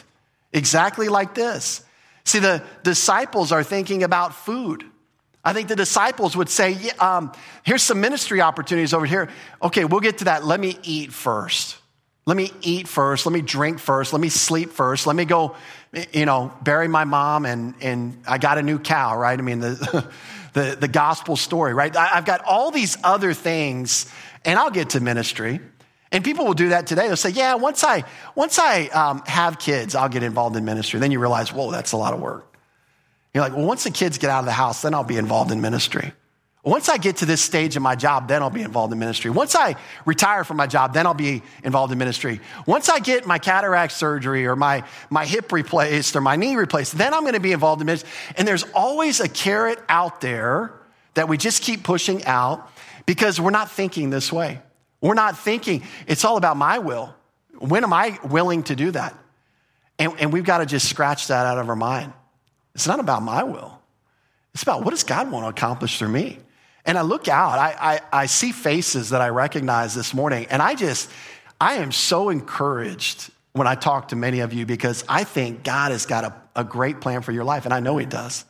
Exactly 0.53 1.09
like 1.09 1.35
this. 1.35 1.83
See, 2.23 2.39
the 2.39 2.63
disciples 2.83 3.51
are 3.51 3.63
thinking 3.63 4.03
about 4.03 4.33
food. 4.33 4.85
I 5.43 5.53
think 5.53 5.69
the 5.69 5.75
disciples 5.75 6.37
would 6.37 6.49
say, 6.49 6.71
yeah, 6.71 6.93
um, 6.99 7.31
here's 7.63 7.81
some 7.81 7.99
ministry 7.99 8.41
opportunities 8.41 8.93
over 8.93 9.05
here. 9.05 9.29
Okay, 9.61 9.85
we'll 9.85 9.99
get 9.99 10.19
to 10.19 10.25
that. 10.25 10.45
Let 10.45 10.59
me 10.59 10.77
eat 10.83 11.11
first. 11.11 11.77
Let 12.27 12.37
me 12.37 12.51
eat 12.61 12.87
first. 12.87 13.25
Let 13.25 13.33
me 13.33 13.41
drink 13.41 13.79
first. 13.79 14.13
Let 14.13 14.21
me 14.21 14.29
sleep 14.29 14.71
first. 14.71 15.07
Let 15.07 15.15
me 15.15 15.25
go, 15.25 15.55
you 16.13 16.25
know, 16.25 16.53
bury 16.61 16.87
my 16.87 17.03
mom 17.03 17.45
and, 17.45 17.73
and 17.81 18.21
I 18.27 18.37
got 18.37 18.59
a 18.59 18.61
new 18.61 18.77
cow, 18.77 19.17
right? 19.17 19.37
I 19.37 19.41
mean, 19.41 19.59
the, 19.59 20.07
the, 20.53 20.77
the 20.79 20.87
gospel 20.87 21.35
story, 21.35 21.73
right? 21.73 21.95
I've 21.95 22.25
got 22.25 22.41
all 22.45 22.69
these 22.69 22.97
other 23.03 23.33
things 23.33 24.11
and 24.45 24.59
I'll 24.59 24.69
get 24.69 24.91
to 24.91 24.99
ministry. 24.99 25.59
And 26.11 26.23
people 26.23 26.45
will 26.45 26.53
do 26.53 26.69
that 26.69 26.85
today. 26.85 27.07
They'll 27.07 27.15
say, 27.15 27.29
yeah, 27.29 27.55
once 27.55 27.83
I, 27.83 28.03
once 28.35 28.59
I 28.59 28.87
um, 28.87 29.23
have 29.25 29.57
kids, 29.57 29.95
I'll 29.95 30.09
get 30.09 30.23
involved 30.23 30.55
in 30.55 30.65
ministry. 30.65 30.99
Then 30.99 31.11
you 31.11 31.19
realize, 31.19 31.51
whoa, 31.51 31.71
that's 31.71 31.93
a 31.93 31.97
lot 31.97 32.13
of 32.13 32.19
work. 32.19 32.50
You're 33.33 33.43
like, 33.43 33.55
well, 33.55 33.65
once 33.65 33.83
the 33.83 33.91
kids 33.91 34.17
get 34.17 34.29
out 34.29 34.39
of 34.39 34.45
the 34.45 34.51
house, 34.51 34.81
then 34.81 34.93
I'll 34.93 35.03
be 35.03 35.17
involved 35.17 35.51
in 35.51 35.61
ministry. 35.61 36.13
Once 36.63 36.89
I 36.89 36.97
get 36.97 37.17
to 37.17 37.25
this 37.25 37.41
stage 37.41 37.75
in 37.75 37.81
my 37.81 37.95
job, 37.95 38.27
then 38.27 38.43
I'll 38.43 38.51
be 38.51 38.61
involved 38.61 38.93
in 38.93 38.99
ministry. 38.99 39.31
Once 39.31 39.55
I 39.55 39.75
retire 40.05 40.43
from 40.43 40.57
my 40.57 40.67
job, 40.67 40.93
then 40.93 41.07
I'll 41.07 41.15
be 41.15 41.41
involved 41.63 41.91
in 41.91 41.97
ministry. 41.97 42.39
Once 42.67 42.87
I 42.87 42.99
get 42.99 43.25
my 43.25 43.39
cataract 43.39 43.93
surgery 43.93 44.45
or 44.45 44.55
my, 44.55 44.83
my 45.09 45.25
hip 45.25 45.51
replaced 45.51 46.15
or 46.15 46.21
my 46.21 46.35
knee 46.35 46.55
replaced, 46.55 46.99
then 46.99 47.15
I'm 47.15 47.21
going 47.21 47.33
to 47.33 47.39
be 47.39 47.51
involved 47.51 47.81
in 47.81 47.87
ministry. 47.87 48.11
And 48.37 48.47
there's 48.47 48.63
always 48.75 49.21
a 49.21 49.27
carrot 49.27 49.79
out 49.89 50.21
there 50.21 50.73
that 51.15 51.27
we 51.27 51.37
just 51.37 51.63
keep 51.63 51.83
pushing 51.83 52.23
out 52.25 52.69
because 53.07 53.41
we're 53.41 53.49
not 53.49 53.71
thinking 53.71 54.11
this 54.11 54.31
way. 54.31 54.61
We're 55.01 55.15
not 55.15 55.39
thinking 55.39 55.81
it's 56.05 56.23
all 56.23 56.37
about 56.37 56.57
my 56.57 56.77
will. 56.77 57.15
When 57.57 57.83
am 57.83 57.91
I 57.91 58.19
willing 58.23 58.61
to 58.63 58.75
do 58.75 58.91
that? 58.91 59.17
And, 59.97 60.13
and 60.19 60.31
we've 60.31 60.43
got 60.43 60.59
to 60.59 60.67
just 60.67 60.87
scratch 60.87 61.27
that 61.27 61.47
out 61.47 61.57
of 61.57 61.67
our 61.69 61.75
mind. 61.75 62.13
It's 62.75 62.87
not 62.87 62.99
about 62.99 63.23
my 63.23 63.43
will. 63.43 63.79
It's 64.53 64.63
about 64.63 64.83
what 64.83 64.91
does 64.91 65.03
God 65.03 65.31
want 65.31 65.45
to 65.45 65.49
accomplish 65.49 65.97
through 65.97 66.09
me? 66.09 66.39
And 66.85 66.97
I 66.97 67.01
look 67.01 67.27
out, 67.27 67.59
I, 67.59 67.75
I, 68.11 68.21
I 68.23 68.25
see 68.25 68.51
faces 68.51 69.11
that 69.11 69.21
I 69.21 69.29
recognize 69.29 69.93
this 69.93 70.13
morning, 70.13 70.47
and 70.49 70.61
I 70.61 70.73
just, 70.73 71.09
I 71.59 71.75
am 71.75 71.91
so 71.91 72.29
encouraged 72.29 73.29
when 73.53 73.67
I 73.67 73.75
talk 73.75 74.09
to 74.09 74.15
many 74.15 74.39
of 74.39 74.53
you 74.53 74.65
because 74.65 75.03
I 75.07 75.23
think 75.23 75.63
God 75.63 75.91
has 75.91 76.05
got 76.05 76.23
a, 76.23 76.33
a 76.55 76.63
great 76.63 76.99
plan 76.99 77.21
for 77.21 77.31
your 77.31 77.43
life, 77.43 77.65
and 77.65 77.73
I 77.73 77.81
know 77.81 77.97
He 77.97 78.05
does 78.05 78.45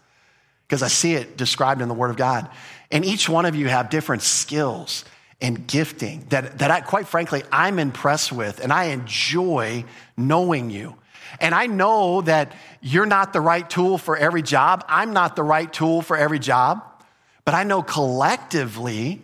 because 0.67 0.81
I 0.81 0.88
see 0.88 1.15
it 1.15 1.36
described 1.36 1.81
in 1.81 1.89
the 1.89 1.93
Word 1.93 2.10
of 2.10 2.15
God. 2.15 2.49
And 2.89 3.03
each 3.03 3.27
one 3.27 3.45
of 3.45 3.55
you 3.55 3.67
have 3.67 3.89
different 3.89 4.21
skills 4.21 5.03
and 5.41 5.67
gifting 5.67 6.25
that, 6.29 6.60
that 6.60 6.71
I, 6.71 6.81
quite 6.81 7.07
frankly, 7.07 7.43
I'm 7.51 7.79
impressed 7.79 8.31
with, 8.31 8.62
and 8.62 8.71
I 8.71 8.86
enjoy 8.86 9.84
knowing 10.15 10.69
you. 10.69 10.95
And 11.39 11.56
I 11.56 11.67
know 11.67 12.22
that 12.22 12.52
you're 12.82 13.06
not 13.06 13.34
the 13.34 13.41
right 13.41 13.67
tool 13.70 13.98
for 13.98 14.17
every 14.17 14.41
job. 14.41 14.84
I'm 14.88 15.13
not 15.13 15.36
the 15.36 15.44
right 15.44 15.72
tool 15.72 16.02
for 16.02 16.17
every 16.17 16.39
job. 16.39 16.84
But 17.46 17.56
I 17.56 17.63
know 17.63 17.82
collectively, 17.82 19.22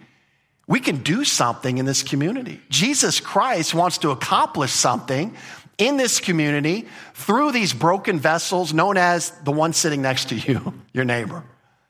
we 0.68 0.80
can 0.80 0.98
do 0.98 1.24
something 1.24 1.78
in 1.78 1.86
this 1.86 2.04
community. 2.04 2.62
Jesus 2.70 3.20
Christ 3.20 3.74
wants 3.74 4.00
to 4.00 4.12
accomplish 4.12 4.72
something 4.72 5.36
in 5.78 5.98
this 5.98 6.20
community 6.20 6.88
through 7.14 7.52
these 7.52 7.74
broken 7.74 8.20
vessels 8.20 8.74
known 8.74 8.98
as 8.98 9.32
the 9.44 9.52
one 9.52 9.74
sitting 9.74 10.02
next 10.02 10.30
to 10.30 10.36
you, 10.36 10.74
your 10.94 11.06
neighbor, 11.06 11.44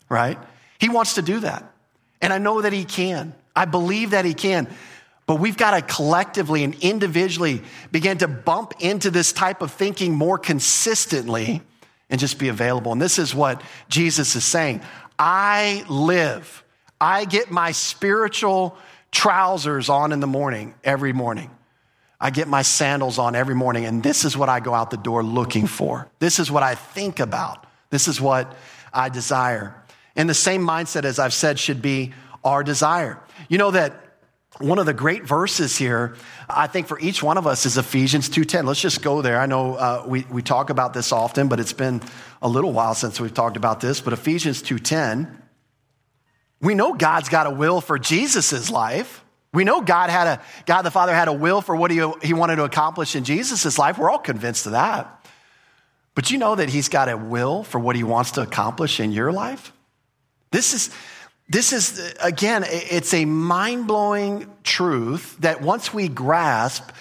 right? 0.10 0.38
He 0.80 0.90
wants 0.90 1.16
to 1.16 1.22
do 1.22 1.40
that. 1.40 1.64
And 2.22 2.34
I 2.34 2.38
know 2.38 2.62
that 2.62 2.74
he 2.74 2.84
can. 2.84 3.34
I 3.56 3.66
believe 3.66 4.12
that 4.12 4.26
he 4.26 4.34
can. 4.34 4.68
But 5.28 5.36
we've 5.36 5.58
got 5.58 5.72
to 5.72 5.82
collectively 5.82 6.64
and 6.64 6.74
individually 6.76 7.62
begin 7.92 8.18
to 8.20 8.28
bump 8.28 8.74
into 8.80 9.12
this 9.12 9.34
type 9.34 9.62
of 9.62 9.72
thinking 9.72 10.16
more 10.16 10.40
consistently 10.40 11.62
and 12.10 12.20
just 12.20 12.40
be 12.40 12.48
available. 12.48 12.94
And 12.94 13.02
this 13.02 13.20
is 13.20 13.36
what 13.36 13.62
Jesus 13.90 14.36
is 14.36 14.46
saying. 14.46 14.82
I 15.20 15.86
live. 15.90 16.64
I 17.00 17.26
get 17.26 17.52
my 17.52 17.74
spiritual 17.74 18.78
trousers 19.12 19.90
on 19.90 20.14
in 20.14 20.22
the 20.22 20.28
morning, 20.28 20.74
every 20.84 21.12
morning. 21.14 21.52
I 22.20 22.30
get 22.32 22.48
my 22.48 22.62
sandals 22.62 23.20
on 23.20 23.36
every 23.36 23.54
morning, 23.54 23.86
and 23.86 24.02
this 24.02 24.26
is 24.26 24.36
what 24.36 24.50
I 24.50 24.60
go 24.60 24.74
out 24.74 24.90
the 24.90 24.98
door 24.98 25.24
looking 25.24 25.68
for. 25.68 26.08
This 26.20 26.40
is 26.40 26.50
what 26.50 26.64
I 26.64 26.74
think 26.76 27.20
about. 27.20 27.68
This 27.90 28.08
is 28.08 28.20
what 28.20 28.56
I 28.94 29.10
desire. 29.10 29.76
And 30.16 30.28
the 30.28 30.34
same 30.34 30.62
mindset, 30.62 31.04
as 31.04 31.20
I've 31.20 31.34
said, 31.34 31.60
should 31.60 31.82
be 31.82 32.14
our 32.44 32.64
desire. 32.64 33.20
You 33.50 33.58
know 33.58 33.72
that 33.72 34.07
one 34.60 34.80
of 34.80 34.86
the 34.86 34.94
great 34.94 35.24
verses 35.24 35.78
here, 35.78 36.16
I 36.50 36.68
think 36.68 36.88
for 36.88 37.00
each 37.00 37.22
one 37.22 37.38
of 37.38 37.46
us 37.46 37.66
is 37.66 37.78
Ephesians 37.78 38.30
2.10. 38.30 38.66
Let's 38.66 38.82
just 38.82 39.02
go 39.02 39.22
there. 39.22 39.40
I 39.40 39.46
know 39.46 39.76
uh, 39.76 40.04
we, 40.08 40.26
we 40.30 40.42
talk 40.42 40.70
about 40.70 40.94
this 40.94 41.12
often, 41.12 41.48
but 41.48 41.60
it's 41.60 41.74
been 41.74 42.02
a 42.42 42.48
little 42.48 42.72
while 42.72 42.96
since 42.96 43.20
we've 43.20 43.34
talked 43.34 43.58
about 43.58 43.80
this. 43.82 44.02
But 44.02 44.14
Ephesians 44.14 44.64
2.10, 44.64 45.36
we 46.62 46.74
know 46.74 46.94
God's 46.94 47.30
got 47.30 47.46
a 47.46 47.52
will 47.52 47.82
for 47.82 48.00
Jesus' 48.00 48.72
life. 48.72 49.24
We 49.54 49.64
know 49.64 49.82
God 49.82 50.10
had 50.10 50.28
a, 50.28 50.42
God 50.66 50.82
the 50.82 50.92
Father 50.92 51.14
had 51.14 51.28
a 51.28 51.34
will 51.34 51.62
for 51.62 51.76
what 51.76 51.92
he, 51.92 52.06
he 52.24 52.34
wanted 52.34 52.58
to 52.58 52.64
accomplish 52.64 53.16
in 53.16 53.24
Jesus' 53.24 53.78
life. 53.78 53.98
We're 53.98 54.10
all 54.10 54.20
convinced 54.20 54.66
of 54.66 54.74
that. 54.74 55.26
But 56.16 56.32
you 56.32 56.40
know 56.40 56.56
that 56.56 56.70
he's 56.70 56.90
got 56.90 57.10
a 57.10 57.18
will 57.18 57.64
for 57.64 57.80
what 57.80 57.96
he 57.96 58.04
wants 58.04 58.32
to 58.32 58.42
accomplish 58.42 59.00
in 59.00 59.12
your 59.12 59.32
life? 59.32 59.72
This 60.52 60.74
is, 60.74 60.90
this 61.50 61.72
is, 61.72 62.16
again, 62.20 62.66
it's 62.68 63.14
a 63.14 63.26
mind 63.26 63.88
blowing 63.88 64.52
truth 64.64 65.38
that 65.40 65.62
once 65.62 65.94
we 65.94 66.10
grasp, 66.10 66.92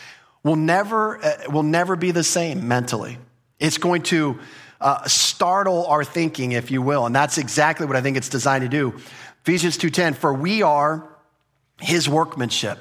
will 0.46 0.56
never, 0.56 1.22
uh, 1.22 1.50
will 1.50 1.64
never 1.64 1.96
be 1.96 2.12
the 2.12 2.22
same 2.22 2.68
mentally. 2.68 3.18
It's 3.58 3.78
going 3.78 4.02
to 4.04 4.38
uh, 4.80 5.06
startle 5.08 5.86
our 5.86 6.04
thinking, 6.04 6.52
if 6.52 6.70
you 6.70 6.80
will. 6.80 7.04
And 7.04 7.14
that's 7.14 7.36
exactly 7.36 7.84
what 7.84 7.96
I 7.96 8.00
think 8.00 8.16
it's 8.16 8.28
designed 8.28 8.62
to 8.62 8.68
do. 8.68 8.94
Ephesians 9.42 9.76
2.10, 9.76 10.14
for 10.14 10.32
we 10.32 10.62
are 10.62 11.08
his 11.80 12.08
workmanship. 12.08 12.78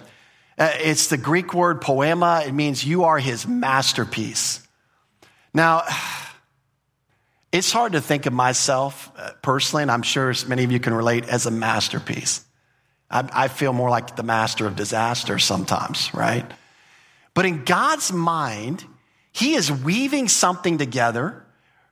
Uh, 0.60 0.72
it's 0.76 1.08
the 1.08 1.18
Greek 1.18 1.56
word 1.56 1.82
poema. 1.82 2.44
It 2.46 2.54
means 2.54 2.86
you 2.86 3.06
are 3.06 3.18
his 3.18 3.48
masterpiece. 3.48 4.66
Now, 5.52 5.84
it's 7.56 7.72
hard 7.72 7.94
to 7.94 8.02
think 8.02 8.26
of 8.26 8.34
myself 8.34 9.10
uh, 9.18 9.32
personally, 9.42 9.84
and 9.84 9.92
I'm 9.92 10.02
sure 10.02 10.34
many 10.48 10.66
of 10.66 10.72
you 10.74 10.80
can 10.80 10.94
relate, 10.94 11.28
as 11.30 11.46
a 11.46 11.52
masterpiece. 11.52 12.44
I, 13.10 13.30
I 13.32 13.48
feel 13.48 13.72
more 13.72 13.90
like 13.90 14.18
the 14.18 14.24
master 14.24 14.68
of 14.68 14.76
disaster 14.76 15.40
sometimes, 15.40 16.14
right? 16.14 16.46
But 17.34 17.46
in 17.46 17.64
God's 17.64 18.12
mind, 18.12 18.84
he 19.32 19.54
is 19.54 19.72
weaving 19.72 20.28
something 20.28 20.78
together 20.78 21.46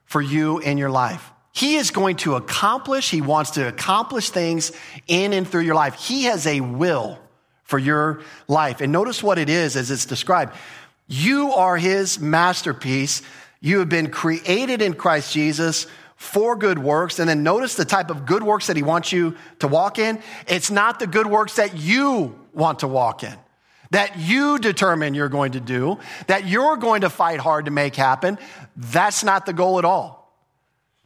for 0.04 0.20
you 0.20 0.58
in 0.58 0.76
your 0.76 0.90
life. 0.90 1.30
He 1.52 1.76
is 1.76 1.90
going 1.90 2.16
to 2.16 2.34
accomplish, 2.34 3.10
he 3.10 3.22
wants 3.22 3.52
to 3.52 3.66
accomplish 3.66 4.28
things 4.30 4.70
in 5.06 5.32
and 5.32 5.48
through 5.48 5.62
your 5.62 5.76
life. 5.76 5.94
He 5.94 6.24
has 6.24 6.46
a 6.46 6.60
will 6.60 7.18
for 7.62 7.78
your 7.78 8.20
life. 8.48 8.82
And 8.82 8.92
notice 8.92 9.22
what 9.22 9.38
it 9.38 9.48
is 9.48 9.76
as 9.76 9.90
it's 9.90 10.04
described. 10.04 10.54
You 11.06 11.52
are 11.52 11.76
his 11.76 12.18
masterpiece. 12.18 13.22
You 13.64 13.78
have 13.78 13.88
been 13.88 14.10
created 14.10 14.82
in 14.82 14.92
Christ 14.92 15.32
Jesus 15.32 15.86
for 16.16 16.54
good 16.54 16.78
works. 16.78 17.18
And 17.18 17.26
then 17.26 17.42
notice 17.42 17.76
the 17.76 17.86
type 17.86 18.10
of 18.10 18.26
good 18.26 18.42
works 18.42 18.66
that 18.66 18.76
he 18.76 18.82
wants 18.82 19.10
you 19.10 19.36
to 19.60 19.68
walk 19.68 19.98
in. 19.98 20.22
It's 20.46 20.70
not 20.70 20.98
the 20.98 21.06
good 21.06 21.26
works 21.26 21.56
that 21.56 21.74
you 21.74 22.38
want 22.52 22.80
to 22.80 22.88
walk 22.88 23.24
in, 23.24 23.34
that 23.90 24.18
you 24.18 24.58
determine 24.58 25.14
you're 25.14 25.30
going 25.30 25.52
to 25.52 25.60
do, 25.60 25.98
that 26.26 26.46
you're 26.46 26.76
going 26.76 27.00
to 27.00 27.08
fight 27.08 27.40
hard 27.40 27.64
to 27.64 27.70
make 27.70 27.96
happen. 27.96 28.38
That's 28.76 29.24
not 29.24 29.46
the 29.46 29.54
goal 29.54 29.78
at 29.78 29.86
all. 29.86 30.30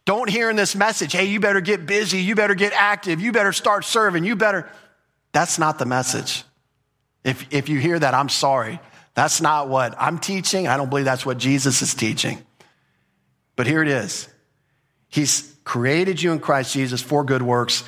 Don't 0.05 0.29
hear 0.29 0.51
in 0.51 0.57
this 0.57 0.75
message, 0.75 1.13
hey, 1.13 1.27
you 1.27 1.39
better 1.39 1.61
get 1.61 1.87
busy, 1.87 2.19
you 2.19 2.35
better 2.35 2.57
get 2.57 2.73
active, 2.73 3.21
you 3.21 3.31
better 3.31 3.53
start 3.53 3.85
serving, 3.85 4.25
you 4.25 4.35
better. 4.35 4.69
That's 5.31 5.61
not 5.61 5.79
the 5.79 5.87
message. 5.87 6.43
If, 7.23 7.47
if 7.53 7.69
you 7.69 7.79
hear 7.79 8.01
that, 8.01 8.15
I'm 8.15 8.29
sorry. 8.29 8.81
That's 9.15 9.41
not 9.41 9.69
what 9.69 9.95
I'm 9.97 10.19
teaching. 10.19 10.67
I 10.67 10.77
don't 10.77 10.89
believe 10.89 11.05
that's 11.05 11.25
what 11.25 11.39
Jesus 11.39 11.83
is 11.83 11.95
teaching. 11.95 12.45
But 13.59 13.67
here 13.67 13.83
it 13.83 13.89
is 13.89 14.29
He's 15.09 15.53
created 15.65 16.23
you 16.23 16.33
in 16.33 16.39
Christ 16.39 16.73
Jesus 16.73 17.03
for 17.03 17.25
good 17.25 17.43
works 17.43 17.83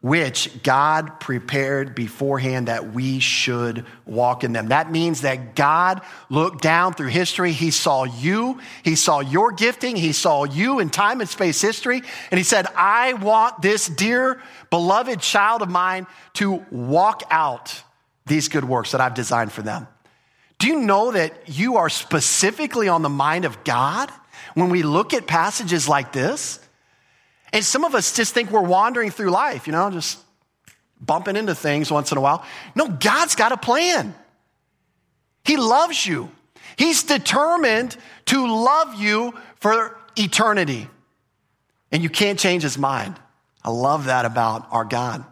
which 0.00 0.62
God 0.62 1.20
prepared 1.20 1.94
beforehand 1.94 2.68
that 2.68 2.94
we 2.94 3.18
should 3.18 3.84
walk 4.06 4.44
in 4.44 4.54
them. 4.54 4.68
That 4.68 4.90
means 4.90 5.20
that 5.20 5.54
God 5.54 6.00
looked 6.30 6.62
down 6.62 6.94
through 6.94 7.08
history. 7.08 7.52
He 7.52 7.70
saw 7.70 8.04
you. 8.04 8.60
He 8.82 8.96
saw 8.96 9.20
your 9.20 9.52
gifting. 9.52 9.96
He 9.96 10.12
saw 10.12 10.44
you 10.44 10.78
in 10.78 10.88
time 10.88 11.20
and 11.20 11.28
space 11.28 11.60
history. 11.60 12.00
And 12.30 12.38
he 12.38 12.44
said, 12.44 12.66
I 12.74 13.12
want 13.12 13.60
this 13.60 13.88
dear, 13.88 14.40
beloved 14.70 15.20
child 15.20 15.60
of 15.60 15.68
mine 15.68 16.06
to 16.34 16.64
walk 16.70 17.22
out 17.30 17.82
these 18.24 18.48
good 18.48 18.64
works 18.64 18.92
that 18.92 19.02
I've 19.02 19.12
designed 19.12 19.52
for 19.52 19.60
them. 19.60 19.86
Do 20.58 20.68
you 20.68 20.80
know 20.80 21.10
that 21.12 21.58
you 21.58 21.76
are 21.76 21.90
specifically 21.90 22.88
on 22.88 23.02
the 23.02 23.10
mind 23.10 23.44
of 23.44 23.64
God 23.64 24.10
when 24.54 24.70
we 24.70 24.82
look 24.82 25.14
at 25.14 25.26
passages 25.26 25.88
like 25.88 26.12
this? 26.12 26.60
And 27.52 27.64
some 27.64 27.84
of 27.84 27.94
us 27.94 28.14
just 28.14 28.32
think 28.34 28.50
we're 28.50 28.60
wandering 28.60 29.10
through 29.10 29.30
life, 29.30 29.66
you 29.66 29.72
know, 29.72 29.90
just 29.90 30.18
bumping 31.00 31.36
into 31.36 31.54
things 31.54 31.90
once 31.90 32.12
in 32.12 32.18
a 32.18 32.20
while. 32.20 32.44
No, 32.74 32.88
God's 32.88 33.34
got 33.34 33.52
a 33.52 33.56
plan. 33.56 34.14
He 35.44 35.56
loves 35.56 36.06
you. 36.06 36.30
He's 36.76 37.02
determined 37.02 37.96
to 38.26 38.46
love 38.46 38.94
you 38.94 39.34
for 39.56 39.98
eternity. 40.16 40.88
And 41.90 42.02
you 42.02 42.08
can't 42.08 42.38
change 42.38 42.62
his 42.62 42.78
mind. 42.78 43.18
I 43.64 43.70
love 43.70 44.06
that 44.06 44.24
about 44.24 44.68
our 44.70 44.84
God. 44.84 45.24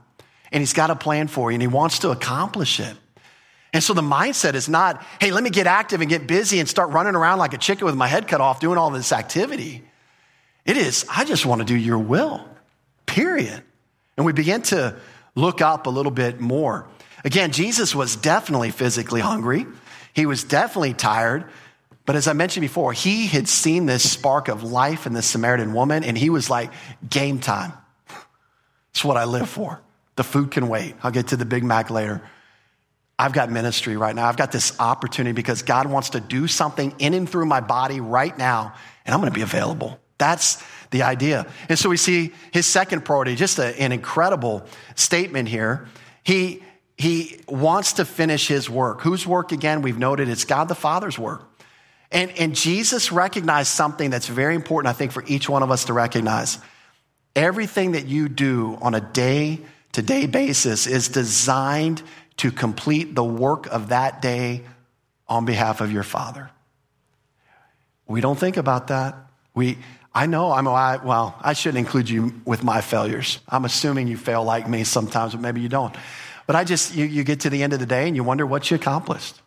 And 0.51 0.61
he's 0.61 0.73
got 0.73 0.91
a 0.91 0.97
plan 0.97 1.29
for 1.29 1.51
you 1.51 1.55
and 1.55 1.63
he 1.63 1.69
wants 1.69 2.01
to 2.01 2.11
accomplish 2.11 2.81
it. 2.81 2.97
And 3.73 3.83
so 3.83 3.93
the 3.93 4.03
mindset 4.03 4.55
is 4.55 4.69
not, 4.69 5.05
hey, 5.21 5.31
let 5.31 5.45
me 5.45 5.51
get 5.51 5.67
active 5.67 6.01
and 6.01 6.09
get 6.09 6.27
busy 6.27 6.59
and 6.59 6.69
start 6.69 6.91
running 6.91 7.15
around 7.15 7.39
like 7.39 7.53
a 7.53 7.59
chicken 7.59 7.85
with 7.85 7.95
my 7.95 8.07
head 8.07 8.27
cut 8.27 8.41
off 8.41 8.61
doing 8.61 8.79
all 8.79 8.91
this 8.91 9.13
activity. 9.13 9.85
It 10.65 10.77
is, 10.77 11.05
I 11.15 11.25
just 11.25 11.45
want 11.45 11.61
to 11.61 11.67
do 11.67 11.77
your 11.77 11.99
will, 11.99 12.47
period. 13.07 13.63
And 14.17 14.27
we 14.27 14.33
begin 14.33 14.63
to 14.63 14.97
look 15.35 15.61
up 15.61 15.87
a 15.87 15.91
little 15.91 16.13
bit 16.13 16.41
more. 16.41 16.89
Again, 17.25 17.53
Jesus 17.53 17.95
was 17.95 18.17
definitely 18.17 18.71
physically 18.71 19.21
hungry. 19.21 19.67
He 20.15 20.27
was 20.27 20.45
definitely 20.45 20.95
tired. 20.95 21.45
But 22.07 22.17
as 22.17 22.27
I 22.27 22.33
mentioned 22.33 22.63
before, 22.63 22.95
he 22.95 23.27
had 23.27 23.49
seen 23.49 23.85
this 23.85 24.11
spark 24.11 24.49
of 24.49 24.63
life 24.63 25.07
in 25.07 25.13
the 25.13 25.21
Samaritan 25.21 25.75
woman, 25.75 26.05
and 26.05 26.17
he 26.17 26.31
was 26.31 26.49
like, 26.49 26.71
game 27.09 27.39
time. 27.39 27.73
It's 28.93 29.05
what 29.05 29.19
I 29.19 29.25
live 29.25 29.49
for. 29.49 29.81
The 30.17 30.25
food 30.25 30.51
can 30.51 30.69
wait. 30.69 30.95
I'll 31.03 31.11
get 31.11 31.29
to 31.29 31.37
the 31.37 31.45
Big 31.45 31.63
Mac 31.63 31.91
later. 31.91 32.23
I've 33.19 33.33
got 33.33 33.51
ministry 33.51 33.97
right 33.97 34.15
now. 34.15 34.29
I've 34.29 34.37
got 34.37 34.53
this 34.53 34.79
opportunity 34.79 35.33
because 35.33 35.63
God 35.63 35.87
wants 35.87 36.11
to 36.11 36.21
do 36.21 36.47
something 36.47 36.95
in 36.99 37.15
and 37.15 37.29
through 37.29 37.47
my 37.47 37.61
body 37.61 38.01
right 38.01 38.37
now, 38.37 38.75
and 39.05 39.15
I'm 39.15 39.21
going 39.21 39.33
to 39.33 39.35
be 39.35 39.43
available. 39.43 39.99
That's 40.19 40.63
the 40.91 41.03
idea. 41.03 41.47
And 41.69 41.79
so 41.79 41.89
we 41.89 41.97
see 41.97 42.33
his 42.53 42.67
second 42.67 43.05
priority, 43.05 43.35
just 43.35 43.59
a, 43.59 43.81
an 43.81 43.93
incredible 43.93 44.65
statement 44.95 45.49
here. 45.49 45.89
He, 46.23 46.63
he 46.97 47.41
wants 47.49 47.95
to 47.95 48.05
finish 48.05 48.47
his 48.47 48.71
work. 48.71 49.01
Whose 49.01 49.27
work 49.27 49.53
again? 49.53 49.83
We've 49.83 49.99
noted 49.99 50.29
it's 50.29 50.45
God 50.45 50.69
the 50.69 50.75
Father's 50.75 51.19
work. 51.19 51.45
And, 52.11 52.31
and 52.39 52.55
Jesus 52.55 53.13
recognized 53.13 53.69
something 53.69 54.11
that's 54.11 54.29
very 54.29 54.55
important, 54.55 54.89
I 54.89 54.97
think, 54.97 55.13
for 55.13 55.25
each 55.27 55.49
one 55.49 55.63
of 55.63 55.71
us 55.71 55.85
to 55.87 55.93
recognize. 55.93 56.59
Everything 57.37 57.93
that 57.93 58.07
you 58.07 58.29
do 58.29 58.79
on 58.81 58.95
a 58.95 59.01
day 59.01 59.61
to 59.93 60.03
day 60.03 60.27
basis 60.27 60.87
is 60.87 61.09
designed 61.09 62.03
to 62.39 62.51
complete 62.51 63.15
the 63.15 63.25
work 63.25 63.67
of 63.67 63.91
that 63.91 64.23
day 64.23 64.63
on 65.29 65.45
behalf 65.45 65.81
of 65.81 65.93
your 65.93 66.03
Father. 66.03 66.51
We 68.07 68.21
don't 68.21 68.39
think 68.39 68.57
about 68.57 68.89
that. 68.89 69.15
We, 69.55 69.79
I 70.15 70.27
know 70.27 70.51
I'm, 70.51 70.67
a, 70.67 71.01
well, 71.05 71.37
I 71.41 71.53
shouldn't 71.53 71.79
include 71.79 72.09
you 72.09 72.41
with 72.45 72.65
my 72.65 72.81
failures. 72.81 73.41
I'm 73.49 73.65
assuming 73.65 74.09
you 74.09 74.17
fail 74.17 74.43
like 74.43 74.69
me 74.69 74.85
sometimes, 74.85 75.33
but 75.33 75.41
maybe 75.41 75.61
you 75.61 75.69
don't. 75.69 75.95
But 76.47 76.57
I 76.57 76.65
just, 76.65 76.95
you, 76.95 77.05
you 77.05 77.25
get 77.25 77.41
to 77.41 77.51
the 77.51 77.63
end 77.63 77.75
of 77.75 77.81
the 77.81 77.87
day 77.87 78.07
and 78.07 78.17
you 78.17 78.25
wonder 78.25 78.47
what 78.47 78.71
you 78.71 78.77
accomplished. 78.77 79.41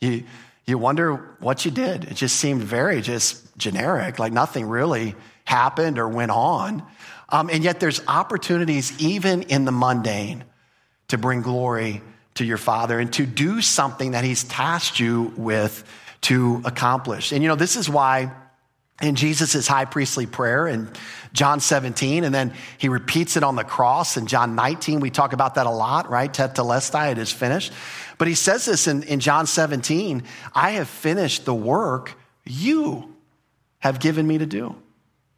You, 0.00 0.24
you 0.64 0.78
wonder 0.78 1.36
what 1.40 1.64
you 1.64 1.70
did. 1.70 2.04
It 2.04 2.14
just 2.14 2.36
seemed 2.36 2.62
very 2.62 3.02
just 3.02 3.56
generic, 3.58 4.18
like 4.18 4.32
nothing 4.32 4.66
really 4.66 5.14
happened 5.44 5.98
or 5.98 6.08
went 6.08 6.30
on. 6.30 6.82
Um, 7.28 7.50
and 7.50 7.62
yet 7.62 7.80
there's 7.80 8.00
opportunities 8.06 8.98
even 9.00 9.42
in 9.42 9.66
the 9.66 9.72
mundane 9.72 10.44
to 11.08 11.18
bring 11.18 11.42
glory 11.42 12.00
to 12.38 12.44
your 12.44 12.56
father 12.56 12.98
and 12.98 13.12
to 13.12 13.26
do 13.26 13.60
something 13.60 14.12
that 14.12 14.24
he's 14.24 14.44
tasked 14.44 14.98
you 14.98 15.32
with 15.36 15.84
to 16.22 16.62
accomplish. 16.64 17.32
And 17.32 17.42
you 17.42 17.48
know, 17.48 17.54
this 17.54 17.76
is 17.76 17.88
why 17.88 18.32
in 19.00 19.14
Jesus' 19.14 19.68
high 19.68 19.84
priestly 19.84 20.26
prayer 20.26 20.66
in 20.66 20.88
John 21.32 21.60
17, 21.60 22.24
and 22.24 22.34
then 22.34 22.54
he 22.78 22.88
repeats 22.88 23.36
it 23.36 23.44
on 23.44 23.54
the 23.54 23.62
cross 23.62 24.16
in 24.16 24.26
John 24.26 24.54
19. 24.56 25.00
We 25.00 25.10
talk 25.10 25.32
about 25.32 25.54
that 25.54 25.66
a 25.66 25.70
lot, 25.70 26.10
right? 26.10 26.32
Tetelestai, 26.32 27.12
it 27.12 27.18
is 27.18 27.30
finished. 27.30 27.72
But 28.16 28.26
he 28.26 28.34
says 28.34 28.64
this 28.64 28.88
in, 28.88 29.04
in 29.04 29.20
John 29.20 29.46
17 29.46 30.24
I 30.54 30.70
have 30.72 30.88
finished 30.88 31.44
the 31.44 31.54
work 31.54 32.18
you 32.44 33.14
have 33.78 34.00
given 34.00 34.26
me 34.26 34.38
to 34.38 34.46
do. 34.46 34.74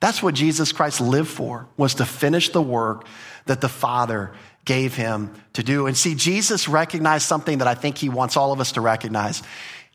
That's 0.00 0.22
what 0.22 0.34
Jesus 0.34 0.72
Christ 0.72 1.00
lived 1.02 1.28
for, 1.28 1.68
was 1.76 1.94
to 1.96 2.06
finish 2.06 2.48
the 2.48 2.62
work 2.62 3.06
that 3.44 3.60
the 3.60 3.68
Father 3.68 4.32
gave 4.64 4.94
him 4.94 5.34
to 5.54 5.62
do. 5.62 5.86
And 5.86 5.96
see, 5.96 6.14
Jesus 6.14 6.68
recognized 6.68 7.26
something 7.26 7.58
that 7.58 7.68
I 7.68 7.74
think 7.74 7.98
he 7.98 8.08
wants 8.08 8.36
all 8.36 8.52
of 8.52 8.60
us 8.60 8.72
to 8.72 8.80
recognize. 8.80 9.42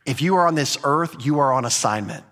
If 0.06 0.22
you 0.22 0.36
are 0.36 0.48
on 0.48 0.56
this 0.56 0.78
earth, 0.84 1.26
you 1.26 1.40
are 1.40 1.54
on 1.54 1.66
assignment. 1.66 2.24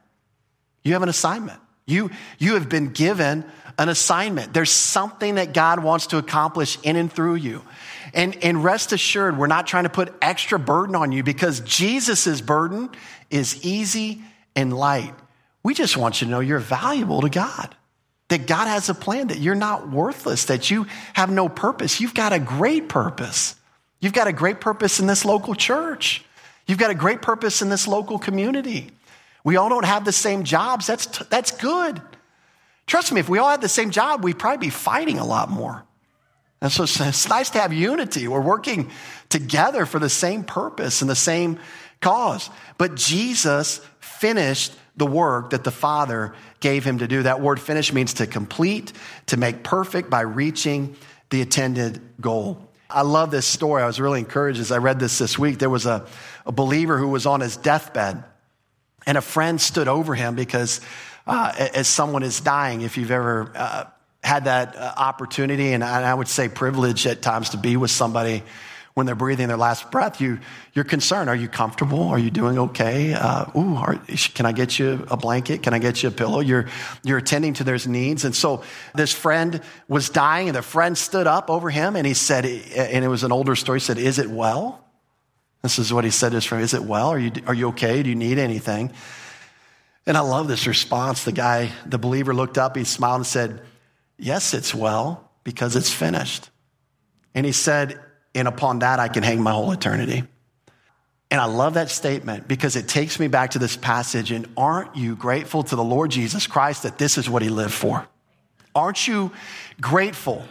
You 0.84 0.94
have 0.94 1.04
an 1.04 1.10
assignment. 1.10 1.60
You, 1.86 2.12
you 2.40 2.54
have 2.54 2.70
been 2.70 2.90
given 2.90 3.46
an 3.78 3.90
assignment. 3.90 4.54
There's 4.54 4.72
something 4.72 5.36
that 5.36 5.54
God 5.54 5.84
wants 5.84 6.08
to 6.08 6.18
accomplish 6.18 6.78
in 6.84 6.96
and 6.96 7.12
through 7.12 7.36
you. 7.36 7.64
And, 8.14 8.36
and 8.44 8.64
rest 8.64 8.94
assured, 8.94 9.38
we're 9.38 9.48
not 9.48 9.66
trying 9.66 9.84
to 9.84 9.90
put 9.90 10.14
extra 10.22 10.60
burden 10.60 10.96
on 10.96 11.12
you 11.12 11.24
because 11.24 11.62
Jesus' 11.62 12.42
burden 12.42 12.90
is 13.30 13.66
easy 13.66 14.22
and 14.56 14.72
light. 14.72 15.14
We 15.64 15.74
just 15.74 15.98
want 15.98 16.22
you 16.22 16.26
to 16.26 16.32
know 16.32 16.40
you're 16.40 16.60
valuable 16.60 17.22
to 17.22 17.30
God, 17.30 17.76
that 18.34 18.48
God 18.48 18.68
has 18.68 18.90
a 18.90 18.96
plan, 18.96 19.28
that 19.28 19.38
you're 19.38 19.54
not 19.54 19.92
worthless, 19.92 20.46
that 20.46 20.72
you 20.72 20.88
have 21.14 21.30
no 21.30 21.48
purpose. 21.48 22.02
You've 22.02 22.16
got 22.16 22.34
a 22.34 22.40
great 22.40 22.90
purpose. 22.90 23.56
You've 24.00 24.14
got 24.14 24.26
a 24.26 24.34
great 24.34 24.60
purpose 24.60 25.00
in 25.00 25.06
this 25.06 25.24
local 25.24 25.54
church. 25.54 26.26
You've 26.66 26.80
got 26.80 26.90
a 26.90 26.96
great 26.96 27.22
purpose 27.22 27.62
in 27.62 27.70
this 27.70 27.88
local 27.88 28.18
community. 28.18 28.90
We 29.44 29.56
all 29.56 29.70
don't 29.70 29.86
have 29.86 30.04
the 30.04 30.12
same 30.12 30.46
jobs. 30.46 30.88
That's, 30.88 31.06
t- 31.06 31.26
that's 31.30 31.52
good. 31.52 32.02
Trust 32.88 33.12
me, 33.12 33.20
if 33.20 33.30
we 33.30 33.38
all 33.38 33.52
had 33.52 33.62
the 33.62 33.70
same 33.70 33.92
job, 33.92 34.24
we'd 34.24 34.40
probably 34.40 34.66
be 34.66 34.72
fighting 34.72 35.20
a 35.20 35.26
lot 35.26 35.52
more. 35.52 35.84
And 36.60 36.72
so 36.72 36.86
it's, 36.86 37.00
it's 37.00 37.30
nice 37.30 37.52
to 37.52 37.60
have 37.60 37.72
unity. 37.72 38.28
We're 38.28 38.42
working 38.42 38.90
together 39.30 39.86
for 39.86 40.00
the 40.00 40.10
same 40.10 40.44
purpose 40.44 41.02
and 41.02 41.10
the 41.10 41.16
same 41.16 41.60
cause. 42.02 42.50
But 42.80 42.96
Jesus 42.96 43.80
finished 44.00 44.74
the 44.96 45.06
work 45.06 45.52
that 45.52 45.64
the 45.64 45.72
Father 45.72 46.34
gave 46.60 46.84
him 46.84 47.00
to 47.00 47.08
do. 47.08 47.24
That 47.24 47.42
word 47.42 47.60
finish 47.60 47.92
means 47.92 48.16
to 48.16 48.28
complete, 48.28 48.94
to 49.28 49.38
make 49.38 49.64
perfect 49.64 50.10
by 50.10 50.22
reaching 50.22 50.96
the 51.30 51.42
intended 51.42 52.02
goal. 52.22 52.70
I 52.90 53.02
love 53.02 53.32
this 53.32 53.48
story. 53.48 53.82
I 53.82 53.88
was 53.88 54.00
really 54.00 54.20
encouraged 54.20 54.60
as 54.60 54.72
I 54.72 54.78
read 54.78 55.00
this 55.00 55.18
this 55.18 55.40
week. 55.40 55.58
There 55.58 55.70
was 55.70 55.88
a, 55.88 56.06
a 56.46 56.52
believer 56.52 56.98
who 56.98 57.08
was 57.08 57.26
on 57.26 57.42
his 57.42 57.58
deathbed, 57.58 58.24
and 59.08 59.18
a 59.18 59.22
friend 59.22 59.60
stood 59.60 59.88
over 59.88 60.14
him 60.14 60.36
because 60.36 60.80
uh, 61.26 61.70
as 61.74 61.88
someone 61.88 62.22
is 62.22 62.40
dying, 62.40 62.82
if 62.82 62.98
you've 62.98 63.12
ever 63.12 63.52
uh, 63.56 63.86
had 64.24 64.46
that 64.46 64.76
uh, 64.76 64.94
opportunity, 64.96 65.74
and 65.74 65.84
I 65.84 66.14
would 66.14 66.28
say 66.28 66.50
privilege 66.50 67.08
at 67.08 67.22
times 67.22 67.50
to 67.50 67.58
be 67.58 67.78
with 67.78 67.92
somebody 67.92 68.44
when 68.94 69.08
they're 69.08 69.16
breathing 69.16 69.48
their 69.48 69.58
last 69.58 69.90
breath, 69.90 70.22
you, 70.22 70.40
you're 70.74 70.86
concerned. 70.86 71.30
Are 71.30 71.36
you 71.36 71.48
comfortable? 71.48 72.10
Are 72.10 72.20
you 72.20 72.30
doing 72.30 72.60
okay? 72.60 73.14
Uh, 73.14 73.46
ooh, 73.58 73.76
are, 73.76 73.96
can 74.36 74.46
I 74.46 74.52
get 74.52 74.78
you 74.78 75.06
a 75.10 75.18
blanket? 75.18 75.64
Can 75.64 75.74
I 75.74 75.80
get 75.80 76.04
you 76.04 76.10
a 76.10 76.12
pillow? 76.12 76.42
You're, 76.42 76.68
you're 77.04 77.18
attending 77.18 77.56
to 77.56 77.64
their 77.64 77.80
needs. 77.88 78.24
And 78.24 78.36
so 78.36 78.64
this 78.94 79.12
friend 79.12 79.62
was 79.88 80.10
dying 80.10 80.48
and 80.50 80.56
the 80.56 80.62
friend 80.62 80.96
stood 80.96 81.26
up 81.26 81.50
over 81.50 81.72
him 81.72 81.96
and 81.96 82.06
he 82.06 82.14
said, 82.14 82.46
and 82.46 83.04
it 83.04 83.08
was 83.08 83.24
an 83.24 83.32
older 83.32 83.56
story, 83.56 83.80
he 83.80 83.84
said, 83.84 83.98
is 83.98 84.20
it 84.20 84.30
well? 84.30 84.86
This 85.64 85.80
is 85.80 85.92
what 85.92 86.04
he 86.04 86.12
said 86.12 86.30
to 86.30 86.36
his 86.36 86.46
friend. 86.46 86.64
Is 86.64 86.76
it 86.76 86.84
well? 86.84 87.10
Are 87.10 87.20
you, 87.20 87.32
are 87.48 87.54
you 87.54 87.70
okay? 87.70 88.04
Do 88.04 88.10
you 88.10 88.16
need 88.16 88.38
anything? 88.38 88.92
And 90.06 90.18
I 90.18 90.20
love 90.20 90.48
this 90.48 90.68
response. 90.68 91.24
The 91.24 91.32
guy, 91.32 91.72
the 91.86 91.98
believer 91.98 92.34
looked 92.34 92.58
up, 92.60 92.76
he 92.76 92.84
smiled 92.84 93.22
and 93.22 93.26
said, 93.26 93.62
yes, 94.20 94.54
it's 94.54 94.76
well 94.76 95.32
because 95.44 95.76
it's 95.76 95.92
finished. 95.92 96.50
And 97.34 97.46
he 97.46 97.54
said, 97.54 98.00
and 98.36 98.48
upon 98.48 98.80
that 98.80 99.00
I 99.00 99.08
can 99.08 99.24
hang 99.24 99.42
my 99.42 99.52
whole 99.52 99.72
eternity. 99.72 100.24
And 101.34 101.42
I 101.42 101.46
love 101.46 101.74
that 101.74 101.90
statement 101.90 102.48
because 102.48 102.76
it 102.76 102.88
takes 102.88 103.20
me 103.20 103.28
back 103.28 103.52
to 103.52 103.60
this 103.60 103.76
passage. 103.76 104.32
And 104.32 104.48
aren't 104.56 104.96
you 104.96 105.16
grateful 105.16 105.64
to 105.64 105.76
the 105.76 105.84
Lord 105.84 106.12
Jesus 106.12 106.46
Christ 106.46 106.84
that 106.84 107.00
this 107.00 107.18
is 107.18 107.28
what 107.28 107.42
he 107.42 107.50
lived 107.50 107.74
for? 107.74 108.08
Aren't 108.76 109.08
you 109.08 109.32
grateful 109.82 110.44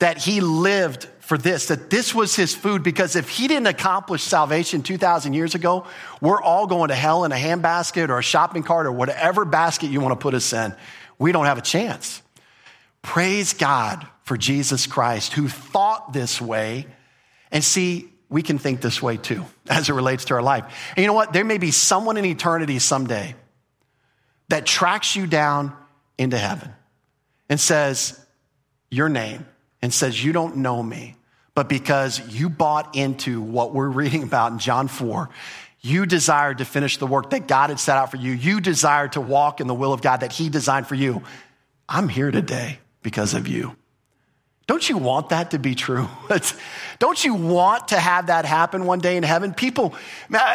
that 0.00 0.18
he 0.18 0.40
lived 0.40 1.08
for 1.20 1.38
this, 1.38 1.68
that 1.68 1.88
this 1.88 2.14
was 2.14 2.36
his 2.36 2.54
food? 2.54 2.82
Because 2.82 3.16
if 3.16 3.30
he 3.30 3.48
didn't 3.48 3.68
accomplish 3.68 4.22
salvation 4.22 4.82
2,000 4.82 5.32
years 5.32 5.54
ago, 5.54 5.86
we're 6.20 6.42
all 6.42 6.66
going 6.66 6.88
to 6.88 6.94
hell 6.94 7.24
in 7.24 7.32
a 7.32 7.36
handbasket 7.36 8.10
or 8.10 8.18
a 8.18 8.22
shopping 8.22 8.62
cart 8.62 8.86
or 8.86 8.92
whatever 8.92 9.46
basket 9.46 9.90
you 9.90 10.02
want 10.02 10.12
to 10.12 10.22
put 10.22 10.34
us 10.34 10.52
in. 10.52 10.74
We 11.18 11.32
don't 11.32 11.46
have 11.46 11.58
a 11.58 11.62
chance. 11.62 12.22
Praise 13.00 13.54
God 13.54 14.06
for 14.24 14.36
Jesus 14.36 14.86
Christ 14.86 15.32
who 15.32 15.48
thought 15.48 16.12
this 16.12 16.38
way 16.38 16.86
and 17.50 17.62
see, 17.62 18.10
we 18.28 18.42
can 18.42 18.58
think 18.58 18.80
this 18.80 19.02
way 19.02 19.16
too 19.16 19.44
as 19.68 19.88
it 19.88 19.92
relates 19.92 20.26
to 20.26 20.34
our 20.34 20.42
life. 20.42 20.64
And 20.96 21.02
you 21.02 21.06
know 21.06 21.14
what? 21.14 21.32
There 21.32 21.44
may 21.44 21.58
be 21.58 21.70
someone 21.70 22.16
in 22.16 22.24
eternity 22.24 22.78
someday 22.78 23.34
that 24.48 24.66
tracks 24.66 25.16
you 25.16 25.26
down 25.26 25.74
into 26.16 26.38
heaven 26.38 26.72
and 27.48 27.58
says 27.58 28.18
your 28.90 29.08
name 29.08 29.46
and 29.82 29.92
says, 29.92 30.22
You 30.22 30.32
don't 30.32 30.56
know 30.56 30.82
me, 30.82 31.16
but 31.54 31.68
because 31.68 32.20
you 32.28 32.48
bought 32.48 32.96
into 32.96 33.40
what 33.40 33.74
we're 33.74 33.88
reading 33.88 34.22
about 34.22 34.52
in 34.52 34.58
John 34.58 34.88
4, 34.88 35.28
you 35.80 36.06
desired 36.06 36.58
to 36.58 36.64
finish 36.64 36.96
the 36.96 37.06
work 37.06 37.30
that 37.30 37.46
God 37.46 37.70
had 37.70 37.78
set 37.78 37.96
out 37.96 38.10
for 38.10 38.16
you. 38.16 38.32
You 38.32 38.60
desired 38.60 39.12
to 39.12 39.20
walk 39.20 39.60
in 39.60 39.68
the 39.68 39.74
will 39.74 39.92
of 39.92 40.02
God 40.02 40.18
that 40.18 40.32
He 40.32 40.48
designed 40.48 40.86
for 40.86 40.96
you. 40.96 41.22
I'm 41.88 42.08
here 42.08 42.30
today 42.30 42.80
because 43.02 43.34
of 43.34 43.48
you. 43.48 43.76
Don't 44.68 44.86
you 44.86 44.98
want 44.98 45.30
that 45.30 45.52
to 45.52 45.58
be 45.58 45.74
true? 45.74 46.06
Don't 46.98 47.24
you 47.24 47.32
want 47.32 47.88
to 47.88 47.98
have 47.98 48.26
that 48.26 48.44
happen 48.44 48.84
one 48.84 48.98
day 48.98 49.16
in 49.16 49.22
heaven? 49.22 49.54
People 49.54 49.94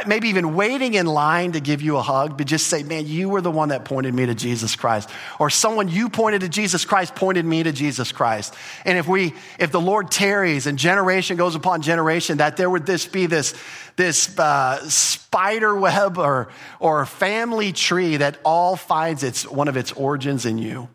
maybe 0.05 0.29
even 0.29 0.53
waiting 0.53 0.93
in 0.93 1.07
line 1.07 1.53
to 1.53 1.59
give 1.59 1.81
you 1.81 1.97
a 1.97 2.01
hug, 2.03 2.37
but 2.37 2.45
just 2.45 2.67
say, 2.67 2.83
man, 2.83 3.07
you 3.07 3.27
were 3.27 3.41
the 3.41 3.49
one 3.49 3.69
that 3.69 3.85
pointed 3.85 4.13
me 4.13 4.27
to 4.27 4.35
Jesus 4.35 4.75
Christ. 4.75 5.09
Or 5.39 5.49
someone 5.49 5.89
you 5.89 6.09
pointed 6.09 6.41
to 6.41 6.49
Jesus 6.49 6.85
Christ 6.85 7.15
pointed 7.15 7.43
me 7.43 7.63
to 7.63 7.71
Jesus 7.71 8.11
Christ. 8.11 8.53
And 8.85 8.99
if 8.99 9.07
we, 9.07 9.33
if 9.57 9.71
the 9.71 9.81
Lord 9.81 10.11
tarries 10.11 10.67
and 10.67 10.77
generation 10.77 11.35
goes 11.35 11.55
upon 11.55 11.81
generation, 11.81 12.37
that 12.37 12.55
there 12.55 12.69
would 12.69 12.85
this 12.85 13.07
be 13.07 13.25
this, 13.25 13.55
this 13.95 14.37
uh, 14.37 14.87
spider 14.89 15.75
web 15.75 16.19
or, 16.19 16.49
or 16.79 17.03
family 17.07 17.71
tree 17.71 18.17
that 18.17 18.37
all 18.45 18.75
finds 18.75 19.23
its, 19.23 19.49
one 19.49 19.67
of 19.67 19.75
its 19.75 19.91
origins 19.93 20.45
in 20.45 20.59
you. 20.59 20.87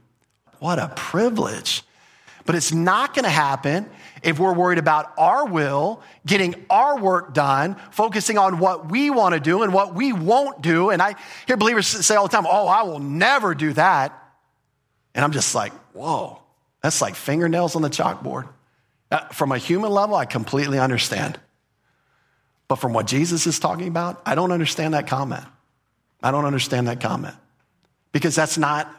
What 0.60 0.78
a 0.78 0.92
privilege. 0.94 1.82
But 2.48 2.54
it's 2.54 2.72
not 2.72 3.12
going 3.12 3.24
to 3.24 3.30
happen 3.30 3.90
if 4.22 4.38
we're 4.38 4.54
worried 4.54 4.78
about 4.78 5.12
our 5.18 5.46
will, 5.46 6.00
getting 6.24 6.64
our 6.70 6.98
work 6.98 7.34
done, 7.34 7.76
focusing 7.90 8.38
on 8.38 8.58
what 8.58 8.90
we 8.90 9.10
want 9.10 9.34
to 9.34 9.40
do 9.40 9.62
and 9.64 9.74
what 9.74 9.94
we 9.94 10.14
won't 10.14 10.62
do. 10.62 10.88
And 10.88 11.02
I 11.02 11.16
hear 11.46 11.58
believers 11.58 11.86
say 11.86 12.16
all 12.16 12.26
the 12.26 12.34
time, 12.34 12.46
Oh, 12.48 12.66
I 12.66 12.84
will 12.84 13.00
never 13.00 13.54
do 13.54 13.74
that. 13.74 14.18
And 15.14 15.26
I'm 15.26 15.32
just 15.32 15.54
like, 15.54 15.74
Whoa, 15.92 16.40
that's 16.82 17.02
like 17.02 17.16
fingernails 17.16 17.76
on 17.76 17.82
the 17.82 17.90
chalkboard. 17.90 18.48
Uh, 19.10 19.28
from 19.28 19.52
a 19.52 19.58
human 19.58 19.90
level, 19.90 20.16
I 20.16 20.24
completely 20.24 20.78
understand. 20.78 21.38
But 22.66 22.76
from 22.76 22.94
what 22.94 23.06
Jesus 23.06 23.46
is 23.46 23.58
talking 23.58 23.88
about, 23.88 24.22
I 24.24 24.34
don't 24.34 24.52
understand 24.52 24.94
that 24.94 25.06
comment. 25.06 25.44
I 26.22 26.30
don't 26.30 26.46
understand 26.46 26.88
that 26.88 27.02
comment 27.02 27.34
because 28.12 28.34
that's 28.34 28.56
not 28.56 28.90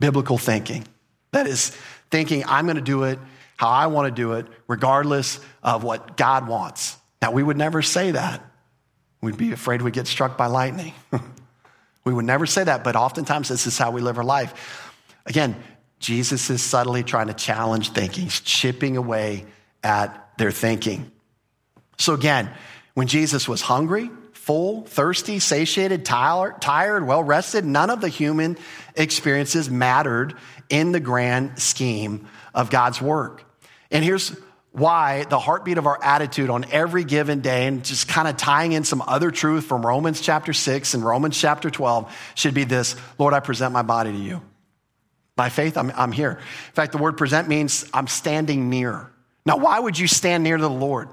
biblical 0.00 0.38
thinking. 0.38 0.88
That 1.30 1.46
is 1.46 1.76
thinking 2.10 2.44
I'm 2.46 2.66
going 2.66 2.76
to 2.76 2.82
do 2.82 3.04
it 3.04 3.18
how 3.60 3.68
I 3.68 3.88
want 3.88 4.06
to 4.06 4.10
do 4.10 4.32
it, 4.32 4.46
regardless 4.68 5.38
of 5.62 5.84
what 5.84 6.16
God 6.16 6.48
wants. 6.48 6.96
Now, 7.20 7.30
we 7.30 7.42
would 7.42 7.58
never 7.58 7.82
say 7.82 8.12
that. 8.12 8.42
We'd 9.20 9.36
be 9.36 9.52
afraid 9.52 9.82
we'd 9.82 9.92
get 9.92 10.06
struck 10.06 10.38
by 10.38 10.46
lightning. 10.46 10.94
we 12.04 12.14
would 12.14 12.24
never 12.24 12.46
say 12.46 12.64
that, 12.64 12.84
but 12.84 12.96
oftentimes 12.96 13.48
this 13.48 13.66
is 13.66 13.76
how 13.76 13.90
we 13.90 14.00
live 14.00 14.16
our 14.16 14.24
life. 14.24 14.96
Again, 15.26 15.56
Jesus 15.98 16.48
is 16.48 16.62
subtly 16.62 17.02
trying 17.02 17.26
to 17.26 17.34
challenge 17.34 17.90
thinking, 17.90 18.24
He's 18.24 18.40
chipping 18.40 18.96
away 18.96 19.44
at 19.84 20.38
their 20.38 20.52
thinking. 20.52 21.12
So, 21.98 22.14
again, 22.14 22.50
when 22.94 23.08
Jesus 23.08 23.46
was 23.46 23.60
hungry, 23.60 24.10
full, 24.32 24.86
thirsty, 24.86 25.38
satiated, 25.38 26.06
tired, 26.06 26.62
tired 26.62 27.06
well 27.06 27.22
rested, 27.22 27.66
none 27.66 27.90
of 27.90 28.00
the 28.00 28.08
human 28.08 28.56
experiences 28.96 29.68
mattered 29.68 30.34
in 30.70 30.92
the 30.92 31.00
grand 31.00 31.60
scheme 31.60 32.26
of 32.54 32.70
God's 32.70 33.00
work. 33.02 33.44
And 33.90 34.04
here's 34.04 34.34
why 34.72 35.24
the 35.24 35.38
heartbeat 35.38 35.78
of 35.78 35.86
our 35.86 35.98
attitude 36.02 36.48
on 36.48 36.64
every 36.70 37.04
given 37.04 37.40
day, 37.40 37.66
and 37.66 37.84
just 37.84 38.08
kind 38.08 38.28
of 38.28 38.36
tying 38.36 38.72
in 38.72 38.84
some 38.84 39.02
other 39.06 39.30
truth 39.30 39.64
from 39.64 39.84
Romans 39.84 40.20
chapter 40.20 40.52
6 40.52 40.94
and 40.94 41.04
Romans 41.04 41.38
chapter 41.38 41.70
12, 41.70 42.16
should 42.34 42.54
be 42.54 42.64
this 42.64 42.96
Lord, 43.18 43.34
I 43.34 43.40
present 43.40 43.72
my 43.72 43.82
body 43.82 44.12
to 44.12 44.18
you. 44.18 44.42
By 45.36 45.48
faith, 45.48 45.76
I'm, 45.76 45.90
I'm 45.96 46.12
here. 46.12 46.32
In 46.32 46.74
fact, 46.74 46.92
the 46.92 46.98
word 46.98 47.16
present 47.16 47.48
means 47.48 47.88
I'm 47.92 48.06
standing 48.06 48.70
near. 48.70 49.10
Now, 49.44 49.56
why 49.56 49.80
would 49.80 49.98
you 49.98 50.06
stand 50.06 50.44
near 50.44 50.56
to 50.56 50.62
the 50.62 50.70
Lord? 50.70 51.08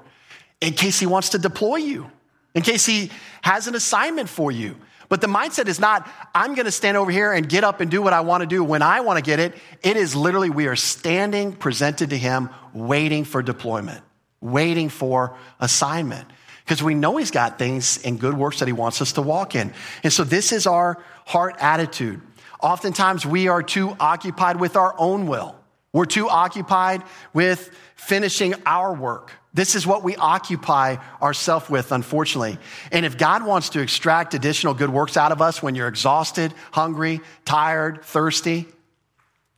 In 0.61 0.73
case 0.73 0.99
He 0.99 1.05
wants 1.05 1.29
to 1.29 1.39
deploy 1.39 1.77
you, 1.77 2.11
in 2.53 2.61
case 2.61 2.85
He 2.85 3.09
has 3.41 3.67
an 3.67 3.75
assignment 3.75 4.29
for 4.29 4.51
you. 4.51 4.75
But 5.09 5.21
the 5.21 5.27
mindset 5.27 5.67
is 5.67 5.79
not, 5.79 6.09
I'm 6.35 6.53
going 6.53 6.65
to 6.65 6.71
stand 6.71 6.97
over 6.97 7.11
here 7.11 7.31
and 7.31 7.47
get 7.47 7.63
up 7.63 7.79
and 7.79 7.89
do 7.89 8.01
what 8.01 8.13
I 8.13 8.21
want 8.21 8.41
to 8.41 8.47
do 8.47 8.63
when 8.63 8.81
I 8.81 9.01
want 9.01 9.17
to 9.17 9.23
get 9.23 9.39
it. 9.39 9.53
It 9.81 9.95
is 9.95 10.15
literally, 10.15 10.49
we 10.49 10.67
are 10.67 10.75
standing 10.75 11.53
presented 11.53 12.09
to 12.09 12.17
Him, 12.17 12.49
waiting 12.73 13.23
for 13.23 13.41
deployment, 13.41 14.01
waiting 14.41 14.89
for 14.89 15.37
assignment. 15.59 16.29
Because 16.65 16.83
we 16.83 16.93
know 16.93 17.15
He's 17.15 17.31
got 17.31 17.57
things 17.57 18.03
and 18.03 18.19
good 18.19 18.33
works 18.33 18.59
that 18.59 18.67
He 18.67 18.73
wants 18.73 19.01
us 19.01 19.13
to 19.13 19.21
walk 19.21 19.55
in. 19.55 19.73
And 20.03 20.11
so 20.11 20.25
this 20.25 20.51
is 20.51 20.67
our 20.67 21.01
heart 21.25 21.55
attitude. 21.59 22.21
Oftentimes 22.61 23.25
we 23.25 23.47
are 23.47 23.63
too 23.63 23.95
occupied 23.99 24.59
with 24.59 24.75
our 24.75 24.93
own 24.97 25.27
will. 25.27 25.55
We're 25.93 26.05
too 26.05 26.27
occupied 26.29 27.03
with 27.33 27.71
finishing 27.95 28.55
our 28.65 28.93
work. 28.93 29.31
This 29.57 29.73
is 29.73 29.87
what 29.87 30.03
we 30.03 30.15
occupy 30.15 30.97
ourselves 31.19 31.67
with, 31.67 31.91
unfortunately. 31.91 32.59
And 32.91 33.07
if 33.07 33.17
God 33.17 33.43
wants 33.43 33.69
to 33.69 33.81
extract 33.81 34.35
additional 34.35 34.75
good 34.75 34.91
works 34.91 35.17
out 35.17 35.31
of 35.31 35.41
us 35.41 35.63
when 35.63 35.73
you're 35.73 35.87
exhausted, 35.87 36.53
hungry, 36.71 37.21
tired, 37.43 38.03
thirsty, 38.03 38.67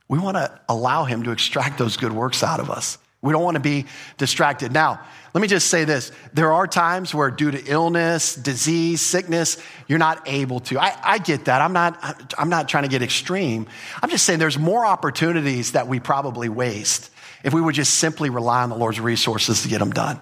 we 0.07 0.17
want 0.17 0.37
to 0.37 0.57
allow 0.69 1.03
Him 1.03 1.23
to 1.23 1.31
extract 1.31 1.77
those 1.77 1.97
good 1.97 2.13
works 2.13 2.43
out 2.43 2.61
of 2.61 2.69
us. 2.69 2.97
We 3.21 3.33
don't 3.33 3.43
want 3.43 3.55
to 3.55 3.59
be 3.59 3.87
distracted. 4.17 4.71
Now, 4.71 5.01
let 5.33 5.41
me 5.41 5.49
just 5.49 5.67
say 5.67 5.83
this. 5.83 6.13
There 6.31 6.53
are 6.53 6.65
times 6.65 7.13
where, 7.13 7.29
due 7.29 7.51
to 7.51 7.61
illness, 7.65 8.35
disease, 8.35 9.01
sickness, 9.01 9.57
you're 9.89 9.99
not 9.99 10.29
able 10.29 10.61
to. 10.61 10.79
I, 10.79 10.97
I, 11.03 11.17
get 11.17 11.43
that. 11.45 11.61
I'm 11.61 11.73
not, 11.73 12.33
I'm 12.37 12.47
not 12.47 12.69
trying 12.69 12.83
to 12.83 12.89
get 12.89 13.01
extreme. 13.01 13.67
I'm 14.01 14.09
just 14.09 14.25
saying 14.25 14.39
there's 14.39 14.57
more 14.57 14.85
opportunities 14.85 15.73
that 15.73 15.89
we 15.89 15.99
probably 15.99 16.47
waste 16.47 17.11
if 17.43 17.53
we 17.53 17.61
would 17.61 17.75
just 17.75 17.95
simply 17.95 18.29
rely 18.29 18.63
on 18.63 18.69
the 18.69 18.75
Lord's 18.77 18.99
resources 18.99 19.63
to 19.63 19.67
get 19.69 19.79
them 19.79 19.91
done 19.91 20.19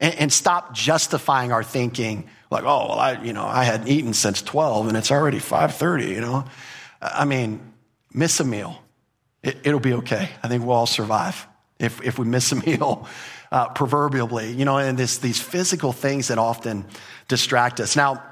and, 0.00 0.14
and 0.16 0.32
stop 0.32 0.74
justifying 0.74 1.52
our 1.52 1.62
thinking 1.62 2.28
like, 2.50 2.64
oh, 2.64 2.88
well, 2.88 2.98
I, 2.98 3.22
you 3.22 3.32
know, 3.32 3.44
I 3.44 3.64
hadn't 3.64 3.88
eaten 3.88 4.12
since 4.12 4.42
12 4.42 4.88
and 4.88 4.96
it's 4.96 5.10
already 5.10 5.38
5.30, 5.38 6.08
you 6.08 6.20
know? 6.20 6.44
I 7.00 7.24
mean, 7.24 7.60
miss 8.12 8.40
a 8.40 8.44
meal. 8.44 8.80
It, 9.42 9.58
it'll 9.64 9.80
be 9.80 9.94
okay. 9.94 10.28
I 10.42 10.48
think 10.48 10.64
we'll 10.64 10.76
all 10.76 10.86
survive 10.86 11.46
if, 11.78 12.02
if 12.02 12.18
we 12.18 12.26
miss 12.26 12.52
a 12.52 12.56
meal, 12.66 13.08
uh, 13.50 13.68
proverbially, 13.70 14.52
you 14.52 14.64
know, 14.64 14.78
and 14.78 14.98
this, 14.98 15.18
these 15.18 15.40
physical 15.40 15.92
things 15.92 16.28
that 16.28 16.38
often 16.38 16.86
distract 17.28 17.80
us. 17.80 17.96
Now, 17.96 18.22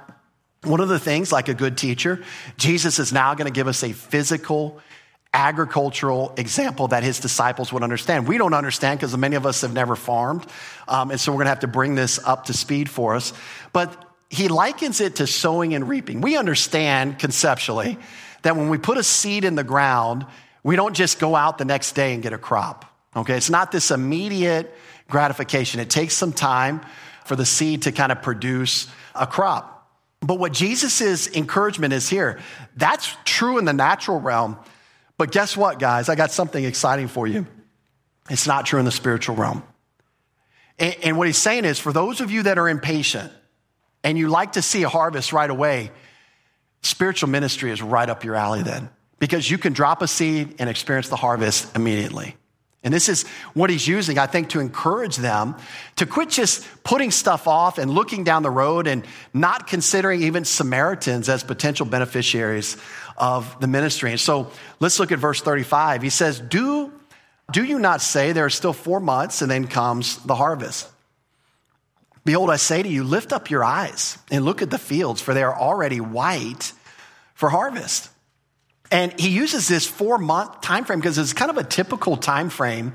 one 0.63 0.81
of 0.81 0.89
the 0.89 0.99
things, 0.99 1.31
like 1.31 1.49
a 1.49 1.55
good 1.55 1.77
teacher, 1.77 2.23
Jesus 2.57 2.99
is 2.99 3.13
now 3.13 3.35
going 3.35 3.47
to 3.47 3.53
give 3.53 3.69
us 3.69 3.83
a 3.83 3.93
physical 3.93 4.81
agricultural 5.35 6.33
example 6.37 6.89
that 6.89 7.03
his 7.03 7.21
disciples 7.21 7.73
would 7.73 7.83
understand. 7.83 8.27
We 8.27 8.39
don't 8.39 8.55
understand 8.55 9.01
because 9.01 9.17
many 9.17 9.37
of 9.37 9.45
us 9.45 9.63
have 9.63 9.75
never 9.75 9.97
farmed. 9.97 10.47
Um, 10.89 11.11
and 11.11 11.21
so 11.21 11.33
we're 11.33 11.39
going 11.39 11.47
to 11.47 11.51
have 11.51 11.61
to 11.61 11.67
bring 11.67 11.97
this 11.97 12.19
up 12.25 12.47
to 12.47 12.53
speed 12.53 12.89
for 12.89 13.17
us. 13.17 13.33
But 13.73 14.03
he 14.31 14.49
likens 14.49 15.01
it 15.01 15.17
to 15.17 15.27
sowing 15.27 15.75
and 15.75 15.89
reaping. 15.89 16.21
We 16.21 16.37
understand 16.37 17.19
conceptually 17.19 17.99
that 18.43 18.57
when 18.57 18.69
we 18.69 18.79
put 18.79 18.97
a 18.97 19.03
seed 19.03 19.45
in 19.45 19.55
the 19.55 19.65
ground, 19.65 20.25
we 20.63 20.77
don't 20.77 20.95
just 20.95 21.19
go 21.19 21.35
out 21.35 21.59
the 21.59 21.65
next 21.65 21.93
day 21.93 22.15
and 22.15 22.23
get 22.23 22.33
a 22.33 22.39
crop. 22.39 22.85
Okay, 23.17 23.37
it's 23.37 23.51
not 23.51 23.71
this 23.71 23.91
immediate 23.91 24.75
gratification. 25.09 25.81
It 25.81 25.91
takes 25.91 26.15
some 26.15 26.33
time 26.33 26.81
for 27.25 27.37
the 27.37 27.47
seed 27.47 27.83
to 27.83 27.93
kind 27.93 28.13
of 28.13 28.23
produce 28.23 28.89
a 29.15 29.27
crop. 29.27 29.71
But 30.21 30.39
what 30.39 30.53
Jesus' 30.53 31.29
encouragement 31.35 31.93
is 31.93 32.09
here, 32.09 32.41
that's 32.77 33.15
true 33.25 33.59
in 33.59 33.67
the 33.67 33.73
natural 33.73 34.21
realm. 34.21 34.59
But 35.17 35.31
guess 35.31 35.57
what, 35.57 35.79
guys? 35.79 36.09
I 36.09 36.15
got 36.15 36.31
something 36.31 36.65
exciting 36.65 37.09
for 37.09 37.27
you. 37.27 37.47
It's 38.31 38.47
not 38.47 38.67
true 38.67 38.79
in 38.79 38.85
the 38.85 38.91
spiritual 38.91 39.37
realm. 39.37 39.63
And, 40.79 40.97
and 41.03 41.19
what 41.19 41.27
he's 41.27 41.39
saying 41.39 41.65
is 41.65 41.79
for 41.79 41.93
those 41.93 42.21
of 42.21 42.31
you 42.31 42.45
that 42.45 42.59
are 42.59 42.69
impatient 42.69 43.33
and 44.03 44.19
you 44.19 44.29
like 44.29 44.53
to 44.53 44.63
see 44.63 44.83
a 44.83 44.89
harvest 44.89 45.33
right 45.33 45.49
away, 45.49 45.91
spiritual 46.83 47.29
ministry 47.29 47.71
is 47.71 47.81
right 47.81 48.09
up 48.09 48.25
your 48.25 48.35
alley 48.35 48.63
then 48.63 48.91
because 49.19 49.51
you 49.51 49.59
can 49.59 49.73
drop 49.73 50.03
a 50.03 50.09
seed 50.09 50.57
and 50.59 50.69
experience 50.69 51.09
the 51.09 51.17
harvest 51.17 51.75
immediately. 51.77 52.37
And 52.83 52.93
this 52.93 53.09
is 53.09 53.23
what 53.55 53.71
he's 53.71 53.89
using, 53.89 54.19
I 54.19 54.27
think, 54.27 54.51
to 54.51 54.61
encourage 54.61 55.17
them 55.17 55.57
to 55.97 56.05
quit 56.05 56.29
just 56.29 56.67
putting 56.85 57.11
stuff 57.11 57.49
off 57.49 57.79
and 57.79 57.91
looking 57.91 58.25
down 58.25 58.43
the 58.43 58.51
road 58.51 58.87
and 58.87 59.07
not 59.33 59.67
considering 59.67 60.23
even 60.23 60.45
Samaritans 60.45 61.31
as 61.31 61.43
potential 61.43 61.87
beneficiaries 61.87 62.77
of 63.17 63.61
the 63.61 63.67
ministry. 63.67 64.11
And 64.11 64.21
so 64.21 64.51
let's 64.81 64.99
look 64.99 65.13
at 65.13 65.19
verse 65.19 65.41
35. 65.41 66.03
He 66.03 66.11
says, 66.11 66.41
Do, 66.41 66.93
do 67.53 67.65
you 67.65 67.79
not 67.79 68.01
say 68.01 68.33
there 68.33 68.45
are 68.45 68.51
still 68.51 68.73
four 68.73 69.01
months 69.01 69.43
and 69.43 69.51
then 69.51 69.67
comes 69.67 70.19
the 70.25 70.35
harvest? 70.35 70.89
Behold, 72.25 72.51
I 72.51 72.57
say 72.57 72.83
to 72.83 72.89
you, 72.89 73.05
lift 73.05 73.33
up 73.33 73.51
your 73.51 73.63
eyes 73.63 74.19
and 74.31 74.45
look 74.45 74.63
at 74.63 74.71
the 74.71 74.79
fields, 74.79 75.21
for 75.21 75.35
they 75.35 75.43
are 75.43 75.55
already 75.55 76.01
white 76.01 76.73
for 77.35 77.51
harvest. 77.51 78.09
And 78.91 79.19
he 79.19 79.29
uses 79.29 79.69
this 79.69 79.87
four 79.87 80.19
month 80.19 80.61
time 80.61 80.85
frame 80.85 81.01
because 81.01 81.19
it's 81.19 81.33
kind 81.33 81.51
of 81.51 81.59
a 81.59 81.65
typical 81.65 82.17
time 82.17 82.49
frame 82.49 82.95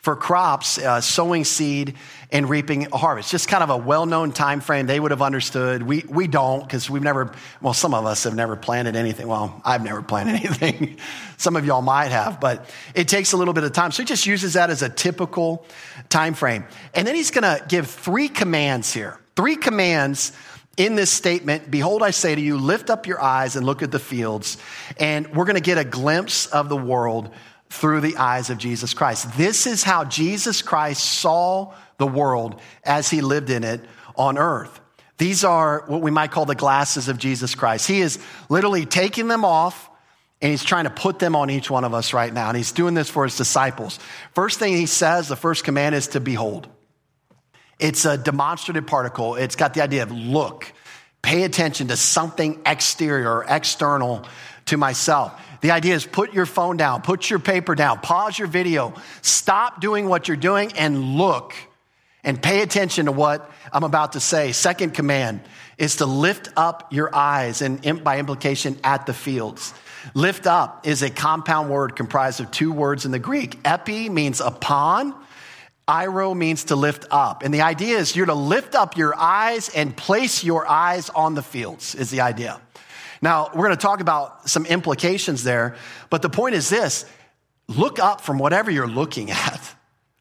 for 0.00 0.16
crops, 0.16 0.78
uh, 0.78 1.00
sowing 1.00 1.44
seed 1.44 1.94
and 2.32 2.48
reaping 2.48 2.86
a 2.92 2.96
harvest. 2.96 3.30
Just 3.30 3.48
kind 3.48 3.62
of 3.62 3.70
a 3.70 3.76
well-known 3.76 4.32
time 4.32 4.60
frame 4.60 4.86
they 4.86 4.98
would 4.98 5.10
have 5.10 5.20
understood. 5.20 5.82
We, 5.82 6.04
we 6.08 6.26
don't 6.26 6.62
because 6.62 6.88
we've 6.88 7.02
never, 7.02 7.32
well, 7.60 7.74
some 7.74 7.92
of 7.92 8.06
us 8.06 8.24
have 8.24 8.34
never 8.34 8.56
planted 8.56 8.96
anything. 8.96 9.28
Well, 9.28 9.60
I've 9.64 9.84
never 9.84 10.00
planted 10.00 10.34
anything. 10.44 10.98
some 11.36 11.56
of 11.56 11.66
y'all 11.66 11.82
might 11.82 12.12
have, 12.12 12.40
but 12.40 12.70
it 12.94 13.08
takes 13.08 13.32
a 13.32 13.36
little 13.36 13.54
bit 13.54 13.64
of 13.64 13.72
time. 13.72 13.92
So 13.92 14.02
he 14.02 14.06
just 14.06 14.26
uses 14.26 14.54
that 14.54 14.70
as 14.70 14.82
a 14.82 14.88
typical 14.88 15.66
time 16.08 16.34
frame. 16.34 16.64
And 16.94 17.06
then 17.06 17.14
he's 17.14 17.30
going 17.30 17.44
to 17.44 17.64
give 17.66 17.88
three 17.88 18.28
commands 18.28 18.92
here. 18.92 19.18
Three 19.36 19.56
commands 19.56 20.32
in 20.76 20.94
this 20.94 21.10
statement, 21.10 21.70
behold, 21.70 22.02
I 22.02 22.10
say 22.10 22.34
to 22.34 22.40
you, 22.40 22.56
lift 22.56 22.88
up 22.88 23.06
your 23.06 23.20
eyes 23.20 23.54
and 23.54 23.66
look 23.66 23.82
at 23.82 23.90
the 23.90 23.98
fields. 23.98 24.56
And 24.98 25.26
we're 25.34 25.44
going 25.44 25.56
to 25.56 25.60
get 25.60 25.76
a 25.76 25.84
glimpse 25.84 26.46
of 26.46 26.70
the 26.70 26.76
world 26.76 27.30
through 27.70 28.00
the 28.00 28.16
eyes 28.16 28.50
of 28.50 28.58
Jesus 28.58 28.92
Christ. 28.92 29.36
This 29.36 29.66
is 29.66 29.82
how 29.82 30.04
Jesus 30.04 30.60
Christ 30.60 31.04
saw 31.04 31.72
the 31.98 32.06
world 32.06 32.60
as 32.84 33.08
he 33.08 33.20
lived 33.20 33.48
in 33.48 33.64
it 33.64 33.80
on 34.16 34.36
earth. 34.36 34.80
These 35.18 35.44
are 35.44 35.84
what 35.86 36.02
we 36.02 36.10
might 36.10 36.30
call 36.30 36.46
the 36.46 36.54
glasses 36.54 37.08
of 37.08 37.18
Jesus 37.18 37.54
Christ. 37.54 37.86
He 37.86 38.00
is 38.00 38.18
literally 38.48 38.86
taking 38.86 39.28
them 39.28 39.44
off 39.44 39.88
and 40.42 40.50
he's 40.50 40.64
trying 40.64 40.84
to 40.84 40.90
put 40.90 41.18
them 41.18 41.36
on 41.36 41.50
each 41.50 41.70
one 41.70 41.84
of 41.84 41.92
us 41.92 42.12
right 42.14 42.32
now. 42.32 42.48
And 42.48 42.56
he's 42.56 42.72
doing 42.72 42.94
this 42.94 43.10
for 43.10 43.24
his 43.24 43.36
disciples. 43.36 43.98
First 44.34 44.58
thing 44.58 44.74
he 44.74 44.86
says, 44.86 45.28
the 45.28 45.36
first 45.36 45.64
command 45.64 45.94
is 45.94 46.08
to 46.08 46.20
behold. 46.20 46.66
It's 47.78 48.04
a 48.04 48.16
demonstrative 48.16 48.86
particle. 48.86 49.36
It's 49.36 49.56
got 49.56 49.74
the 49.74 49.82
idea 49.82 50.02
of 50.02 50.10
look, 50.10 50.72
pay 51.22 51.42
attention 51.42 51.88
to 51.88 51.96
something 51.96 52.60
exterior 52.64 53.30
or 53.30 53.44
external 53.46 54.26
to 54.70 54.76
myself. 54.76 55.40
The 55.60 55.70
idea 55.70 55.94
is 55.94 56.06
put 56.06 56.32
your 56.32 56.46
phone 56.46 56.76
down, 56.76 57.02
put 57.02 57.28
your 57.28 57.38
paper 57.38 57.74
down, 57.74 58.00
pause 58.00 58.38
your 58.38 58.48
video, 58.48 58.94
stop 59.22 59.80
doing 59.80 60.08
what 60.08 60.26
you're 60.26 60.36
doing 60.36 60.72
and 60.72 61.16
look 61.16 61.54
and 62.24 62.42
pay 62.42 62.62
attention 62.62 63.06
to 63.06 63.12
what 63.12 63.50
I'm 63.72 63.84
about 63.84 64.12
to 64.12 64.20
say. 64.20 64.52
Second 64.52 64.94
command 64.94 65.40
is 65.78 65.96
to 65.96 66.06
lift 66.06 66.48
up 66.56 66.92
your 66.92 67.14
eyes 67.14 67.62
and 67.62 68.02
by 68.02 68.18
implication 68.18 68.78
at 68.82 69.06
the 69.06 69.14
fields. 69.14 69.74
Lift 70.14 70.46
up 70.46 70.86
is 70.86 71.02
a 71.02 71.10
compound 71.10 71.68
word 71.70 71.94
comprised 71.94 72.40
of 72.40 72.50
two 72.50 72.72
words 72.72 73.04
in 73.04 73.12
the 73.12 73.18
Greek. 73.18 73.58
Epi 73.64 74.08
means 74.08 74.40
upon 74.40 75.14
airo 75.86 76.36
means 76.36 76.64
to 76.64 76.76
lift 76.76 77.06
up. 77.10 77.42
And 77.42 77.52
the 77.52 77.62
idea 77.62 77.98
is 77.98 78.14
you're 78.14 78.26
to 78.26 78.34
lift 78.34 78.74
up 78.74 78.96
your 78.96 79.14
eyes 79.16 79.68
and 79.68 79.94
place 79.94 80.44
your 80.44 80.66
eyes 80.66 81.10
on 81.10 81.34
the 81.34 81.42
fields, 81.42 81.94
is 81.94 82.10
the 82.10 82.20
idea. 82.20 82.60
Now, 83.22 83.50
we're 83.54 83.66
going 83.66 83.76
to 83.76 83.82
talk 83.82 84.00
about 84.00 84.48
some 84.48 84.64
implications 84.66 85.44
there, 85.44 85.76
but 86.08 86.22
the 86.22 86.30
point 86.30 86.54
is 86.54 86.68
this 86.68 87.04
look 87.68 87.98
up 87.98 88.20
from 88.20 88.38
whatever 88.38 88.70
you're 88.70 88.88
looking 88.88 89.30
at. 89.30 89.74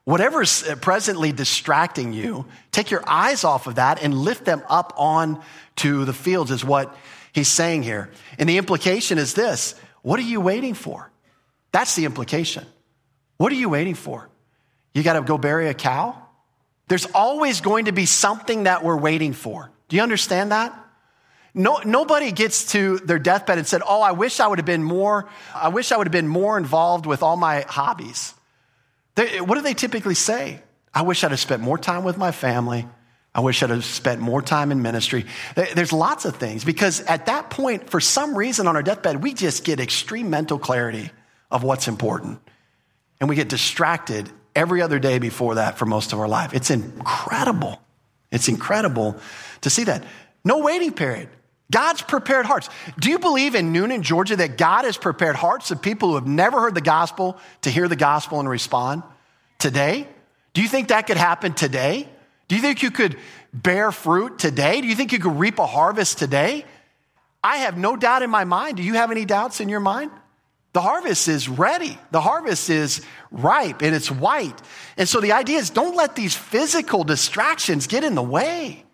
Whatever's 0.05 0.63
presently 0.81 1.31
distracting 1.31 2.13
you, 2.13 2.45
take 2.71 2.89
your 2.89 3.03
eyes 3.07 3.43
off 3.43 3.67
of 3.67 3.75
that 3.75 4.01
and 4.01 4.13
lift 4.13 4.43
them 4.43 4.63
up 4.67 4.93
on 4.97 5.41
to 5.77 6.03
the 6.03 6.13
fields, 6.13 6.49
is 6.49 6.65
what 6.65 6.95
he's 7.31 7.47
saying 7.47 7.83
here. 7.83 8.09
And 8.39 8.49
the 8.49 8.57
implication 8.57 9.17
is 9.17 9.33
this 9.33 9.75
what 10.01 10.19
are 10.19 10.23
you 10.23 10.41
waiting 10.41 10.73
for? 10.73 11.11
That's 11.71 11.95
the 11.95 12.05
implication. 12.05 12.65
What 13.37 13.51
are 13.51 13.55
you 13.55 13.69
waiting 13.69 13.95
for? 13.95 14.29
You 14.93 15.03
got 15.03 15.13
to 15.13 15.21
go 15.21 15.37
bury 15.37 15.69
a 15.69 15.73
cow? 15.73 16.15
There's 16.87 17.05
always 17.13 17.61
going 17.61 17.85
to 17.85 17.91
be 17.91 18.05
something 18.05 18.63
that 18.63 18.83
we're 18.83 18.97
waiting 18.97 19.33
for. 19.33 19.69
Do 19.87 19.95
you 19.95 20.01
understand 20.01 20.51
that? 20.51 20.73
No, 21.53 21.81
nobody 21.83 22.31
gets 22.31 22.71
to 22.73 22.99
their 22.99 23.19
deathbed 23.19 23.57
and 23.57 23.67
said, 23.67 23.81
Oh, 23.85 24.01
I 24.01 24.11
wish 24.11 24.39
I 24.39 24.47
would 24.47 24.59
have 24.59 24.65
been 24.65 24.83
more, 24.83 25.29
I 25.53 25.69
wish 25.69 25.91
I 25.91 25.97
would 25.97 26.07
have 26.07 26.11
been 26.11 26.27
more 26.27 26.57
involved 26.57 27.05
with 27.05 27.23
all 27.23 27.35
my 27.35 27.65
hobbies. 27.67 28.33
They, 29.15 29.41
what 29.41 29.55
do 29.55 29.61
they 29.61 29.73
typically 29.73 30.15
say? 30.15 30.61
I 30.93 31.01
wish 31.01 31.23
I'd 31.23 31.31
have 31.31 31.39
spent 31.39 31.61
more 31.61 31.77
time 31.77 32.03
with 32.03 32.17
my 32.17 32.31
family. 32.31 32.87
I 33.33 33.41
wish 33.41 33.61
I'd 33.61 33.69
have 33.69 33.85
spent 33.85 34.21
more 34.21 34.41
time 34.41 34.71
in 34.71 34.81
ministry. 34.81 35.25
There's 35.55 35.93
lots 35.93 36.25
of 36.25 36.35
things 36.37 36.63
because 36.63 37.01
at 37.01 37.27
that 37.27 37.49
point, 37.49 37.89
for 37.89 37.99
some 37.99 38.35
reason 38.35 38.67
on 38.67 38.75
our 38.75 38.83
deathbed, 38.83 39.21
we 39.21 39.33
just 39.33 39.63
get 39.63 39.79
extreme 39.79 40.29
mental 40.29 40.57
clarity 40.57 41.11
of 41.51 41.63
what's 41.63 41.87
important. 41.87 42.39
And 43.19 43.29
we 43.29 43.35
get 43.35 43.49
distracted 43.49 44.29
every 44.55 44.81
other 44.81 44.99
day 44.99 45.19
before 45.19 45.55
that 45.55 45.77
for 45.77 45.85
most 45.85 46.11
of 46.11 46.19
our 46.19 46.27
life. 46.27 46.53
It's 46.53 46.71
incredible. 46.71 47.81
It's 48.31 48.47
incredible 48.47 49.17
to 49.61 49.69
see 49.69 49.83
that. 49.85 50.03
No 50.43 50.59
waiting 50.59 50.91
period. 50.91 51.29
God's 51.71 52.01
prepared 52.01 52.45
hearts. 52.45 52.69
Do 52.99 53.09
you 53.09 53.19
believe 53.19 53.53
in 53.53 53.73
Newnan, 53.73 54.01
Georgia, 54.01 54.35
that 54.37 54.57
God 54.57 54.85
has 54.85 54.97
prepared 54.97 55.35
hearts 55.35 55.69
of 55.69 55.81
people 55.81 56.09
who 56.09 56.15
have 56.15 56.27
never 56.27 56.59
heard 56.59 56.73
the 56.73 56.81
gospel 56.81 57.37
to 57.61 57.69
hear 57.69 57.87
the 57.87 57.95
gospel 57.95 58.39
and 58.39 58.49
respond 58.49 59.03
today? 59.59 60.07
Do 60.53 60.61
you 60.61 60.67
think 60.67 60.87
that 60.87 61.05
could 61.05 61.17
happen 61.17 61.53
today? 61.53 62.09
Do 62.47 62.55
you 62.55 62.61
think 62.61 62.81
you 62.81 62.89
could 62.89 63.17
bear 63.53 63.91
fruit 63.91 64.39
today? 64.39 64.81
Do 64.81 64.87
you 64.87 64.95
think 64.95 65.11
you 65.11 65.19
could 65.19 65.37
reap 65.37 65.59
a 65.59 65.67
harvest 65.67 66.17
today? 66.17 66.65
I 67.43 67.57
have 67.57 67.77
no 67.77 67.95
doubt 67.95 68.23
in 68.23 68.29
my 68.29 68.43
mind. 68.43 68.77
Do 68.77 68.83
you 68.83 68.95
have 68.95 69.11
any 69.11 69.25
doubts 69.25 69.61
in 69.61 69.69
your 69.69 69.79
mind? 69.79 70.11
The 70.73 70.81
harvest 70.81 71.27
is 71.27 71.47
ready. 71.47 71.97
The 72.11 72.21
harvest 72.21 72.69
is 72.69 73.01
ripe 73.31 73.81
and 73.81 73.95
it's 73.95 74.11
white. 74.11 74.59
And 74.97 75.07
so 75.07 75.19
the 75.19 75.31
idea 75.31 75.57
is 75.59 75.69
don't 75.69 75.95
let 75.95 76.15
these 76.15 76.35
physical 76.35 77.03
distractions 77.03 77.87
get 77.87 78.03
in 78.03 78.15
the 78.15 78.23
way. 78.23 78.85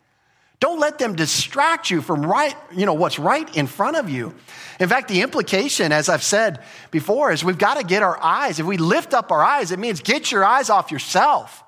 Don't 0.60 0.80
let 0.80 0.97
them 0.97 1.16
distract 1.16 1.89
you 1.89 2.01
from 2.01 2.26
right, 2.26 2.56
you 2.74 2.86
know, 2.86 2.93
what's 2.93 3.20
right 3.20 3.56
in 3.56 3.68
front 3.68 3.97
of 3.97 4.10
you. 4.10 4.34
In 4.80 4.89
fact, 4.89 5.08
the 5.10 5.22
implication, 5.22 5.91
as 5.91 6.10
I've 6.10 6.24
said 6.24 6.64
before, 6.91 7.32
is 7.32 7.43
we've 7.43 7.58
got 7.58 7.76
to 7.78 7.84
get 7.84 8.03
our 8.03 8.22
eyes. 8.22 8.60
If 8.60 8.66
we 8.66 8.78
lift 8.78 9.14
up 9.14 9.32
our 9.32 9.43
eyes, 9.43 9.72
it 9.72 9.80
means 9.80 10.01
get 10.01 10.32
your 10.32 10.45
eyes 10.45 10.70
off 10.70 10.91
yourself. 10.91 11.64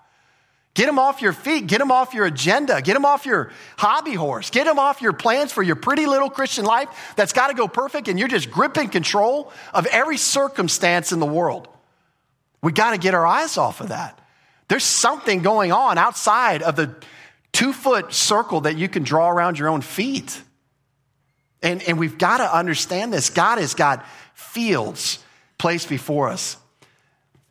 Get 0.74 0.86
them 0.86 1.00
off 1.00 1.24
your 1.24 1.34
feet. 1.34 1.66
Get 1.66 1.80
them 1.80 1.92
off 1.92 2.14
your 2.14 2.28
agenda. 2.28 2.84
Get 2.84 2.94
them 2.94 3.04
off 3.04 3.26
your 3.26 3.52
hobby 3.78 4.14
horse. 4.14 4.52
Get 4.52 4.66
them 4.66 4.78
off 4.78 5.02
your 5.02 5.12
plans 5.12 5.52
for 5.52 5.64
your 5.64 5.76
pretty 5.76 6.06
little 6.06 6.30
Christian 6.30 6.66
life 6.66 6.88
that's 7.16 7.34
got 7.34 7.48
to 7.48 7.56
go 7.56 7.68
perfect 7.68 8.08
and 8.08 8.20
you're 8.20 8.28
just 8.28 8.52
gripping 8.52 8.90
control 8.90 9.52
of 9.74 9.88
every 9.88 10.18
circumstance 10.18 11.12
in 11.12 11.20
the 11.20 11.26
world. 11.26 11.68
We 12.62 12.72
got 12.74 12.92
to 12.92 13.00
get 13.00 13.16
our 13.16 13.26
eyes 13.26 13.58
off 13.58 13.82
of 13.82 13.90
that. 13.90 14.22
There's 14.68 14.84
something 14.84 15.42
going 15.42 15.72
on 15.72 15.98
outside 15.98 16.62
of 16.62 16.76
the 16.76 16.96
two 17.58 17.74
foot 17.74 18.14
circle 18.14 18.62
that 18.62 18.78
you 18.78 18.88
can 18.88 19.02
draw 19.02 19.30
around 19.30 19.58
your 19.58 19.68
own 19.68 19.82
feet. 19.82 20.42
And, 21.64 21.82
and 21.84 21.98
we've 21.98 22.18
got 22.18 22.38
to 22.38 22.56
understand 22.56 23.12
this. 23.12 23.32
God 23.32 23.58
has 23.58 23.74
got 23.74 24.06
fields 24.36 25.18
placed 25.58 25.90
before 25.90 26.30
us. 26.30 26.56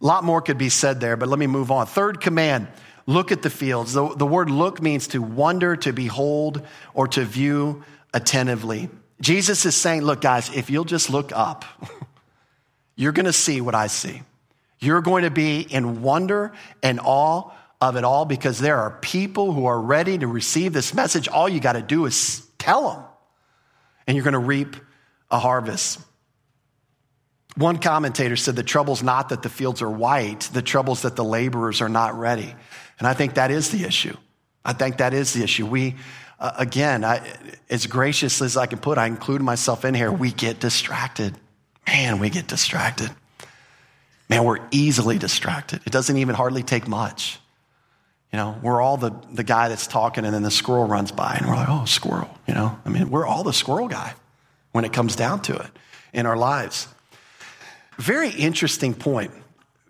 A 0.01 0.07
lot 0.07 0.23
more 0.23 0.41
could 0.41 0.59
be 0.59 0.69
said 0.69 1.01
there, 1.01 1.17
but 1.17 1.29
let 1.29 1.41
me 1.41 1.49
move 1.49 1.73
on. 1.73 1.87
Third 1.87 2.21
command 2.21 2.69
Look 3.07 3.31
at 3.31 3.43
the 3.43 3.51
fields. 3.51 3.93
The, 3.93 4.15
the 4.17 4.27
word 4.27 4.51
look 4.51 4.83
means 4.83 5.09
to 5.09 5.23
wonder, 5.23 5.77
to 5.77 5.93
behold, 5.93 6.63
or 6.93 7.07
to 7.09 7.25
view 7.25 7.85
attentively. 8.13 8.91
Jesus 9.21 9.65
is 9.65 9.77
saying, 9.77 10.03
Look, 10.03 10.21
guys, 10.21 10.55
if 10.55 10.71
you'll 10.71 10.85
just 10.85 11.09
look 11.09 11.31
up, 11.33 11.65
you're 12.97 13.13
going 13.13 13.27
to 13.27 13.33
see 13.33 13.61
what 13.61 13.77
I 13.77 13.87
see. 13.87 14.23
You're 14.81 15.03
going 15.03 15.23
to 15.23 15.31
be 15.31 15.61
in 15.61 16.03
wonder 16.03 16.53
and 16.83 16.99
awe 17.03 17.51
of 17.81 17.97
it 17.97 18.05
all 18.05 18.25
because 18.25 18.59
there 18.59 18.79
are 18.79 18.91
people 18.91 19.53
who 19.53 19.67
are 19.67 19.81
ready 19.81 20.17
to 20.19 20.27
receive 20.27 20.73
this 20.73 20.95
message. 20.95 21.29
All 21.29 21.49
you 21.49 21.61
got 21.61 21.75
to 21.75 21.83
do 21.83 22.07
is 22.07 22.47
tell 22.59 22.91
them, 22.91 23.05
and 24.07 24.17
you're 24.17 24.25
going 24.25 24.33
to 24.33 24.39
reap 24.39 24.77
a 25.31 25.39
harvest. 25.39 26.01
One 27.57 27.79
commentator 27.79 28.37
said 28.37 28.57
the 28.57 28.63
trouble's 28.63 29.03
not 29.03 29.31
that 29.31 29.43
the 29.43 29.49
fields 29.49 29.83
are 29.83 29.91
white, 29.91 30.41
the 30.53 30.63
trouble's 30.63 31.03
that 31.03 31.17
the 31.17 31.25
laborers 31.25 31.81
are 31.81 31.89
not 31.89 32.19
ready. 32.19 32.55
And 32.99 33.09
I 33.09 33.15
think 33.15 33.35
that 33.35 33.51
is 33.51 33.71
the 33.71 33.85
issue. 33.85 34.17
I 34.65 34.73
think 34.73 34.99
that 34.99 35.15
is 35.15 35.33
the 35.33 35.43
issue. 35.43 35.67
We, 35.67 35.95
uh, 36.39 36.53
again, 36.59 37.05
I, 37.05 37.27
as 37.71 37.87
gracious 37.87 38.43
as 38.43 38.57
I 38.57 38.67
can 38.67 38.79
put, 38.79 38.99
I 38.99 39.07
include 39.07 39.41
myself 39.41 39.85
in 39.85 39.95
here, 39.95 40.13
we 40.13 40.33
get 40.33 40.61
distracted. 40.61 41.35
Man, 41.87 42.19
we 42.19 42.31
get 42.31 42.47
distracted. 42.47 43.11
Man, 44.29 44.45
we're 44.45 44.67
easily 44.71 45.19
distracted. 45.19 45.81
It 45.87 45.93
doesn't 45.93 46.17
even 46.17 46.35
hardly 46.35 46.63
take 46.63 46.89
much. 46.89 47.39
You 48.33 48.39
know, 48.39 48.59
we're 48.63 48.81
all 48.81 48.97
the, 48.97 49.13
the 49.33 49.45
guy 49.45 49.69
that's 49.69 49.87
talking 49.87 50.25
and 50.25 50.35
then 50.35 50.43
the 50.43 50.51
squirrel 50.51 50.87
runs 50.87 51.13
by 51.13 51.37
and 51.37 51.47
we're 51.47 51.57
like, 51.57 51.69
oh, 51.69 51.85
squirrel. 51.85 52.37
You 52.47 52.55
know, 52.55 52.79
I 52.85 52.89
mean, 52.89 53.11
we're 53.11 53.27
all 53.27 53.45
the 53.45 53.53
squirrel 53.53 53.89
guy 53.89 54.15
when 54.73 54.85
it 54.85 54.93
comes 54.93 55.17
down 55.17 55.43
to 55.43 55.57
it 55.57 55.71
in 56.13 56.27
our 56.27 56.37
lives. 56.37 56.89
Very 57.99 58.31
interesting 58.31 58.95
point. 58.95 59.31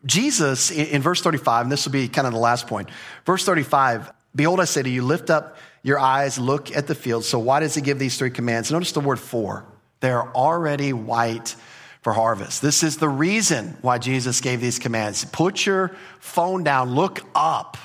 Jesus, 0.04 0.70
in 0.70 1.02
verse 1.02 1.20
35, 1.20 1.64
and 1.64 1.72
this 1.72 1.84
will 1.84 1.92
be 1.92 2.08
kind 2.08 2.26
of 2.26 2.32
the 2.32 2.38
last 2.38 2.68
point. 2.68 2.88
Verse 3.24 3.44
35, 3.44 4.12
behold, 4.34 4.60
I 4.60 4.64
say 4.64 4.82
to 4.82 4.88
you, 4.88 5.02
lift 5.02 5.30
up 5.30 5.56
your 5.82 5.98
eyes, 5.98 6.38
look 6.38 6.74
at 6.76 6.86
the 6.86 6.94
field. 6.94 7.24
So 7.24 7.38
why 7.38 7.60
does 7.60 7.74
he 7.74 7.80
give 7.80 7.98
these 7.98 8.16
three 8.16 8.30
commands? 8.30 8.70
Notice 8.70 8.92
the 8.92 9.00
word 9.00 9.18
for. 9.18 9.64
They're 10.00 10.28
already 10.36 10.92
white 10.92 11.56
for 12.02 12.12
harvest. 12.12 12.62
This 12.62 12.84
is 12.84 12.98
the 12.98 13.08
reason 13.08 13.76
why 13.80 13.98
Jesus 13.98 14.40
gave 14.40 14.60
these 14.60 14.78
commands. 14.78 15.24
Put 15.24 15.66
your 15.66 15.96
phone 16.20 16.62
down, 16.62 16.94
look 16.94 17.20
up, 17.34 17.76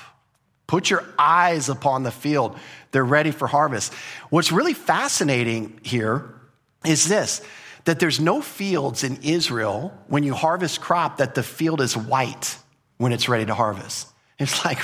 put 0.72 0.88
your 0.88 1.04
eyes 1.18 1.68
upon 1.68 2.02
the 2.02 2.10
field. 2.10 2.58
They're 2.92 3.04
ready 3.04 3.30
for 3.30 3.46
harvest. 3.46 3.92
What's 4.30 4.50
really 4.50 4.72
fascinating 4.72 5.78
here 5.82 6.34
is 6.82 7.06
this 7.06 7.42
that 7.84 8.00
there's 8.00 8.18
no 8.18 8.40
fields 8.40 9.04
in 9.04 9.18
Israel 9.22 9.92
when 10.06 10.22
you 10.22 10.32
harvest 10.32 10.80
crop 10.80 11.18
that 11.18 11.34
the 11.34 11.42
field 11.42 11.82
is 11.82 11.94
white 11.94 12.56
when 12.96 13.12
it's 13.12 13.28
ready 13.28 13.44
to 13.44 13.54
harvest. 13.54 14.08
It's 14.38 14.64
like, 14.64 14.78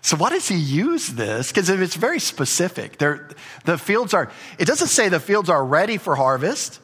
so 0.00 0.16
why 0.16 0.30
does 0.30 0.48
he 0.48 0.56
use 0.56 1.08
this? 1.08 1.48
Because 1.48 1.68
it's 1.68 1.96
very 1.96 2.20
specific. 2.20 2.96
They're, 2.96 3.28
the 3.66 3.76
fields 3.76 4.14
are, 4.14 4.30
it 4.58 4.64
doesn't 4.64 4.88
say 4.88 5.10
the 5.10 5.20
fields 5.20 5.50
are 5.50 5.62
ready 5.62 5.98
for 5.98 6.16
harvest. 6.16 6.80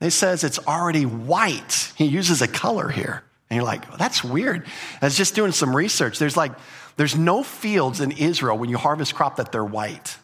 It 0.00 0.10
says 0.10 0.42
it's 0.42 0.58
already 0.58 1.06
white. 1.06 1.92
He 1.94 2.06
uses 2.06 2.42
a 2.42 2.48
color 2.48 2.88
here. 2.88 3.22
And 3.50 3.56
you're 3.56 3.64
like, 3.64 3.88
well, 3.88 3.98
that's 3.98 4.24
weird. 4.24 4.66
I 5.00 5.06
was 5.06 5.16
just 5.16 5.34
doing 5.34 5.52
some 5.52 5.76
research. 5.76 6.18
There's 6.18 6.36
like, 6.36 6.52
there's 6.96 7.16
no 7.16 7.42
fields 7.42 8.00
in 8.00 8.12
Israel 8.12 8.58
when 8.58 8.70
you 8.70 8.78
harvest 8.78 9.14
crop 9.14 9.36
that 9.36 9.52
they're 9.52 9.64
white. 9.64 10.16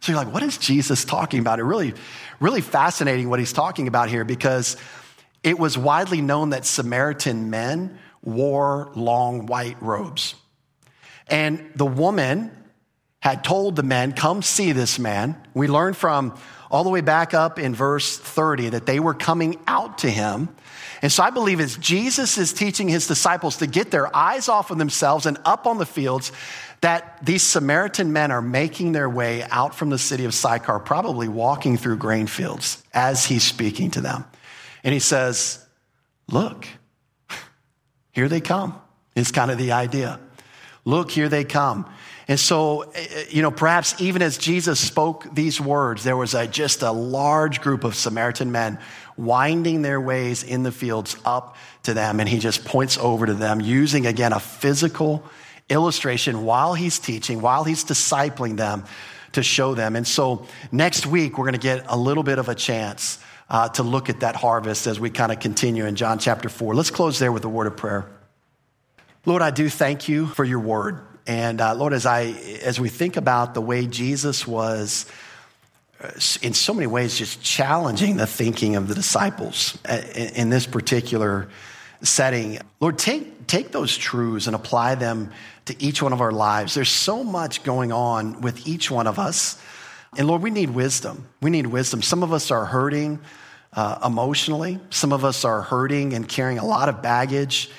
So 0.00 0.12
you're 0.12 0.22
like, 0.22 0.32
what 0.32 0.42
is 0.42 0.58
Jesus 0.58 1.04
talking 1.04 1.40
about? 1.40 1.58
It 1.58 1.64
really, 1.64 1.94
really 2.38 2.60
fascinating 2.60 3.30
what 3.30 3.38
he's 3.38 3.52
talking 3.52 3.88
about 3.88 4.10
here 4.10 4.24
because 4.24 4.76
it 5.42 5.58
was 5.58 5.78
widely 5.78 6.20
known 6.20 6.50
that 6.50 6.66
Samaritan 6.66 7.50
men 7.50 7.98
wore 8.22 8.90
long 8.94 9.46
white 9.46 9.80
robes. 9.80 10.34
And 11.28 11.70
the 11.74 11.86
woman 11.86 12.50
had 13.20 13.44
told 13.44 13.76
the 13.76 13.82
men, 13.82 14.12
come 14.12 14.42
see 14.42 14.72
this 14.72 14.98
man. 14.98 15.36
We 15.54 15.68
learn 15.68 15.94
from 15.94 16.36
all 16.70 16.84
the 16.84 16.90
way 16.90 17.00
back 17.00 17.32
up 17.32 17.58
in 17.58 17.74
verse 17.74 18.18
30 18.18 18.70
that 18.70 18.84
they 18.84 19.00
were 19.00 19.14
coming 19.14 19.58
out 19.66 19.98
to 19.98 20.10
him. 20.10 20.54
And 21.04 21.12
so 21.12 21.22
I 21.22 21.28
believe 21.28 21.60
as 21.60 21.76
Jesus 21.76 22.38
is 22.38 22.54
teaching 22.54 22.88
his 22.88 23.06
disciples 23.06 23.58
to 23.58 23.66
get 23.66 23.90
their 23.90 24.16
eyes 24.16 24.48
off 24.48 24.70
of 24.70 24.78
themselves 24.78 25.26
and 25.26 25.36
up 25.44 25.66
on 25.66 25.76
the 25.76 25.84
fields, 25.84 26.32
that 26.80 27.18
these 27.22 27.42
Samaritan 27.42 28.14
men 28.14 28.32
are 28.32 28.40
making 28.40 28.92
their 28.92 29.10
way 29.10 29.42
out 29.50 29.74
from 29.74 29.90
the 29.90 29.98
city 29.98 30.24
of 30.24 30.32
Sychar, 30.32 30.78
probably 30.78 31.28
walking 31.28 31.76
through 31.76 31.98
grain 31.98 32.26
fields 32.26 32.82
as 32.94 33.26
he's 33.26 33.42
speaking 33.42 33.90
to 33.90 34.00
them. 34.00 34.24
And 34.82 34.94
he 34.94 34.98
says, 34.98 35.62
Look, 36.26 36.66
here 38.12 38.30
they 38.30 38.40
come, 38.40 38.80
is 39.14 39.30
kind 39.30 39.50
of 39.50 39.58
the 39.58 39.72
idea. 39.72 40.18
Look, 40.84 41.10
here 41.10 41.28
they 41.28 41.44
come. 41.44 41.90
And 42.26 42.40
so, 42.40 42.82
eh, 42.82 43.06
eh, 43.10 43.24
you 43.30 43.42
know, 43.42 43.50
perhaps 43.50 44.00
even 44.00 44.22
as 44.22 44.38
Jesus 44.38 44.80
spoke 44.80 45.26
these 45.34 45.60
words, 45.60 46.04
there 46.04 46.16
was 46.16 46.34
a, 46.34 46.46
just 46.46 46.82
a 46.82 46.92
large 46.92 47.60
group 47.60 47.84
of 47.84 47.94
Samaritan 47.94 48.52
men 48.52 48.78
winding 49.16 49.82
their 49.82 50.00
ways 50.00 50.42
in 50.42 50.62
the 50.62 50.72
fields 50.72 51.16
up 51.24 51.56
to 51.84 51.94
them. 51.94 52.20
And 52.20 52.28
he 52.28 52.38
just 52.38 52.64
points 52.64 52.96
over 52.98 53.26
to 53.26 53.34
them 53.34 53.60
using, 53.60 54.06
again, 54.06 54.32
a 54.32 54.40
physical 54.40 55.24
illustration 55.68 56.44
while 56.44 56.74
he's 56.74 56.98
teaching, 56.98 57.40
while 57.40 57.64
he's 57.64 57.84
discipling 57.84 58.56
them 58.56 58.84
to 59.32 59.42
show 59.42 59.74
them. 59.74 59.96
And 59.96 60.06
so 60.06 60.46
next 60.72 61.06
week, 61.06 61.38
we're 61.38 61.44
going 61.44 61.54
to 61.54 61.58
get 61.58 61.84
a 61.88 61.96
little 61.96 62.22
bit 62.22 62.38
of 62.38 62.48
a 62.48 62.54
chance 62.54 63.18
uh, 63.50 63.68
to 63.70 63.82
look 63.82 64.08
at 64.08 64.20
that 64.20 64.36
harvest 64.36 64.86
as 64.86 64.98
we 64.98 65.10
kind 65.10 65.30
of 65.30 65.40
continue 65.40 65.86
in 65.86 65.96
John 65.96 66.18
chapter 66.18 66.48
4. 66.48 66.74
Let's 66.74 66.90
close 66.90 67.18
there 67.18 67.32
with 67.32 67.44
a 67.44 67.48
word 67.48 67.66
of 67.66 67.76
prayer. 67.76 68.13
Lord, 69.26 69.40
I 69.40 69.50
do 69.50 69.70
thank 69.70 70.06
you 70.06 70.26
for 70.26 70.44
your 70.44 70.58
word. 70.58 71.00
And 71.26 71.58
uh, 71.58 71.74
Lord, 71.74 71.94
as 71.94 72.04
I 72.04 72.24
as 72.62 72.78
we 72.78 72.90
think 72.90 73.16
about 73.16 73.54
the 73.54 73.62
way 73.62 73.86
Jesus 73.86 74.46
was 74.46 75.06
uh, 76.02 76.10
in 76.42 76.52
so 76.52 76.74
many 76.74 76.86
ways 76.86 77.16
just 77.16 77.42
challenging 77.42 78.18
the 78.18 78.26
thinking 78.26 78.76
of 78.76 78.86
the 78.86 78.94
disciples 78.94 79.78
uh, 79.88 80.02
in 80.14 80.50
this 80.50 80.66
particular 80.66 81.48
setting, 82.02 82.58
Lord, 82.80 82.98
take 82.98 83.46
take 83.46 83.72
those 83.72 83.96
truths 83.96 84.46
and 84.46 84.54
apply 84.54 84.96
them 84.96 85.32
to 85.64 85.82
each 85.82 86.02
one 86.02 86.12
of 86.12 86.20
our 86.20 86.32
lives. 86.32 86.74
There's 86.74 86.90
so 86.90 87.24
much 87.24 87.62
going 87.64 87.92
on 87.92 88.42
with 88.42 88.68
each 88.68 88.90
one 88.90 89.06
of 89.06 89.18
us. 89.18 89.58
And 90.18 90.28
Lord, 90.28 90.42
we 90.42 90.50
need 90.50 90.68
wisdom. 90.70 91.26
We 91.40 91.48
need 91.48 91.66
wisdom. 91.66 92.02
Some 92.02 92.22
of 92.22 92.34
us 92.34 92.50
are 92.50 92.66
hurting 92.66 93.20
uh, 93.72 94.00
emotionally. 94.04 94.80
Some 94.90 95.14
of 95.14 95.24
us 95.24 95.46
are 95.46 95.62
hurting 95.62 96.12
and 96.12 96.28
carrying 96.28 96.58
a 96.58 96.66
lot 96.66 96.90
of 96.90 97.00
baggage 97.00 97.70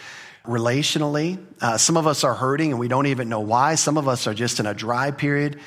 relationally. 0.48 1.43
Uh, 1.62 1.78
some 1.78 1.98
of 1.98 2.08
us 2.08 2.24
are 2.24 2.34
hurting 2.34 2.72
and 2.72 2.80
we 2.80 2.88
don't 2.88 3.08
even 3.08 3.30
know 3.30 3.39
why. 3.39 3.76
Some 3.76 3.98
of 3.98 4.08
us 4.08 4.28
are 4.28 4.34
just 4.34 4.60
in 4.60 4.66
a 4.66 4.74
dry 4.74 5.12
period. 5.12 5.60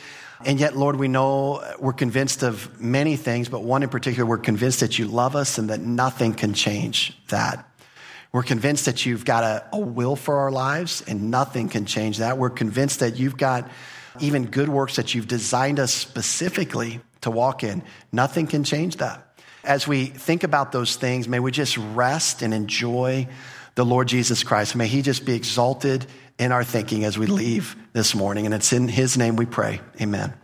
And 0.45 0.61
yet, 0.61 0.77
Lord, 0.77 0.97
we 0.97 1.09
know 1.09 1.65
we're 1.81 1.93
convinced 1.93 2.43
of 2.43 2.81
many 2.81 3.17
things, 3.17 3.49
but 3.49 3.63
one 3.65 3.83
in 3.83 3.89
particular, 3.89 4.29
we're 4.29 4.39
convinced 4.39 4.81
that 4.81 4.99
you 4.99 5.07
love 5.07 5.35
us 5.35 5.59
and 5.59 5.71
that 5.71 5.81
nothing 5.81 6.35
can 6.35 6.55
change 6.55 7.19
that. 7.29 7.69
We're 8.31 8.43
convinced 8.43 8.85
that 8.85 9.05
you've 9.05 9.25
got 9.25 9.43
a, 9.43 9.67
a 9.73 9.81
will 9.81 10.15
for 10.15 10.39
our 10.39 10.51
lives 10.51 11.03
and 11.07 11.31
nothing 11.31 11.69
can 11.69 11.87
change 11.87 12.19
that. 12.19 12.39
We're 12.39 12.51
convinced 12.51 13.01
that 13.01 13.17
you've 13.17 13.37
got 13.37 13.69
even 14.21 14.47
good 14.47 14.69
works 14.69 14.97
that 14.97 15.15
you've 15.15 15.29
designed 15.29 15.81
us 15.81 15.93
specifically 15.93 17.01
to 17.23 17.31
walk 17.31 17.65
in. 17.65 17.83
Nothing 18.13 18.47
can 18.47 18.65
change 18.65 18.97
that. 18.99 19.25
As 19.65 19.89
we 19.89 20.07
think 20.07 20.45
about 20.45 20.73
those 20.73 20.97
things, 20.97 21.27
may 21.27 21.41
we 21.41 21.51
just 21.51 21.77
rest 21.77 22.43
and 22.43 22.55
enjoy 22.55 23.29
the 23.79 23.85
Lord 23.85 24.09
Jesus 24.09 24.43
Christ. 24.43 24.75
May 24.75 24.89
he 24.89 25.03
just 25.03 25.25
be 25.25 25.37
exalted 25.37 26.05
in 26.37 26.51
our 26.51 26.65
thinking 26.65 27.05
as 27.05 27.17
we 27.17 27.27
leave 27.27 27.77
this 27.93 28.13
morning. 28.13 28.45
And 28.45 28.53
it's 28.53 28.73
in 28.73 28.89
his 28.89 29.17
name 29.17 29.37
we 29.37 29.47
pray. 29.47 29.81
Amen. 30.01 30.35